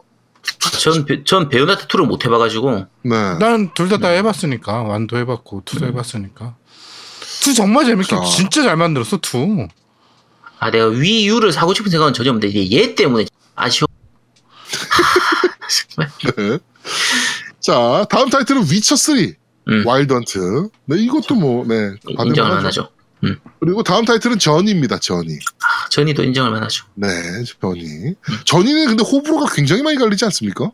전, 0.79 1.05
배- 1.05 1.23
전 1.23 1.49
Bayonetta 1.49 1.87
2를 1.87 2.05
못 2.05 2.25
해봐가지고 2.25 2.85
네. 3.03 3.37
난 3.39 3.71
둘 3.73 3.89
다다 3.89 4.09
해봤으니까. 4.09 4.83
one도 4.83 5.17
해봤고, 5.17 5.63
two도 5.65 5.85
해봤으니까. 5.87 6.55
two 7.43 7.53
정말 7.53 7.85
재밌게, 7.85 8.15
자. 8.15 8.21
진짜 8.23 8.61
잘 8.63 8.77
만들었어, 8.77 9.17
two. 9.17 9.67
아 10.59 10.69
내가 10.69 10.85
Wii 10.87 11.27
U를 11.27 11.51
사고 11.51 11.73
싶은 11.73 11.89
생각은 11.89 12.13
전혀 12.13 12.29
없는데 12.29 12.71
얘 12.71 12.93
때문에 12.93 13.25
아쉬워. 13.55 13.87
정말. 15.95 16.11
네. 16.37 16.59
자, 17.59 18.05
다음 18.09 18.29
타이틀은 18.29 18.63
위쳐 18.69 18.95
3. 18.95 19.33
음. 19.69 19.83
Wild 19.85 20.11
Hunt. 20.13 20.69
네, 20.85 20.97
이것도 20.97 21.35
뭐, 21.35 21.65
네. 21.67 21.91
인정을. 22.07 22.55
만하죠. 22.55 22.89
그리고 23.59 23.83
다음 23.83 24.03
타이틀은 24.05 24.39
Journey입니다, 24.39 24.97
Journey. 24.97 25.35
아, 25.61 25.89
전이도 25.89 26.23
인정을 26.23 26.49
만하죠. 26.51 26.85
네, 26.95 27.07
전이. 27.61 28.15
전이는 28.45 28.87
근데 28.87 29.03
호불호가 29.03 29.53
굉장히 29.53 29.83
많이 29.83 29.97
갈리지 29.97 30.25
않습니까? 30.25 30.71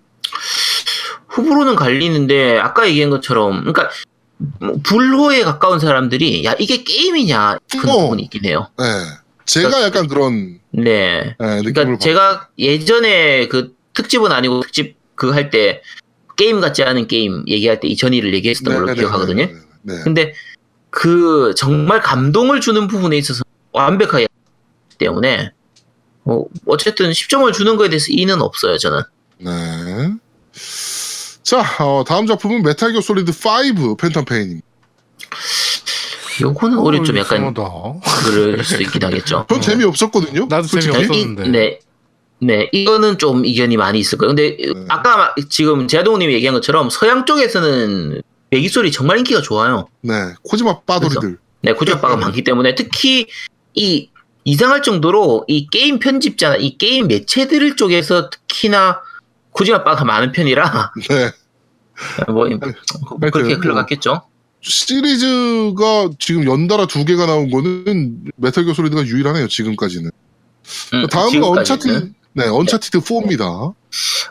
후보로는 1.28 1.76
갈리는데 1.76 2.58
아까 2.60 2.88
얘기한 2.88 3.10
것처럼 3.10 3.60
그러니까 3.66 3.90
뭐 4.60 4.76
불호에 4.84 5.44
가까운 5.44 5.80
사람들이 5.80 6.44
야 6.46 6.56
이게 6.60 6.84
게임이냐 6.84 7.58
그런 7.72 7.90
어. 7.96 8.00
부분이 8.04 8.24
있긴 8.24 8.46
해요. 8.46 8.70
네. 8.80 8.86
제가 9.46 9.82
약간 9.84 10.08
그런 10.08 10.60
네. 10.72 11.36
네, 11.40 11.62
그러니까 11.62 11.86
받- 11.86 12.00
제가 12.00 12.50
예전에 12.58 13.48
그 13.48 13.76
특집은 13.94 14.32
아니고 14.32 14.62
특집 14.62 14.96
그 15.16 15.32
할 15.34 15.50
때 15.50 15.82
게임 16.38 16.62
같지 16.62 16.84
않은 16.84 17.08
게임 17.08 17.44
얘기할 17.48 17.80
때이 17.82 17.98
전이를 17.98 18.34
얘기했었던 18.36 18.74
걸로 18.74 18.86
네, 18.88 18.94
네, 18.94 19.00
기억하거든요. 19.00 19.46
네, 19.48 19.54
네, 19.82 19.96
네. 19.98 20.04
근데 20.04 20.34
그 20.90 21.54
정말 21.58 22.02
감동을 22.02 22.62
주는 22.62 22.88
부분에 22.88 23.18
있어서 23.18 23.44
완벽하게 23.74 24.28
하기 24.86 24.98
때문에 24.98 25.52
어, 26.26 26.44
어쨌든 26.66 27.12
10점을 27.12 27.52
주는 27.54 27.76
거에 27.76 27.90
대해서 27.90 28.06
이견은 28.10 28.42
없어요 28.42 28.78
저는. 28.78 29.02
네. 29.40 30.14
자, 31.44 31.64
어, 31.84 32.04
다음 32.06 32.26
작품은 32.28 32.64
Metal 32.64 32.92
Gear 32.92 33.02
Solid 33.02 33.32
5 33.32 33.98
Phantom 33.98 34.26
Pain입니다. 34.28 34.66
요거는 36.42 36.78
우리 36.78 37.04
좀 37.04 37.18
약간 37.18 37.40
이상하다. 37.40 38.00
그럴 38.26 38.64
수 38.64 38.82
있긴 38.82 39.04
하겠죠. 39.04 39.46
전 39.50 39.62
재미 39.62 39.84
없었거든요. 39.86 40.46
나도 40.48 40.68
솔직히. 40.68 40.94
재미없- 40.94 41.02
이- 41.02 41.08
없었는데. 41.22 41.48
네. 41.50 41.80
네, 42.40 42.70
이거는 42.72 43.18
좀 43.18 43.46
이견이 43.46 43.78
많이 43.78 44.00
있을 44.00 44.18
거예요. 44.18 44.36
근데 44.36 44.58
아까 44.90 45.18
마- 45.18 45.34
지금 45.50 45.88
제아동님이 45.88 46.34
얘기한 46.36 46.54
것처럼 46.54 46.90
서양 46.90 47.26
쪽에서는 47.26 48.22
메기솔이 48.52 48.92
정말 48.92 49.18
인기가 49.18 49.42
좋아요. 49.42 49.88
네, 50.02 50.14
코지마 50.44 50.82
빠돌이들. 50.82 51.38
네, 51.64 51.74
코지마빠가 51.74 52.16
많기 52.18 52.44
때문에 52.44 52.76
특히 52.76 53.26
이 53.74 54.10
이상할 54.44 54.82
정도로 54.84 55.46
이 55.48 55.68
게임 55.70 56.00
편집자나 56.00 56.58
이 56.58 56.78
게임 56.78 57.08
매체들 57.08 57.76
쪽에서 57.76 58.30
특히나 58.30 59.02
코지마빠가 59.52 60.06
많은 60.06 60.32
편이라 60.32 60.92
네. 61.10 61.32
뭐 62.32 62.48
그렇게 63.32 63.56
뭐- 63.56 63.64
흘러갔겠죠. 63.64 64.22
시리즈가 64.62 66.10
지금 66.20 66.46
연달아 66.46 66.88
두 66.88 67.04
개가 67.06 67.26
나온 67.26 67.50
거는 67.50 68.26
Metal 68.38 68.66
Gear 68.66 68.74
Solid가 68.74 69.06
유일하네요, 69.06 69.48
지금까지는. 69.48 70.12
음, 70.94 71.08
다음은 71.08 71.32
지금까지는. 71.32 71.58
Uncharted, 71.96 72.14
네, 72.38 72.48
Uncharted 72.48 73.00
4입니다. 73.00 73.74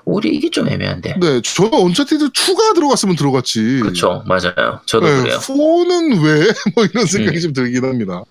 우리 0.04 0.28
이게 0.28 0.48
좀 0.48 0.68
애매한데. 0.68 1.16
네, 1.20 1.40
저는 1.42 1.74
Uncharted 1.74 2.30
2가 2.30 2.74
들어갔으면 2.74 3.16
들어갔지. 3.16 3.80
그렇죠, 3.82 4.22
맞아요. 4.26 4.80
저도 4.86 5.06
네, 5.06 5.22
그래요. 5.22 5.38
4는 5.38 6.22
왜? 6.22 6.46
뭐 6.76 6.84
이런 6.84 7.04
생각이 7.04 7.36
음. 7.38 7.40
좀 7.40 7.52
들긴 7.52 7.84
합니다. 7.84 8.22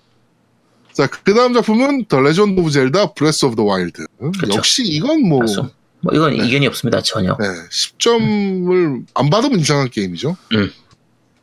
자, 0.94 1.06
그 1.06 1.34
다음 1.34 1.52
작품은 1.52 2.06
The 2.06 2.24
Legend 2.24 2.58
of 2.58 2.70
Zelda 2.70 3.06
Breath 3.14 3.44
of 3.44 3.54
the 3.54 3.68
Wild. 3.68 4.02
그쵸. 4.40 4.56
역시 4.56 4.82
이건 4.82 5.28
뭐, 5.28 5.40
그렇죠. 5.40 5.70
뭐 6.00 6.14
이건 6.14 6.34
네. 6.34 6.46
이견이 6.46 6.66
없습니다 6.68 7.02
전혀. 7.02 7.36
네, 7.38 7.46
10점을 7.70 9.04
안 9.12 9.28
받으면 9.28 9.60
이상한 9.60 9.90
게임이죠. 9.90 10.38
음. 10.54 10.72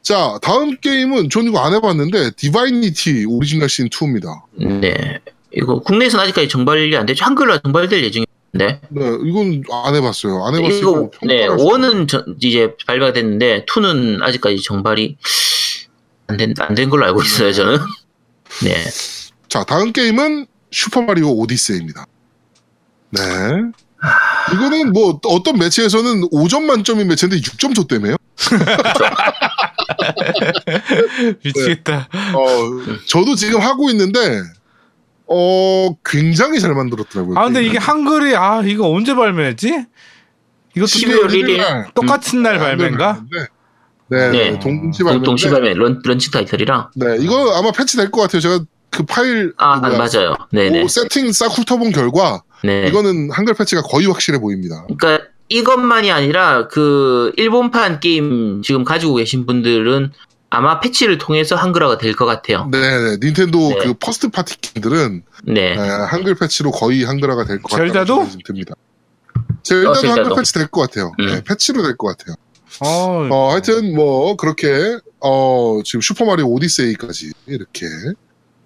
자, 0.02 0.40
다음 0.42 0.76
게임은 0.78 1.30
전 1.30 1.46
이거 1.46 1.60
안 1.60 1.74
해봤는데, 1.76 2.32
Divinity 2.32 3.26
Original 3.26 3.70
Sin 3.70 3.88
2입니다. 3.90 4.42
네. 4.82 5.20
이거 5.56 5.80
국내에서는 5.80 6.24
아직까지 6.24 6.48
정발이 6.50 6.96
안 6.98 7.06
되죠. 7.06 7.26
한글로 7.26 7.60
정발될 7.60 8.04
예정인데. 8.04 8.28
네, 8.90 9.18
이건 9.26 9.64
안 9.72 9.96
해봤어요. 9.96 10.44
안 10.46 10.56
해봤어요. 10.56 10.78
이거 10.80 11.12
네, 11.24 11.48
원은 11.48 12.08
저- 12.08 12.24
이제 12.42 12.76
발매가 12.88 13.14
됐는데 13.14 13.66
투는 13.68 14.22
아직까지 14.22 14.62
정발이 14.62 15.18
안된안된 16.28 16.90
걸로 16.90 17.06
알고 17.06 17.22
있어요, 17.22 17.52
저는. 17.54 17.78
네. 18.64 18.76
자, 19.50 19.64
다음 19.64 19.92
게임은 19.92 20.48
슈퍼마리오 20.72 21.30
오디세이입니다. 21.38 22.06
네. 23.12 23.22
이거는 24.54 24.92
뭐 24.92 25.20
어떤 25.26 25.58
매체에서는 25.60 26.30
5점 26.32 26.64
만점인 26.64 27.08
매체인데 27.08 27.40
6점 27.40 27.74
줬다며요? 27.76 28.16
미치겠다. 31.44 32.10
어, 32.34 32.48
저도 33.08 33.36
지금 33.36 33.62
하고 33.62 33.90
있는데 33.92 34.42
어, 35.34 35.96
굉장히 36.06 36.60
잘 36.60 36.74
만들었더라고요. 36.76 37.38
아 37.38 37.46
근데 37.46 37.64
이게 37.64 37.78
한글이 37.78 38.36
아 38.36 38.62
이거 38.64 38.90
언제 38.92 39.16
발매했지? 39.16 39.86
이것도 40.76 40.88
12월 40.88 41.28
1일. 41.30 41.58
날 41.58 41.88
똑같은 41.94 42.42
날 42.44 42.60
발매인가? 42.60 43.22
네, 43.32 43.48
네, 44.10 44.30
네. 44.52 44.60
동시 44.60 45.00
동- 45.00 45.08
발매. 45.08 45.24
동시 45.24 45.50
발매 45.50 45.74
런, 45.74 46.02
launch 46.04 46.32
title이라. 46.32 46.92
네, 46.96 47.18
이거 47.20 47.58
아마 47.58 47.72
패치 47.72 47.98
될 47.98 48.12
것 48.12 48.22
같아요. 48.22 48.42
제가 48.42 48.60
그 48.90 49.04
파일 49.04 49.54
아, 49.58 49.80
그 49.82 49.88
뭐야, 49.88 49.98
맞아요. 49.98 50.36
네, 50.52 50.70
네. 50.70 50.84
그 50.84 50.88
세팅 50.88 51.32
싹 51.32 51.48
훑어본 51.58 51.92
결과 51.92 52.44
네. 52.64 52.88
이거는 52.88 53.32
한글 53.32 53.54
패치가 53.56 53.82
거의 53.82 54.06
확실해 54.08 54.40
보입니다. 54.40 54.86
그러니까 54.98 55.26
이것만이 55.50 56.12
아니라 56.12 56.68
그 56.68 57.32
일본판 57.38 58.00
게임 58.00 58.62
지금 58.64 58.84
가지고 58.84 59.16
계신 59.16 59.46
분들은 59.46 60.12
아마 60.54 60.80
패치를 60.80 61.18
통해서 61.18 61.56
한글화가 61.56 61.98
될 61.98 62.16
것 62.16 62.26
같아요. 62.26 62.68
네, 62.72 62.80
네. 62.80 63.18
닌텐도 63.22 63.70
네. 63.70 63.78
그 63.84 63.94
first 63.96 64.30
party 64.30 64.58
게임들은 64.62 65.24
네. 65.46 65.76
네, 65.76 65.78
한글 65.80 66.36
패치로 66.36 66.72
거의 66.72 67.04
한글화가 67.04 67.46
될 67.46 67.62
것 67.62 67.70
같다는 67.72 67.92
젤다도? 67.94 68.28
듭니다. 68.46 68.76
젤다도 69.64 69.90
어, 69.92 69.94
젤다도. 69.96 70.22
한글 70.22 70.36
패치 70.38 70.54
될 70.54 70.68
것 70.68 70.82
같아요. 70.82 71.12
음. 71.20 71.26
네, 71.26 71.44
패치로 71.44 71.82
될 71.84 71.98
것 71.98 72.16
같아요. 72.18 72.36
어, 72.82 73.28
어, 73.32 73.52
하여튼 73.52 73.96
뭐 73.96 74.36
그렇게 74.36 74.98
어, 75.20 75.80
지금 75.86 76.02
Super 76.02 76.25
Mario 76.25 76.48
Odyssey까지 76.48 77.32
이렇게 77.48 77.86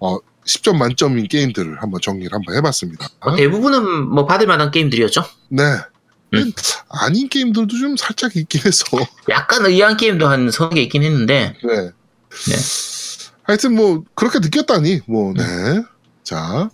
어, 0.00 0.16
10점 0.46 0.76
만점인 0.76 1.28
게임들을 1.28 1.82
한번 1.82 2.00
정리를 2.00 2.32
한번 2.32 2.54
해봤습니다. 2.56 3.06
뭐 3.24 3.36
대부분은 3.36 4.08
뭐 4.08 4.24
받을 4.26 4.46
만한 4.46 4.70
게임들이었죠. 4.70 5.22
네. 5.50 5.62
음. 6.34 6.52
아닌 6.88 7.28
게임들도 7.28 7.76
좀 7.78 7.96
살짝 7.96 8.36
있긴 8.36 8.62
해서. 8.66 8.84
약간 9.30 9.64
의아한 9.66 9.96
게임도 9.96 10.28
한 10.28 10.50
서너 10.50 10.70
개 10.70 10.82
있긴 10.82 11.02
했는데 11.02 11.54
네. 11.62 11.90
하여튼 13.44 13.74
뭐 13.74 14.04
그렇게 14.14 14.38
느꼈다니 14.38 15.00
뭐 15.06 15.32
네. 15.34 15.42
자, 16.22 16.68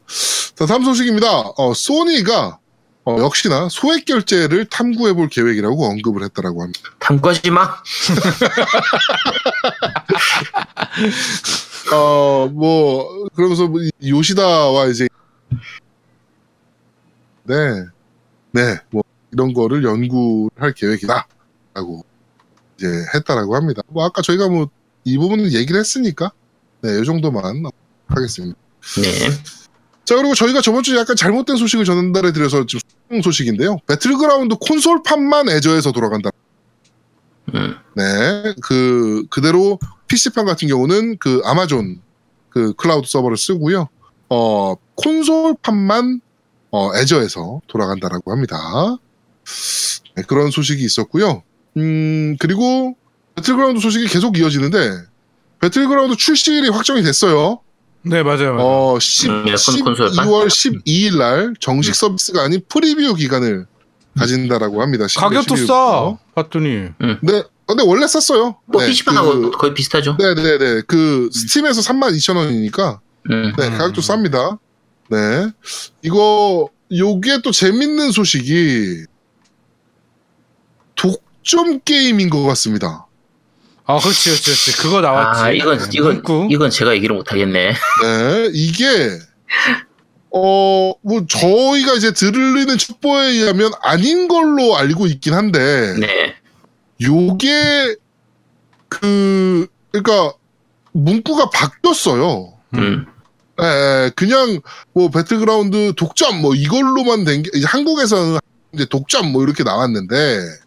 자 0.57 0.67
다음 0.67 0.85
소식입니다. 0.85 1.29
어, 1.57 1.73
소니가 1.75 2.59
어, 3.07 3.19
역시나 3.19 3.69
소액 3.71 4.07
결제를 4.07 4.65
탐구해 4.65 5.13
볼 5.13 5.29
계획이라고 5.29 5.85
언급을 5.85 6.25
했다라고 6.25 6.63
합니다. 6.63 6.89
탐구하지 6.99 7.51
마. 7.51 7.77
어, 11.93 12.49
뭐 12.53 13.29
그러면서 13.35 13.69
뭐 13.69 13.81
이- 13.83 13.91
요시다와 14.09 14.87
이제 14.87 15.07
네, 17.45 17.85
네, 18.53 18.79
뭐 18.91 19.04
이런 19.35 19.53
거를 19.53 19.85
연구할 19.85 20.73
계획이다라고 20.75 22.05
이제 22.77 22.87
했다라고 23.15 23.55
합니다. 23.55 23.83
뭐 23.89 24.05
아까 24.05 24.23
저희가 24.23 24.49
뭐 24.49 24.69
이 25.05 25.19
부분은 25.19 25.53
얘기를 25.53 25.79
했으니까 25.79 26.33
네, 26.81 27.01
이 27.01 27.05
정도만 27.05 27.63
하겠습니다. 28.09 28.57
네. 28.97 29.31
자 30.05 30.17
그리고 30.17 30.35
저희가 30.35 30.61
저번 30.61 30.83
주에 30.83 30.99
약간 30.99 31.17
잘못된 31.17 31.57
소식을 31.57 31.85
전달해 31.85 32.33
드려서 32.33 32.67
지금 32.67 33.23
소식인데요. 33.23 33.79
배틀그라운드 33.87 34.57
콘솔판만 34.57 35.49
Azure에서 35.49 35.93
돌아간다. 35.93 36.31
음. 37.55 37.77
네, 37.95 38.55
그 38.63 39.25
그대로 39.31 39.79
PC판 40.09 40.45
같은 40.45 40.69
경우는 40.69 41.19
그 41.19 41.41
아마존 41.45 42.01
그 42.51 42.73
클라우드 42.75 43.07
서버를 43.09 43.37
쓰고요. 43.37 43.89
어 44.31 44.75
콘솔판만 44.97 46.21
어 46.71 46.97
Azure에서 46.97 47.61
돌아간다라고 47.67 48.33
합니다. 48.33 48.97
네, 50.17 50.23
그런 50.27 50.51
소식이 50.51 50.83
있었고요. 50.85 51.43
음 51.77 52.37
그리고 52.39 52.97
배틀그라운드 53.35 53.81
소식이 53.81 54.07
계속 54.07 54.39
이어지는데 54.39 54.79
배틀그라운드 55.61 56.17
출시일이 56.17 56.69
확정이 56.69 57.03
됐어요. 57.03 57.61
네 58.03 58.23
맞아요. 58.23 58.55
맞아요. 58.55 58.57
어, 58.61 58.99
10, 59.01 59.31
음, 59.31 59.45
네, 59.47 59.55
콘- 59.55 59.85
콘솔판? 59.85 60.27
12월 60.27 60.47
12일 60.47 61.17
날 61.19 61.55
정식 61.59 61.95
서비스가 61.95 62.43
아닌 62.43 62.61
프리뷰 62.69 63.15
기간을 63.15 63.67
가진다라고 64.19 64.83
합니다. 64.83 65.07
12월 65.07 65.21
가격도 65.21 65.55
12일 65.55 65.59
싸. 65.59 65.63
부터. 65.67 66.19
봤더니 66.35 66.69
네, 67.23 67.43
근데 67.67 67.83
원래 67.85 68.07
쌌어요. 68.07 68.59
뭐 68.67 68.83
네, 68.83 68.89
PC판하고 68.89 69.41
그- 69.41 69.51
거의 69.53 69.75
비슷하죠. 69.75 70.17
네네네. 70.19 70.83
그 70.87 71.31
스팀에서 71.33 71.81
32,000원이니까 71.81 73.01
음. 73.31 73.53
네, 73.59 73.67
음. 73.69 73.79
가격도 73.79 74.01
쌉니다. 74.03 74.59
네. 75.11 75.49
이거 76.03 76.69
요게 76.93 77.41
또 77.43 77.51
재밌는 77.51 78.13
소식이 78.13 79.05
독점 81.45 81.81
게임인 81.85 82.31
것 82.31 82.43
같습니다. 82.43 83.07
아 83.87 83.99
그렇지 83.99 84.31
그렇지 84.31 84.45
그렇지 84.45 84.77
그거 84.79 85.01
나왔지. 85.03 85.43
아, 85.43 85.51
이건 85.53 85.79
네, 85.79 85.85
이건 85.93 86.15
문구. 86.15 86.49
이건 86.51 86.71
제가 86.71 86.95
얘기를 86.95 87.15
못 87.15 87.31
하겠네. 87.31 87.71
네, 87.71 88.51
이게 88.55 88.87
어, 90.31 90.95
뭐 91.03 91.27
저희가 91.29 91.95
이제 91.95 92.13
들리는 92.13 92.79
첩보에 92.79 93.27
의하면 93.29 93.73
아닌 93.83 94.27
걸로 94.27 94.77
알고 94.77 95.07
있긴 95.07 95.35
한데 95.35 95.95
네. 96.01 96.35
요게 97.03 97.97
그 98.89 99.67
그러니까 99.93 100.33
문구가 100.93 101.51
바뀌었어요. 101.51 102.55
음. 102.75 103.07
예, 103.61 104.11
그냥 104.17 104.61
뭐 104.95 105.11
배틀그라운드 105.11 105.93
독점 105.97 106.41
뭐 106.41 106.55
이걸로만 106.55 107.25
된게 107.25 107.51
이제 107.55 107.67
한국에서는 107.67 108.39
이제 108.73 108.87
독점 108.87 109.31
뭐 109.31 109.45
이렇게 109.45 109.63
나왔는데 109.63 110.64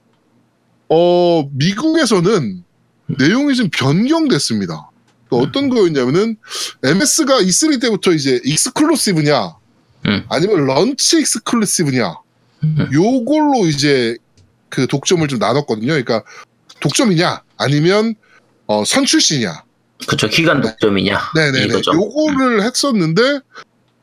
어 0.89 1.49
미국에서는 1.51 2.63
내용이 3.19 3.55
좀 3.55 3.69
변경됐습니다. 3.69 4.89
그 5.29 5.35
어떤 5.37 5.69
거였냐면은 5.69 6.37
MS가 6.83 7.39
E3 7.41 7.81
때부터 7.81 8.13
이제 8.13 8.39
exclusive냐 8.45 9.55
음. 10.05 10.23
아니면 10.29 10.65
launch 10.65 11.19
exclusive냐 11.19 12.13
음. 12.63 12.89
요걸로 12.93 13.65
이제 13.67 14.15
그 14.69 14.87
독점을 14.87 15.27
좀 15.27 15.39
나눴거든요. 15.39 15.87
그러니까 15.87 16.23
독점이냐 16.79 17.41
아니면 17.57 18.15
어, 18.67 18.83
선출시냐 18.85 19.63
그쵸 20.07 20.27
기간 20.27 20.61
독점이냐 20.61 21.31
네네네. 21.35 21.65
이거죠. 21.65 21.91
요거를 21.93 22.63
했었는데 22.63 23.39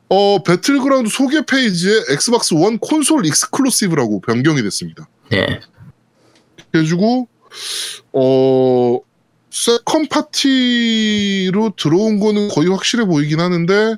어 0.09 0.43
배틀그라운드 0.43 1.09
소개 1.09 1.44
페이지에 1.47 2.02
엑스박스 2.11 2.55
원 2.55 2.78
console 2.79 3.25
exclusive라고 3.27 4.21
변경이 4.20 4.62
됐습니다. 4.62 5.09
네. 5.31 5.61
그래가지고 6.75 7.29
어 8.13 8.99
second 9.51 10.09
party로 10.09 11.75
들어온 11.77 12.19
거는 12.19 12.49
거의 12.49 12.69
확실해 12.69 13.05
보이긴 13.05 13.39
하는데 13.39 13.95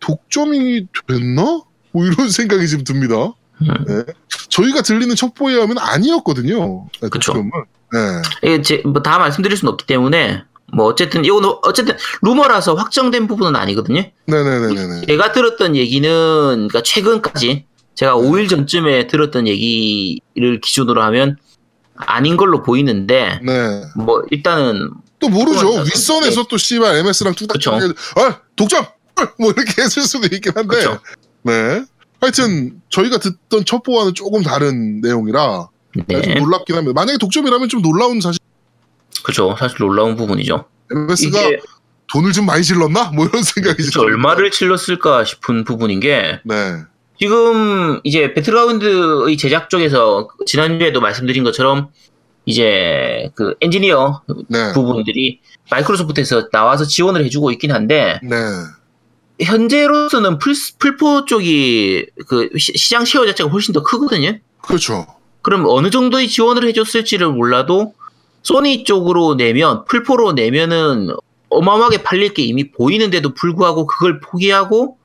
독점이 0.00 0.86
됐나? 1.06 1.60
뭐 1.92 2.06
이런 2.06 2.28
생각이 2.30 2.66
지금 2.66 2.84
듭니다. 2.84 3.34
음. 3.60 3.66
네. 3.86 4.04
저희가 4.48 4.80
들리는 4.82 5.14
첩보에 5.14 5.58
의하면 5.60 5.76
아니었거든요. 5.78 6.86
네, 7.02 7.08
그쵸. 7.10 7.32
독점은. 7.34 7.50
네. 7.92 7.98
이게 8.42 8.62
제, 8.62 8.82
뭐 8.84 9.02
다 9.02 9.18
말씀드릴 9.18 9.56
수는 9.56 9.72
없기 9.72 9.86
때문에 9.86 10.44
뭐 10.72 10.86
어쨌든 10.86 11.24
이거는 11.26 11.50
어쨌든 11.62 11.96
루머라서 12.22 12.74
확정된 12.74 13.26
부분은 13.26 13.54
아니거든요. 13.56 14.02
네네네네. 14.26 15.06
제가 15.06 15.32
들었던 15.32 15.76
얘기는 15.76 16.08
그러니까 16.08 16.82
최근까지 16.82 17.66
제가 17.94 18.14
5일 18.16 18.48
전쯤에 18.48 19.08
들었던 19.08 19.48
얘기를 19.48 20.60
기준으로 20.62 21.02
하면 21.02 21.36
아닌 21.98 22.36
걸로 22.36 22.62
보이는데 22.62 23.40
네. 23.42 23.82
뭐 23.96 24.22
일단은 24.30 24.90
또 25.18 25.28
모르죠. 25.28 25.82
윗선에서 25.82 26.44
또 26.48 26.56
씨발 26.56 26.96
MS랑 26.96 27.34
뚝딱. 27.34 27.56
아 28.16 28.40
독점 28.56 28.86
뭐 29.38 29.52
이렇게 29.56 29.82
했을 29.82 30.02
수도 30.02 30.26
있긴 30.32 30.52
한데. 30.54 30.76
그쵸. 30.76 31.00
네. 31.42 31.84
하여튼 32.20 32.80
저희가 32.88 33.18
듣던 33.18 33.64
첩보와는 33.64 34.14
조금 34.14 34.42
다른 34.42 35.00
내용이라 35.00 35.68
좀네 35.94 36.34
놀랍긴 36.34 36.76
합니다. 36.76 36.92
만약에 36.94 37.18
독점이라면 37.18 37.68
좀 37.68 37.82
놀라운 37.82 38.20
사실. 38.20 38.38
그죠 39.24 39.56
사실 39.58 39.76
놀라운 39.78 40.16
부분이죠. 40.16 40.64
MS가 40.90 41.40
이게 41.40 41.60
돈을 42.12 42.32
좀 42.32 42.46
많이 42.46 42.62
질렀나? 42.62 43.10
뭐 43.14 43.26
이런 43.26 43.42
생각이 43.42 43.82
좀 43.90 44.04
얼마를 44.04 44.50
질렀을까 44.50 45.24
싶은 45.24 45.64
부분인 45.64 46.00
게 46.00 46.40
네. 46.44 46.82
지금 47.18 48.00
이제 48.04 48.32
배틀그라운드의 48.34 49.36
제작 49.36 49.70
쪽에서 49.70 50.28
지난주에도 50.46 51.00
말씀드린 51.00 51.42
것처럼 51.44 51.88
이제 52.46 53.30
그 53.34 53.54
엔지니어 53.60 54.22
네. 54.48 54.72
부분들이 54.72 55.40
마이크로소프트에서 55.70 56.48
나와서 56.50 56.84
지원을 56.84 57.24
해주고 57.24 57.50
있긴 57.52 57.72
한데 57.72 58.20
네. 58.22 58.36
현재로서는 59.40 60.38
플, 60.38 60.54
플포 60.78 61.24
쪽이 61.24 62.06
그 62.26 62.48
시- 62.58 62.72
시장 62.76 63.04
share 63.04 63.26
자체가 63.26 63.50
훨씬 63.50 63.72
더 63.72 63.82
크거든요. 63.82 64.38
그렇죠. 64.62 65.06
그럼 65.42 65.64
어느 65.68 65.90
정도의 65.90 66.28
지원을 66.28 66.66
해줬을지를 66.68 67.28
몰라도 67.28 67.94
소니 68.42 68.84
쪽으로 68.84 69.34
내면 69.36 69.84
풀포로 69.84 70.32
내면은 70.32 71.10
어마어마하게 71.50 72.02
팔릴 72.02 72.34
게 72.34 72.42
이미 72.42 72.70
보이는데도 72.70 73.34
불구하고 73.34 73.86
그걸 73.86 74.20
포기하고 74.20 74.97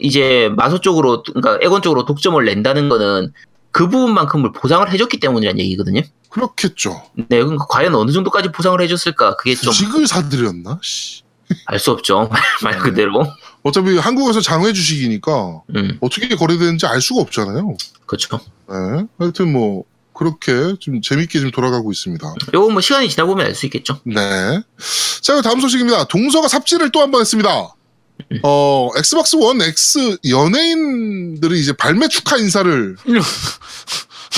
이제 0.00 0.50
마소 0.56 0.80
쪽으로 0.80 1.22
그러니까 1.22 1.58
에건 1.62 1.82
쪽으로 1.82 2.04
독점을 2.06 2.42
낸다는 2.44 2.88
거는 2.88 3.32
그 3.70 3.88
부분만큼을 3.88 4.52
보상을 4.52 4.90
해줬기 4.90 5.20
때문이라는 5.20 5.60
얘기거든요. 5.60 6.00
그렇겠죠. 6.30 7.02
네, 7.28 7.40
그러니까 7.42 7.66
과연 7.68 7.94
어느 7.94 8.10
정도까지 8.12 8.50
보상을 8.52 8.80
해줬을까 8.80 9.36
그게 9.36 9.54
좀 9.54 9.72
주식을 9.72 10.06
사들였나? 10.06 10.78
씨. 10.82 11.22
알수 11.66 11.90
없죠 11.90 12.30
말 12.62 12.78
그대로. 12.78 13.26
어차피 13.62 13.98
한국에서 13.98 14.40
장외 14.40 14.72
주식이니까 14.72 15.62
음, 15.74 15.98
어떻게 16.00 16.28
거래되는지 16.34 16.86
알 16.86 17.00
수가 17.00 17.20
없잖아요. 17.22 17.76
그렇죠. 18.06 18.38
네. 18.68 19.04
하여튼 19.18 19.52
뭐 19.52 19.82
그렇게 20.14 20.76
좀 20.78 21.00
재밌게 21.02 21.40
좀 21.40 21.50
돌아가고 21.50 21.90
있습니다. 21.90 22.34
요거 22.54 22.70
뭐 22.70 22.80
시간이 22.80 23.08
지나 23.08 23.26
보면 23.26 23.46
알 23.46 23.54
수 23.54 23.66
있겠죠. 23.66 23.98
네. 24.04 24.14
자, 25.22 25.42
다음 25.42 25.60
소식입니다. 25.60 26.04
동서가 26.04 26.46
삽질을 26.46 26.90
또 26.92 27.00
한 27.00 27.10
번 27.10 27.20
했습니다. 27.22 27.74
어, 28.42 28.90
엑스박스 28.96 29.36
원 29.36 29.60
X 29.62 30.18
연예인들이 30.28 31.60
이제 31.60 31.72
발매 31.72 32.08
축하 32.08 32.36
인사를 32.36 32.96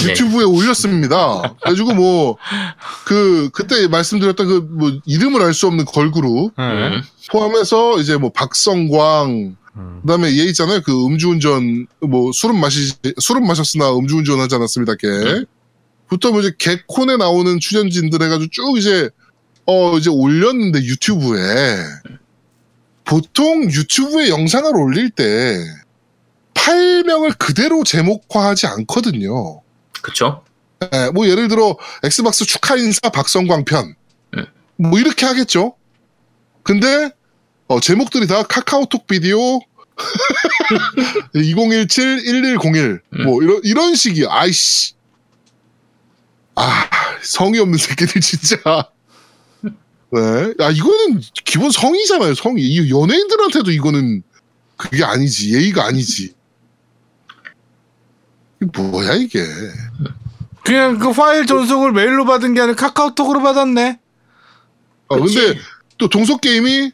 네. 0.03 0.11
유튜브에 0.11 0.45
올렸습니다. 0.45 1.55
그래가지고 1.61 1.95
뭐, 1.95 2.37
그, 3.05 3.51
그때 3.53 3.87
말씀드렸던 3.89 4.47
그, 4.47 4.67
뭐, 4.71 4.93
이름을 5.05 5.43
알 5.43 5.53
수 5.53 5.67
없는 5.67 5.85
걸그룹 5.85 6.59
음, 6.59 7.03
포함해서 7.31 7.99
이제 8.01 8.17
뭐, 8.17 8.31
박성광, 8.33 9.57
음. 9.77 9.99
그 10.03 10.09
다음에 10.09 10.29
얘 10.39 10.45
있잖아요. 10.45 10.81
그 10.81 11.07
음주운전, 11.07 11.87
뭐, 12.01 12.33
술은 12.33 12.59
마시, 12.59 12.95
술은 13.21 13.47
마셨으나 13.47 13.95
음주운전 13.95 14.41
하지 14.41 14.55
않았습니다, 14.55 14.95
걔. 14.99 15.09
네. 15.09 15.45
부터 16.09 16.31
뭐 16.31 16.41
이제 16.41 16.53
개콘에 16.59 17.17
나오는 17.19 17.61
출연진들 17.61 18.23
해가지고 18.23 18.51
쭉 18.51 18.79
이제, 18.79 19.11
어, 19.67 19.97
이제 19.99 20.09
올렸는데 20.11 20.83
유튜브에. 20.83 21.85
보통 23.05 23.65
유튜브에 23.65 24.29
영상을 24.29 24.75
올릴 24.77 25.11
때, 25.11 25.65
팔명을 26.55 27.33
그대로 27.35 27.85
제목화하지 27.85 28.67
않거든요. 28.69 29.61
그쵸. 30.01 30.45
예, 30.93 31.11
뭐 31.11 31.29
예를 31.29 31.49
들어 31.49 31.77
엑스박스 32.03 32.45
축하 32.45 32.77
인사 32.77 33.09
박성광 33.09 33.65
편. 33.65 33.95
음. 34.37 34.47
뭐 34.77 34.99
이렇게 34.99 35.27
하겠죠. 35.27 35.75
근데 36.63 37.11
어, 37.69 37.81
제목들이 37.81 38.27
다 38.27 38.43
카카오톡 38.43 39.07
비디오 39.07 39.61
2017-1101 41.35 43.01
음. 43.15 43.25
뭐 43.25 43.43
이런 43.43 43.61
이런 43.65 43.95
식이야. 43.95 44.27
아이씨. 44.31 44.95
아, 46.55 46.89
성의 47.23 47.61
없는 47.61 47.79
새끼들 47.79 48.21
진짜. 48.21 48.57
네. 50.13 50.55
아, 50.59 50.71
이거는 50.71 51.23
기본 51.45 51.71
성의잖아요, 51.71 52.35
성의. 52.35 52.63
이 52.65 52.91
연예인들한테도 52.91 53.71
이거는 53.71 54.23
그게 54.77 55.03
아니지. 55.05 55.55
예의가 55.55 55.87
아니지. 55.87 56.35
이게 58.61 58.71
뭐야, 58.81 59.15
이게. 59.15 59.43
그냥 60.65 60.99
그 60.99 61.13
파일 61.13 61.47
전송을 61.47 61.93
메일로 61.93 62.27
받은 62.27 62.53
게 62.55 62.61
아니라 62.61 62.77
카카오톡으로 62.77 63.43
받았네. 63.43 63.99
아, 65.09 65.17
그치? 65.17 65.35
근데 65.41 65.61
또 65.99 66.09
동서 66.09 66.37
게임이 66.37 66.93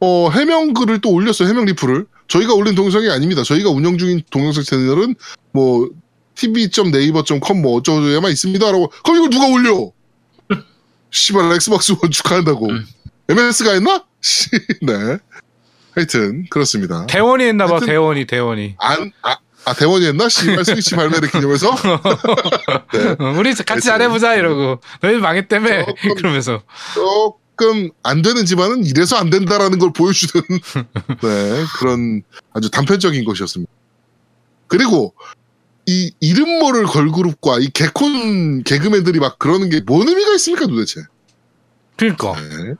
어, 0.00 0.30
해명 0.30 0.72
글을 0.72 1.00
또 1.00 1.10
올렸어요. 1.10 1.48
해명 1.48 1.64
리플을. 1.66 2.06
저희가 2.28 2.54
올린 2.54 2.74
동영상이 2.76 3.10
아닙니다. 3.10 3.42
저희가 3.42 3.70
운영 3.70 3.98
중인 3.98 4.22
동영상 4.30 4.62
채널은 4.62 5.16
뭐 5.52 5.90
tv.naver.com 6.36 7.60
뭐 7.60 7.76
어쩌고저쩌고만 7.78 8.30
있습니다라고. 8.30 8.92
그럼 9.04 9.16
이걸 9.16 9.30
누가 9.30 9.46
올려? 9.48 9.90
씨발 11.10 11.52
엑스박스 11.52 11.92
원 12.00 12.10
축하한다고. 12.10 12.70
음. 12.70 12.86
MS가 13.28 13.72
했나? 13.72 14.04
씨, 14.20 14.50
네. 14.82 15.18
하여튼 15.94 16.46
그렇습니다. 16.50 17.06
대원이 17.06 17.44
했나봐. 17.44 17.80
대원이 17.80 18.26
대원이. 18.26 18.76
안, 18.78 19.12
아, 19.22 19.36
아 19.64 19.74
대원이 19.74 20.06
했나? 20.06 20.28
씨발 20.28 20.64
스위치 20.64 20.94
발매를 20.94 21.30
기념해서. 21.30 21.74
네. 22.92 23.16
어, 23.18 23.34
우리 23.36 23.54
같이 23.54 23.86
잘해보자 23.86 24.34
이러고 24.34 24.80
너희 25.00 25.18
망했다며 25.18 25.86
조금- 25.86 26.14
그러면서 26.14 26.62
조금 26.94 27.90
안 28.02 28.22
되는 28.22 28.44
집안은 28.46 28.84
이래서 28.84 29.16
안 29.16 29.30
된다라는 29.30 29.78
걸 29.78 29.92
보여주는 29.92 30.44
네, 30.48 31.64
그런 31.78 32.22
아주 32.52 32.70
단편적인 32.70 33.24
것이었습니다. 33.24 33.70
그리고 34.68 35.14
이 35.90 36.12
이름 36.20 36.60
모를 36.60 36.84
걸그룹과 36.84 37.58
이 37.58 37.68
개콘 37.72 38.62
개그맨들이 38.62 39.18
막 39.18 39.38
그러는 39.40 39.68
게 39.70 39.80
뭔 39.84 40.06
의미가 40.08 40.34
있습니까 40.34 40.66
도대체? 40.68 41.00
그러니까 41.96 42.34
네. 42.40 42.74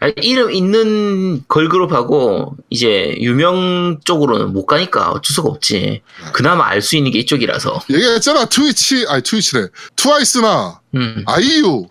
아니, 0.00 0.12
이름 0.22 0.50
있는 0.50 1.42
걸그룹하고 1.48 2.56
이제 2.70 3.14
유명 3.18 3.98
쪽으로는 4.04 4.52
못 4.54 4.64
가니까 4.66 5.10
어쩔 5.10 5.34
수가 5.34 5.48
없지. 5.50 6.02
그나마 6.32 6.66
알 6.68 6.80
수 6.82 6.96
있는 6.96 7.10
게 7.10 7.18
이쪽이라서. 7.20 7.82
얘기했잖아 7.90 8.46
트위치 8.46 9.04
아니 9.08 9.22
트위치래 9.22 9.68
트와이스나 9.96 10.80
음. 10.94 11.24
아이유 11.26 11.86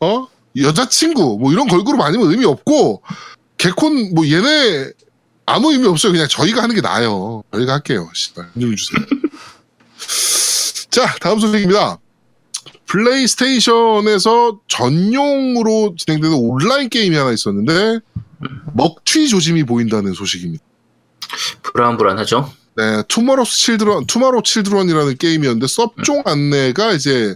어 0.00 0.28
여자친구 0.56 1.38
뭐 1.40 1.52
이런 1.52 1.66
걸그룹 1.66 2.00
아니면 2.00 2.30
의미 2.30 2.44
없고 2.44 3.02
개콘 3.58 4.14
뭐 4.14 4.24
얘네 4.26 4.90
아무 5.46 5.72
의미 5.72 5.86
없어요 5.88 6.12
그냥 6.12 6.28
저희가 6.28 6.62
하는 6.62 6.74
게 6.74 6.80
나아요 6.80 7.42
저희가 7.52 7.72
할게요 7.74 8.08
씨발 8.14 8.50
좀 8.60 8.74
주세요 8.76 9.04
자 10.94 11.12
다음 11.20 11.40
소식입니다 11.40 11.98
플레이스테이션에서 12.86 14.60
전용으로 14.68 15.96
진행되는 15.98 16.36
온라인 16.36 16.88
게임이 16.88 17.16
하나 17.16 17.32
있었는데 17.32 17.98
먹튀 18.74 19.26
조짐이 19.26 19.64
보인다는 19.64 20.12
소식입니다 20.12 20.64
불안불안하죠. 21.64 22.48
네, 22.76 23.02
투모로우 23.08 23.44
칠드런, 23.44 24.06
투마로우 24.06 24.44
칠드런이라는 24.44 25.16
게임이었는데 25.16 25.66
섭종 25.66 26.22
안내가 26.24 26.92
이제 26.92 27.34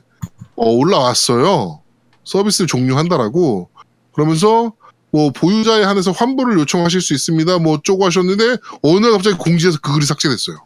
어, 0.55 0.71
올라왔어요. 0.71 1.83
서비스를 2.23 2.69
종료한다라고. 2.69 3.71
그러면서 4.13 4.73
뭐 5.11 5.33
보유자에 5.33 5.83
한해서 5.83 6.13
환불을 6.13 6.61
요청하실 6.61 7.01
수 7.01 7.13
있습니다. 7.13 7.59
뭐 7.59 7.75
어쩌고 7.75 8.07
하셨는데 8.07 8.59
어느 8.83 9.01
날 9.01 9.11
갑자기 9.11 9.37
공지에서 9.37 9.79
그 9.83 9.95
글이 9.95 10.07
삭제됐어요. 10.07 10.59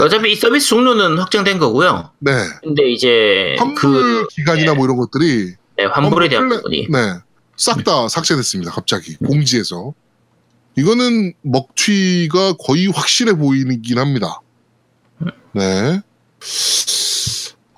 어차피 0.00 0.32
이 0.32 0.36
서비스 0.36 0.68
종료는 0.68 1.18
확정된 1.18 1.58
거고요. 1.58 2.10
네, 2.20 2.32
근데 2.62 2.90
이제 2.90 3.56
환불 3.58 3.74
그 3.74 4.26
기간이나 4.28 4.74
뭐 4.74 4.84
이런 4.84 4.96
것들이 4.96 5.54
네, 5.76 5.84
환불에 5.84 6.28
대한 6.28 6.48
부분이 6.48 6.88
네, 6.90 7.14
싹 7.56 7.84
다 7.84 8.08
삭제됐습니다. 8.08 8.70
갑자기 8.72 9.16
공지에서 9.16 9.92
이거는 10.76 11.32
먹튀가 11.42 12.54
거의 12.64 12.86
확실해 12.88 13.34
보이긴 13.34 13.98
합니다. 13.98 14.40
네. 15.52 16.02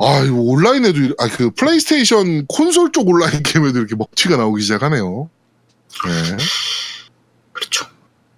아, 0.01 0.21
이거 0.25 0.37
온라인에도, 0.37 1.15
아, 1.19 1.29
그, 1.29 1.51
플레이스테이션 1.51 2.47
콘솔 2.47 2.93
쪽 2.93 3.09
온라인 3.09 3.43
게임에도 3.43 3.79
이렇게 3.79 3.97
먹튀가 3.97 4.37
나오기 4.37 4.63
시작하네요. 4.63 5.29
네. 6.07 6.37
그렇죠. 7.53 7.87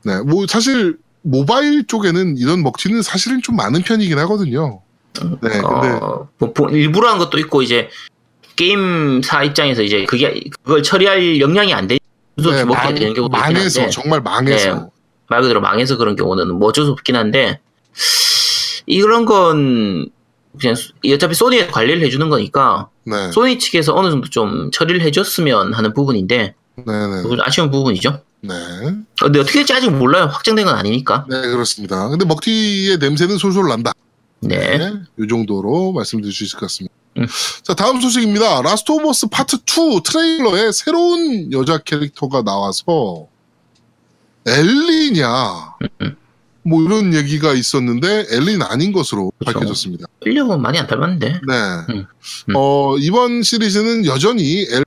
네. 0.05 0.21
뭐, 0.23 0.47
사실, 0.47 0.99
모바일 1.23 1.87
쪽에는 1.87 2.37
이런 2.39 2.63
먹튀는 2.63 3.03
사실은 3.03 3.43
좀 3.43 3.57
많은 3.57 3.83
편이긴 3.83 4.19
하거든요. 4.21 4.81
네, 5.21 5.29
근데, 5.41 5.59
어, 5.65 6.29
뭐, 6.39 6.53
보- 6.53 6.69
일부러 6.71 7.11
한 7.11 7.19
것도 7.19 7.39
있고 7.41 7.63
이제 7.63 7.89
게임사 8.57 9.45
입장에서 9.45 9.83
이제 9.83 10.05
그게 10.05 10.41
그걸 10.63 10.83
처리할 10.83 11.41
역량이 11.41 11.75
안 11.75 11.87
되는 11.87 11.99
네, 12.37 12.65
먹게 12.65 12.83
망, 12.83 12.95
되는 12.95 13.15
경우도 13.15 13.37
망해서, 13.37 13.81
한데 13.81 13.91
정말 13.91 14.21
망해서. 14.23 14.91
말 15.29 15.43
그대로 15.43 15.61
망해서 15.61 15.97
그런 15.97 16.17
경우는 16.17 16.55
뭐 16.59 16.69
어쩔 16.69 16.85
수 16.85 16.91
없긴 16.91 17.17
한데 17.17 17.61
이런 18.87 19.25
건 19.25 20.09
그냥 20.59 20.75
소- 20.75 20.93
어차피 21.15 21.35
소니에 21.35 21.69
관리를 21.69 22.03
해주는 22.03 22.29
거니까 22.29 22.89
네. 23.05 23.31
소니 23.31 23.59
측에서 23.59 23.95
어느 23.95 24.11
정도 24.11 24.29
좀 24.29 24.71
처리를 24.73 25.01
해줬으면 25.03 25.73
하는 25.75 25.93
부분인데 25.95 26.55
네네. 26.77 27.23
그건 27.23 27.41
아쉬운 27.43 27.71
부분이죠. 27.71 28.23
네. 28.43 28.55
어, 28.55 29.25
근데 29.25 29.41
어떻게 29.41 29.59
될지 29.61 29.73
아직 29.73 29.91
몰라요. 29.91 30.27
확정된 30.27 30.65
건 30.65 30.75
아니니까. 30.75 31.27
네, 31.29 31.41
그렇습니다. 31.43 32.09
근데 32.09 32.25
먹튀의 32.25 32.99
냄새는 32.99 33.39
솔솔 33.39 33.69
난다. 33.69 33.93
네. 34.41 34.79
이 35.19 35.29
정도로 35.29 35.93
말씀드릴 35.93 36.33
수 36.33 36.45
있을 36.45 36.59
것 36.59 36.67
같습니다. 36.67 36.95
음. 37.19 37.27
자, 37.63 37.75
다음 37.75 38.01
소식입니다. 38.01 38.63
라스트 38.63 38.93
오브 38.93 39.09
어스 39.11 39.27
파트 39.29 39.57
2 39.57 40.01
트레일러에 40.05 40.73
새로운 40.73 41.53
여자 41.53 41.79
캐릭터가 41.79 42.43
나와서 42.43 43.27
엘리냐 44.47 45.75
음. 46.03 46.17
뭐 46.63 46.83
이런 46.83 47.13
얘기가 47.15 47.53
있었는데 47.53 48.27
엘리는 48.31 48.63
아닌 48.63 48.93
것으로 48.93 49.33
그렇죠. 49.39 49.59
밝혀졌습니다. 49.59 50.07
엘리랑은 50.25 50.61
많이 50.63 50.79
안 50.79 50.87
닮았는데. 50.87 51.29
네. 51.29 51.55
음. 51.95 52.07
음. 52.49 52.55
어, 52.57 52.97
이번 52.99 53.43
시리즈는 53.43 54.07
여전히 54.07 54.67
엘- 54.71 54.85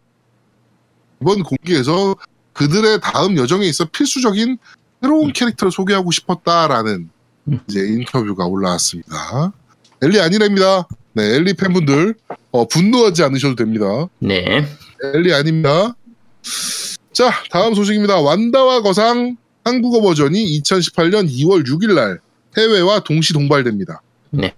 이번 1.21 1.43
공개에서 1.43 2.15
그들의 2.53 2.99
다음 3.01 3.37
여정에 3.37 3.65
있어 3.67 3.85
필수적인 3.85 4.57
새로운 5.01 5.33
캐릭터를 5.33 5.71
소개하고 5.71 6.11
싶었다라는 6.11 7.09
음. 7.49 7.59
이제 7.67 7.81
인터뷰가 7.81 8.45
올라왔습니다. 8.45 9.51
엘리 10.01 10.19
아니랍니다. 10.19 10.87
네, 11.13 11.35
엘리 11.35 11.53
팬분들 11.53 12.15
어, 12.51 12.67
분노하지 12.67 13.23
않으셔도 13.23 13.55
됩니다. 13.55 14.07
네. 14.19 14.65
엘리 15.13 15.33
아닙니다. 15.33 15.95
자, 17.11 17.31
다음 17.51 17.73
소식입니다. 17.75 18.19
완다와 18.19 18.81
거상 18.81 19.37
한국어 19.63 20.01
버전이 20.01 20.59
2018년 20.59 21.29
2월 21.29 21.65
6일 21.65 21.93
날 21.93 22.19
해외와 22.57 23.01
동시 23.01 23.33
동발됩니다. 23.33 24.01
네. 24.31 24.53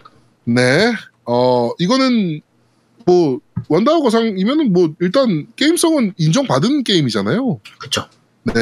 네. 0.45 0.93
어, 1.25 1.71
이거는 1.79 2.41
뭐 3.05 3.39
완다와 3.69 4.01
거상이면은 4.01 4.73
뭐 4.73 4.93
일단 4.99 5.47
게임성은 5.55 6.13
인정받은 6.17 6.83
게임이잖아요. 6.83 7.59
그쵸. 7.79 8.07
네. 8.43 8.53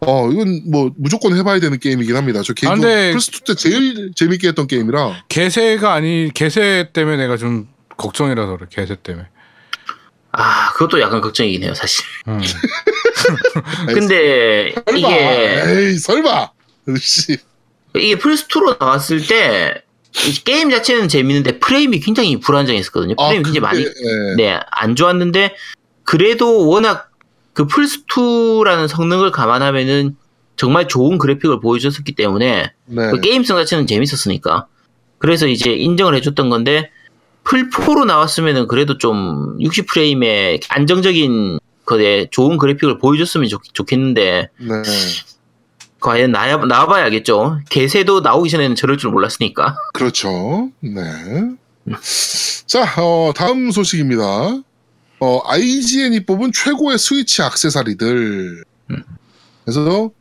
어, 0.00 0.30
이건 0.30 0.62
뭐 0.70 0.90
무조건 0.96 1.36
해봐야 1.36 1.58
되는 1.60 1.78
게임이긴 1.78 2.16
합니다. 2.16 2.42
저 2.44 2.52
개인적으로 2.52 2.80
근데- 2.88 3.14
플스2 3.16 3.46
때 3.46 3.54
제일 3.54 4.12
재밌게 4.14 4.48
했던 4.48 4.66
게임이라. 4.66 5.24
개세가 5.28 5.92
아니 5.92 6.30
개세 6.34 6.90
때문에 6.92 7.16
내가 7.16 7.36
좀 7.36 7.68
걱정이라서 7.96 8.56
그래 8.58 8.66
개세 8.70 8.96
때문에. 9.02 9.26
아, 10.32 10.70
그것도 10.74 11.00
약간 11.00 11.22
걱정이긴 11.22 11.62
해요, 11.62 11.72
사실. 11.74 12.04
음. 12.28 12.38
근데 13.94 14.74
설마. 14.84 14.98
이게 14.98 15.62
에이, 15.66 15.98
설마. 15.98 16.50
씨. 17.00 17.38
이게 17.96 18.16
플스2로 18.16 18.78
나왔을 18.78 19.26
때, 19.26 19.74
이 19.76 19.85
게임 20.44 20.70
자체는 20.70 21.08
재밌는데 21.08 21.58
프레임이 21.58 22.00
굉장히 22.00 22.40
불안정했었거든요. 22.40 23.14
아, 23.18 23.28
프레임이 23.28 23.44
굉장히 23.44 23.60
많이, 23.60 23.82
예. 23.82 24.34
네, 24.36 24.60
안 24.70 24.96
좋았는데, 24.96 25.54
그래도 26.04 26.68
워낙 26.68 27.10
그 27.52 27.66
플스2라는 27.66 28.88
성능을 28.88 29.30
감안하면은 29.30 30.16
정말 30.56 30.88
좋은 30.88 31.18
그래픽을 31.18 31.60
보여줬었기 31.60 32.14
때문에, 32.14 32.72
네. 32.86 33.10
그 33.10 33.20
게임성 33.20 33.58
자체는 33.58 33.86
재밌었으니까. 33.86 34.66
그래서 35.18 35.46
이제 35.46 35.72
인정을 35.72 36.14
해줬던 36.16 36.48
건데, 36.50 36.90
플4로 37.44 38.06
나왔으면은 38.06 38.66
그래도 38.66 38.98
좀 38.98 39.58
60프레임의 39.58 40.62
안정적인 40.68 41.60
거에 41.84 42.26
좋은 42.30 42.58
그래픽을 42.58 42.98
보여줬으면 42.98 43.48
좋, 43.48 43.60
좋겠는데, 43.72 44.48
네. 44.58 44.82
과연 46.06 46.30
나야, 46.30 46.56
나와봐야 46.58 47.02
알겠죠. 47.06 47.62
개세도 47.68 48.20
나오기 48.20 48.48
전에는 48.48 48.76
저럴 48.76 48.96
줄 48.96 49.10
몰랐으니까. 49.10 49.76
그렇죠. 49.92 50.70
네. 50.78 51.02
자, 52.66 52.84
어, 53.02 53.32
다음 53.34 53.72
소식입니다. 53.72 54.22
어, 55.18 55.40
IGN이 55.44 56.24
뽑은 56.24 56.52
최고의 56.52 56.98
스위치 56.98 57.42
액세서리들. 57.42 58.62
음. 58.90 59.02
그래서 59.64 60.12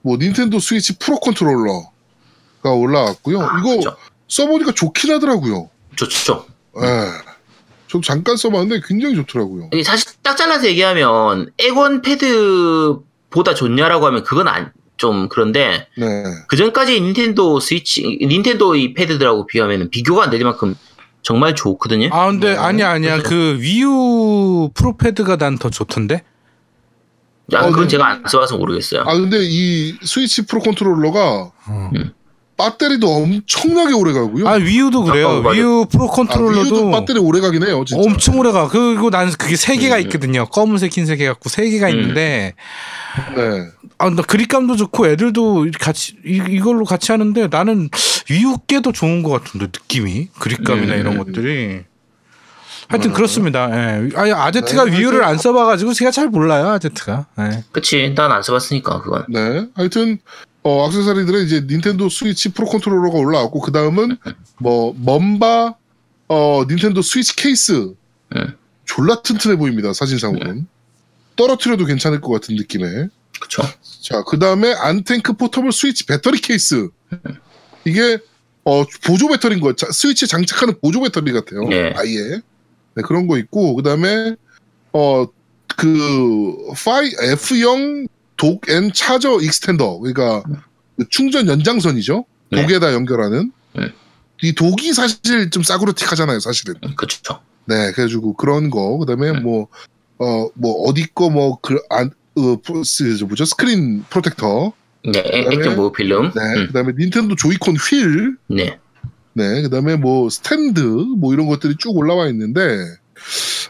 뭐 0.00 0.16
닌텐도 0.16 0.60
스위치 0.60 0.98
프로 0.98 1.20
컨트롤러가 1.20 2.72
올라왔고요. 2.74 3.42
아, 3.42 3.58
이거 3.58 3.76
그죠. 3.76 3.96
써보니까 4.28 4.72
좋긴 4.72 5.12
하더라고요. 5.12 5.68
좋죠. 5.96 6.46
예. 6.80 6.88
저 7.88 8.00
잠깐 8.00 8.38
써봤는데 8.38 8.86
굉장히 8.88 9.14
좋더라고요. 9.16 9.68
사실 9.84 10.10
딱 10.22 10.38
잘라서 10.38 10.66
얘기하면 10.68 11.52
액원 11.58 12.00
패드보다 12.00 13.54
좋냐라고 13.54 14.06
하면 14.06 14.24
그건 14.24 14.48
안, 14.48 14.72
좀 14.96 15.28
그런데 15.28 15.88
네. 15.96 16.06
그 16.48 16.56
전까지 16.56 17.00
닌텐도 17.00 17.60
스위치, 17.60 18.18
닌텐도 18.22 18.76
이 18.76 18.94
패드들하고 18.94 19.46
비하면 19.46 19.90
비교가 19.90 20.22
안 20.24 20.30
될 20.30 20.42
만큼 20.44 20.74
정말 21.22 21.54
좋거든요. 21.54 22.10
아 22.12 22.26
근데 22.26 22.50
네. 22.52 22.56
아니야 22.56 22.90
아니야 22.90 23.16
그죠. 23.16 23.28
그 23.30 23.56
Wii 23.60 24.43
U 24.43 24.70
프로 24.74 24.96
패드가 24.96 25.36
난 25.36 25.56
더 25.58 25.70
좋던데. 25.70 26.22
야, 27.52 27.60
어, 27.60 27.66
그건 27.70 27.82
네. 27.84 27.88
제가 27.88 28.06
안 28.06 28.22
써봐서 28.26 28.56
모르겠어요. 28.56 29.02
아, 29.02 29.14
근데 29.14 29.38
이 29.42 29.94
스위치 30.02 30.46
프로 30.46 30.60
컨트롤러가 30.60 31.50
어. 31.66 31.90
배터리도 32.56 33.08
엄청나게 33.08 33.94
오래 33.94 34.12
가고요. 34.12 34.46
아 34.48 34.52
Wii 34.52 34.78
U도 34.78 35.04
그래요. 35.04 35.42
아. 35.44 35.50
Wii 35.50 35.77
U 35.77 35.86
프로 35.90 36.04
아, 36.04 36.08
컨트롤러도 36.08 36.60
Wii 36.60 36.75
U도 36.75 36.90
배터리 36.92 37.18
오래 37.18 37.40
가긴 37.40 37.66
해요, 37.66 37.84
진짜. 37.86 38.02
엄청 38.02 38.38
오래 38.38 38.52
가. 38.52 38.68
그리고 38.68 39.10
난 39.10 39.30
그게 39.32 39.56
세 39.56 39.76
개가 39.76 39.96
음. 39.96 40.00
있거든요. 40.02 40.46
검은색, 40.46 40.96
흰색 40.96 41.20
해갖고 41.20 41.48
세 41.48 41.68
개가 41.68 41.88
음. 41.88 41.92
있는데 41.98 42.54
네. 43.36 43.66
아, 43.98 44.10
나 44.10 44.22
그립감도 44.22 44.76
좋고 44.76 45.06
애들도 45.08 45.66
같이 45.80 46.16
이, 46.24 46.42
이걸로 46.48 46.84
같이 46.84 47.12
하는데 47.12 47.48
나는 47.48 47.88
Wii 48.30 48.53
U 48.53 48.61
게도 48.61 48.92
좋은 48.92 49.22
것 49.22 49.30
같은데 49.30 49.66
느낌이 49.66 50.28
그립감이나 50.38 50.94
음. 50.94 51.00
이런 51.00 51.18
것들이 51.18 51.80
하여튼 52.88 53.10
음. 53.10 53.14
그렇습니다. 53.14 53.70
예. 53.72 54.10
아니 54.14 54.30
아제트가 54.32 54.84
네, 54.84 54.98
Wii 54.98 55.08
U를 55.08 55.24
안 55.24 55.38
써봐가지고 55.38 55.94
제가 55.94 56.10
잘 56.10 56.28
몰라요 56.28 56.68
아제트가. 56.68 57.26
예. 57.40 57.64
그치, 57.72 58.12
난 58.14 58.30
안 58.30 58.42
써봤으니까, 58.42 59.00
그건. 59.00 59.24
네. 59.30 59.66
하여튼 59.74 60.18
어, 60.64 60.86
액세서리들은 60.86 61.44
이제 61.44 61.60
닌텐도 61.60 62.08
스위치 62.08 62.48
프로 62.48 62.66
컨트롤러가 62.66 63.18
올라왔고 63.18 63.60
그 63.60 63.70
다음은 63.70 64.16
뭐 64.58 64.94
Mumba 64.98 65.74
어, 66.28 66.64
닌텐도 66.68 67.02
스위치 67.02 67.36
케이스. 67.36 67.92
음. 68.36 68.56
졸라 68.86 69.22
튼튼해 69.22 69.56
보입니다 69.56 69.92
사진상으로는. 69.92 70.66
떨어뜨려도 71.36 71.84
괜찮을 71.84 72.20
것 72.20 72.30
같은 72.32 72.54
느낌의 72.56 73.08
그쵸. 73.40 73.62
자 74.02 74.22
그 74.22 74.38
다음에 74.38 74.72
Antank 74.72 75.34
포터블 75.34 75.72
스위치 75.72 76.06
배터리 76.06 76.38
케이스. 76.40 76.88
이게 77.84 78.18
어, 78.64 78.84
보조 79.04 79.28
배터리인 79.28 79.60
거 79.60 79.74
자, 79.74 79.86
스위치 79.92 80.26
장착하는 80.26 80.80
보조 80.80 81.00
배터리 81.02 81.32
같아요. 81.32 81.68
네. 81.68 81.92
아예. 81.96 82.40
네, 82.96 83.02
그런 83.02 83.26
거 83.26 83.36
있고 83.38 83.74
그 83.74 83.82
다음에 83.82 84.36
어 84.92 85.26
그 85.76 86.54
파이 86.84 87.10
F0 87.10 88.06
독앤 88.36 88.92
차저 88.92 89.40
익스텐더 89.40 89.98
그러니까 89.98 90.42
그 90.96 91.08
충전 91.08 91.48
연장선이죠 91.48 92.24
네. 92.50 92.62
독에다 92.62 92.92
연결하는 92.92 93.52
네. 93.74 93.92
이 94.42 94.54
독이 94.54 94.92
사실 94.92 95.50
좀 95.50 95.62
싸구려틱하잖아요 95.62 96.40
사실은 96.40 96.74
음, 96.84 96.94
그쵸. 96.96 97.40
네 97.66 97.92
그래가지고 97.92 98.34
그런 98.34 98.70
거 98.70 98.98
그다음에 98.98 99.32
네. 99.32 99.40
뭐어 99.40 100.50
뭐 100.54 100.88
어디 100.88 101.06
거뭐그안 101.14 102.10
어, 102.36 102.56
그, 102.56 102.82
저 103.18 103.26
뭐죠 103.26 103.44
스크린 103.44 104.04
프로텍터 104.10 104.72
네, 105.12 105.22
액션 105.52 105.76
보호 105.76 105.92
필름. 105.92 106.32
네 106.34 106.40
음, 106.60 106.66
그다음에 106.66 106.92
닌텐도 106.96 107.36
조이콘 107.36 107.76
휠 107.76 108.36
네. 108.48 108.78
네, 109.34 109.62
그다음에 109.62 109.96
뭐 109.96 110.30
스탠드 110.30 110.80
뭐 110.80 111.34
이런 111.34 111.46
것들이 111.46 111.74
쭉 111.78 111.96
올라와 111.96 112.28
있는데 112.28 112.78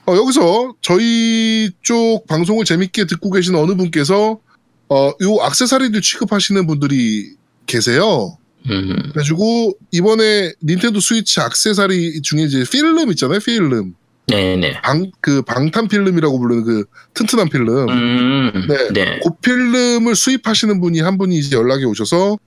어, 0.06 0.14
여기서 0.16 0.74
저희 0.82 1.70
쪽 1.82 2.26
방송을 2.26 2.64
재밌게 2.64 3.06
듣고 3.06 3.30
계신 3.30 3.54
어느 3.54 3.74
분께서 3.74 4.38
어, 4.88 5.12
요 5.22 5.38
액세서리들 5.46 6.00
취급하시는 6.00 6.66
분들이 6.66 7.34
계세요. 7.66 8.36
음, 8.70 8.96
그래가지고 9.12 9.74
이번에 9.90 10.52
닌텐도 10.62 11.00
스위치 11.00 11.40
액세서리 11.40 12.22
중에 12.22 12.42
이제 12.42 12.64
필름 12.70 13.10
있잖아요, 13.10 13.38
필름. 13.40 13.94
네네. 14.26 14.80
방 14.80 15.10
그 15.20 15.42
방탄 15.42 15.86
필름이라고 15.86 16.38
부르는 16.38 16.64
그 16.64 16.84
튼튼한 17.12 17.50
필름. 17.50 17.88
음, 17.90 18.66
네. 18.68 18.88
네. 18.92 19.20
그 19.22 19.30
필름을 19.42 20.14
수입하시는 20.14 20.80
분이 20.80 21.00
한 21.00 21.18
분이 21.18 21.36
이제 21.36 21.56
연락이 21.56 21.84
오셔서 21.84 22.38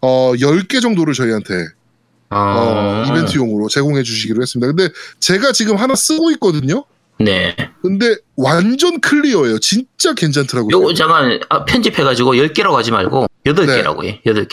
어 0.00 0.32
10개 0.36 0.80
정도를 0.80 1.12
저희한테 1.12 1.52
어, 2.30 2.36
어, 2.36 3.04
이벤트용으로 3.08 3.68
제공해 3.68 4.02
주시기로 4.02 4.40
했습니다. 4.40 4.72
근데 4.72 4.92
제가 5.20 5.52
지금 5.52 5.76
하나 5.76 5.94
쓰고 5.94 6.30
있거든요. 6.32 6.84
네. 7.20 7.54
근데 7.82 8.14
완전 8.36 9.00
클리어예요. 9.00 9.58
진짜 9.58 10.14
괜찮더라고요. 10.14 10.70
요거 10.72 10.94
잠깐 10.94 11.40
아, 11.48 11.64
편집해가지고 11.64 12.34
10개라고 12.34 12.72
하지 12.74 12.92
말고 12.92 13.26
8개라고 13.44 14.02
네. 14.02 14.08
해. 14.08 14.22
8개. 14.24 14.48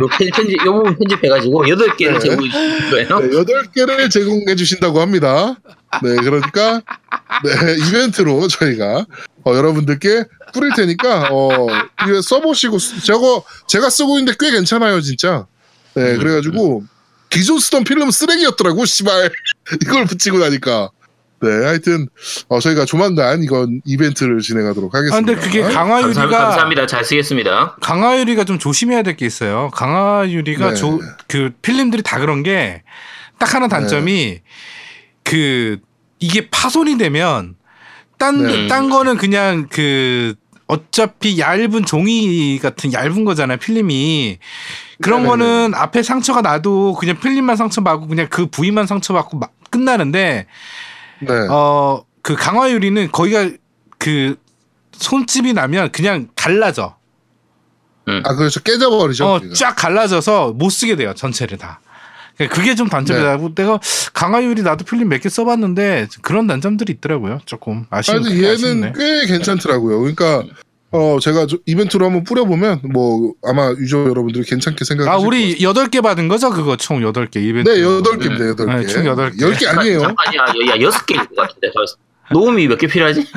요 0.00 0.06
편, 0.06 0.30
편집, 0.34 0.66
요 0.66 0.72
부분 0.74 0.96
편집해가지고 0.98 1.64
8개를 1.64 2.12
네. 2.14 2.18
제공해 2.18 2.50
거예요. 2.90 3.20
네, 3.20 3.28
8개를 3.28 4.10
제공해 4.10 4.56
주신다고 4.56 5.00
합니다. 5.00 5.56
네, 6.02 6.16
그러니까 6.16 6.82
네, 7.44 7.76
이벤트로 7.88 8.48
저희가 8.48 9.06
어, 9.44 9.54
여러분들께 9.54 10.24
뿌릴 10.52 10.72
테니까 10.74 11.28
어, 11.30 11.66
이거 12.08 12.20
써보시고 12.20 12.78
쓰- 12.78 13.04
저거 13.04 13.44
제가 13.68 13.90
쓰고 13.90 14.18
있는데 14.18 14.36
꽤 14.40 14.50
괜찮아요, 14.50 15.00
진짜. 15.00 15.46
네, 15.94 16.14
음, 16.14 16.18
그래가지고 16.18 16.84
기존 17.30 17.58
쓰던 17.58 17.84
필름 17.84 18.10
쓰레기였더라고, 18.10 18.84
씨발. 18.84 19.30
이걸 19.82 20.04
붙이고 20.06 20.38
나니까. 20.38 20.90
네, 21.40 21.48
하여튼 21.64 22.08
어, 22.48 22.58
저희가 22.58 22.84
조만간 22.84 23.44
이건 23.44 23.80
이벤트를 23.84 24.40
진행하도록 24.40 24.92
아, 24.92 24.98
하겠습니다. 24.98 25.24
근데 25.34 25.40
그게 25.40 25.60
감사합니다. 25.62 25.80
강화유리가 26.12 26.38
감사합니다. 26.46 26.86
잘 26.88 27.04
쓰겠습니다. 27.04 27.76
강화유리가 27.80 28.42
좀 28.44 28.58
조심해야 28.58 29.02
될 29.04 29.14
게 29.16 29.24
있어요. 29.26 29.70
강화유리가 29.72 30.70
네. 30.70 30.74
조, 30.74 30.98
그 31.28 31.50
필름들이 31.62 32.02
다 32.02 32.18
그런 32.18 32.42
게 32.42 32.82
딱 33.38 33.54
하나 33.54 33.68
단점이 33.68 34.40
그 35.22 35.78
이게 36.18 36.50
파손이 36.50 36.98
되면 36.98 37.54
딴, 38.18 38.42
네. 38.44 38.66
딴 38.66 38.90
거는 38.90 39.16
그냥 39.16 39.68
그 39.70 40.34
어차피 40.66 41.38
얇은 41.38 41.84
종이 41.86 42.58
같은 42.60 42.92
얇은 42.92 43.24
거잖아요. 43.24 43.58
필름이. 43.58 44.38
그런 45.00 45.22
네네네. 45.22 45.28
거는 45.30 45.74
앞에 45.74 46.02
상처가 46.02 46.40
나도 46.42 46.94
그냥 46.94 47.18
필름만 47.20 47.56
상처받고 47.56 48.08
그냥 48.08 48.26
그 48.30 48.46
부위만 48.46 48.86
상처받고 48.86 49.38
막 49.38 49.52
끝나는데 49.70 50.46
네. 51.20 51.32
어그 51.48 52.34
강화유리는 52.36 53.10
거기가 53.12 53.48
그 53.98 54.36
손집이 54.92 55.52
나면 55.52 55.92
그냥 55.92 56.28
갈라져. 56.34 56.96
아, 58.24 58.34
그렇죠. 58.34 58.60
깨져버리죠. 58.62 59.26
어, 59.26 59.34
우리가. 59.36 59.54
쫙 59.54 59.74
갈라져서 59.76 60.52
못 60.54 60.70
쓰게 60.70 60.96
돼요, 60.96 61.12
전체를 61.14 61.58
다. 61.58 61.80
그러니까 62.36 62.56
그게 62.56 62.74
좀 62.74 62.88
단점이다. 62.88 63.36
네. 63.36 63.48
내가 63.54 63.78
강화유리 64.14 64.62
나도 64.62 64.84
필름 64.86 65.08
몇 65.08 65.20
개 65.20 65.28
써봤는데 65.28 66.08
그런 66.22 66.46
단점들이 66.46 66.94
있더라고요. 66.94 67.40
조금 67.44 67.84
아쉬운. 67.90 68.18
아니, 68.18 68.28
그게 68.34 68.44
얘는 68.44 68.54
아쉽네. 68.54 68.92
꽤 68.96 69.26
괜찮더라고요. 69.26 69.98
그러니까 70.00 70.42
어 70.90 71.18
제가 71.20 71.46
저 71.46 71.58
이벤트로 71.66 72.06
한번 72.06 72.24
뿌려보면 72.24 72.80
뭐 72.92 73.34
아마 73.44 73.70
유저 73.72 74.04
여러분들이 74.08 74.44
괜찮게 74.44 74.84
생각하실 74.86 75.12
아것 75.12 75.26
우리 75.26 75.62
여덟 75.62 75.88
개 75.88 76.00
받은 76.00 76.28
거죠? 76.28 76.50
그거 76.50 76.76
총 76.76 77.02
여덟 77.02 77.26
개 77.26 77.40
이벤트. 77.40 77.68
네, 77.70 77.82
여덟 77.82 78.18
개입니다, 78.18 78.48
여덟 78.48 78.66
개. 78.66 78.72
네, 78.74 78.86
총 78.86 79.04
여덟 79.06 79.30
개. 79.32 79.44
열개 79.44 79.66
아니에요. 79.66 80.00
잠깐이야. 80.00 80.42
야, 80.70 80.74
6개일 80.78 81.28
것 81.28 81.36
같은데. 81.36 81.70
저 81.74 81.84
노움이 82.34 82.66
몇 82.68 82.78
개 82.78 82.86
필요하지? 82.86 83.26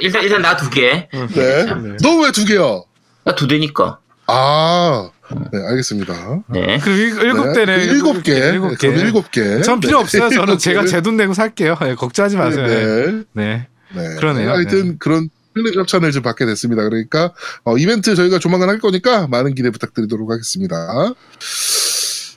일단, 0.00 0.22
일단 0.22 0.42
나 0.42 0.56
두 0.56 0.70
개. 0.70 1.08
네. 1.12 1.66
너 2.02 2.20
왜두 2.22 2.44
개야? 2.44 2.80
나두 3.24 3.48
대니까. 3.48 3.98
아, 4.28 5.10
네, 5.52 5.58
알겠습니다. 5.70 6.42
네. 6.48 6.78
그 6.78 6.90
일- 6.90 7.20
일곱 7.20 7.46
네, 7.48 7.64
대네. 7.66 7.84
일곱 7.84 8.22
개. 8.22 8.32
일곱 8.34 8.78
개. 8.78 8.88
그럼 8.88 9.00
일곱 9.04 9.30
개. 9.32 9.60
전 9.62 9.80
필요 9.80 9.98
네. 9.98 10.02
없어요. 10.04 10.28
저는 10.30 10.58
제가 10.58 10.84
제 10.86 11.00
돈 11.00 11.16
내고 11.16 11.34
살게요. 11.34 11.76
네, 11.80 11.94
걱정하지 11.96 12.36
마세요. 12.36 13.24
네. 13.32 13.66
네. 13.94 14.02
네. 14.02 14.08
네. 14.08 14.14
그러네요. 14.16 14.50
하여튼 14.50 14.98
그런 14.98 15.28
필름 15.54 15.74
협찬을 15.74 16.12
좀 16.12 16.22
받게 16.22 16.46
됐습니다. 16.46 16.82
그러니까 16.84 17.32
어, 17.64 17.76
이벤트 17.76 18.14
저희가 18.14 18.38
조만간 18.38 18.68
할 18.68 18.78
거니까 18.78 19.26
많은 19.26 19.54
기대 19.54 19.70
부탁드리도록 19.70 20.30
하겠습니다. 20.30 20.76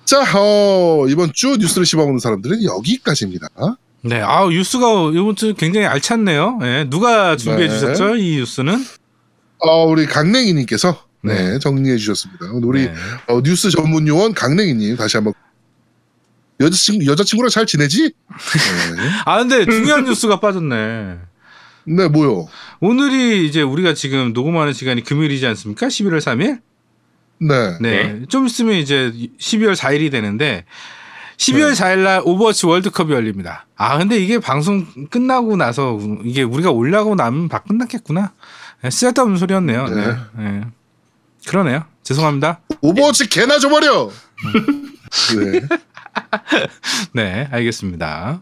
자, 0.05 0.21
어, 0.38 1.05
이번 1.07 1.31
주 1.34 1.57
뉴스를 1.57 1.85
씹어먹는 1.85 2.19
사람들은 2.19 2.63
여기까지입니다. 2.63 3.47
네. 4.01 4.21
아 4.21 4.45
뉴스가 4.47 5.11
이번 5.13 5.35
주 5.35 5.53
굉장히 5.53 5.88
알찼네요. 5.88 6.57
네. 6.59 6.89
누가 6.89 7.38
준비해 7.38 7.69
네. 7.69 7.73
주셨죠? 7.73 8.15
이 8.17 8.38
뉴스는? 8.38 8.84
어, 9.59 9.85
우리 9.85 10.05
강냉이님께서 10.05 11.05
네, 11.21 11.51
네. 11.51 11.59
정리해 11.59 11.95
주셨습니다. 11.97 12.47
우리 12.51 12.88
네. 12.88 12.93
어, 13.27 13.41
뉴스 13.41 13.69
전문 13.69 14.07
요원 14.07 14.34
강냉이님 14.34 14.97
다시 14.97 15.15
한번 15.17 15.34
여자친구 16.59 17.05
여자친구랑 17.05 17.49
잘 17.49 17.65
지내지? 17.65 18.11
네, 18.97 19.09
아 19.25 19.39
근데 19.39 19.65
중요한 19.65 20.03
뉴스가 20.03 20.41
빠졌네. 20.41 21.17
네 21.85 22.07
뭐요? 22.07 22.47
오늘이 22.80 23.47
이제 23.47 23.61
우리가 23.61 23.93
지금 23.93 24.34
녹음하는 24.34 24.73
시간이 24.73 25.03
금요일이지 25.03 25.45
않습니까? 25.47 25.88
11월 25.88 26.18
3일? 26.19 26.61
네, 27.39 27.77
네. 27.81 28.26
좀 28.30 28.45
있으면 28.45 28.76
이제 28.76 29.11
12월 29.39 29.76
4일이 29.76 30.11
되는데 30.11 30.65
12월 31.38 31.73
네. 31.76 31.84
4일 31.84 31.97
날 32.03 32.22
오버워치 32.23 32.65
월드컵이 32.65 33.11
열립니다. 33.11 33.65
아, 33.76 33.97
근데 33.97 34.18
이게 34.18 34.39
방송 34.39 34.85
끝나고 35.10 35.57
나서 35.57 35.99
이게 36.23 36.43
우리가 36.43 36.72
올라가고 36.72 37.15
나면 37.15 37.49
다 37.49 37.60
끝났겠구나. 37.60 38.31
네, 38.81 38.89
쓸데없는 38.89 39.38
소리였네요. 39.38 39.88
네. 39.88 39.95
네. 39.95 40.15
네. 40.38 40.61
그러네요. 41.47 41.84
죄송합니다. 42.03 42.61
오버워치 42.81 43.27
개나 43.27 43.60
줘버려. 43.60 44.10
네. 45.35 45.61
네, 47.14 47.47
알겠습니다. 47.51 48.41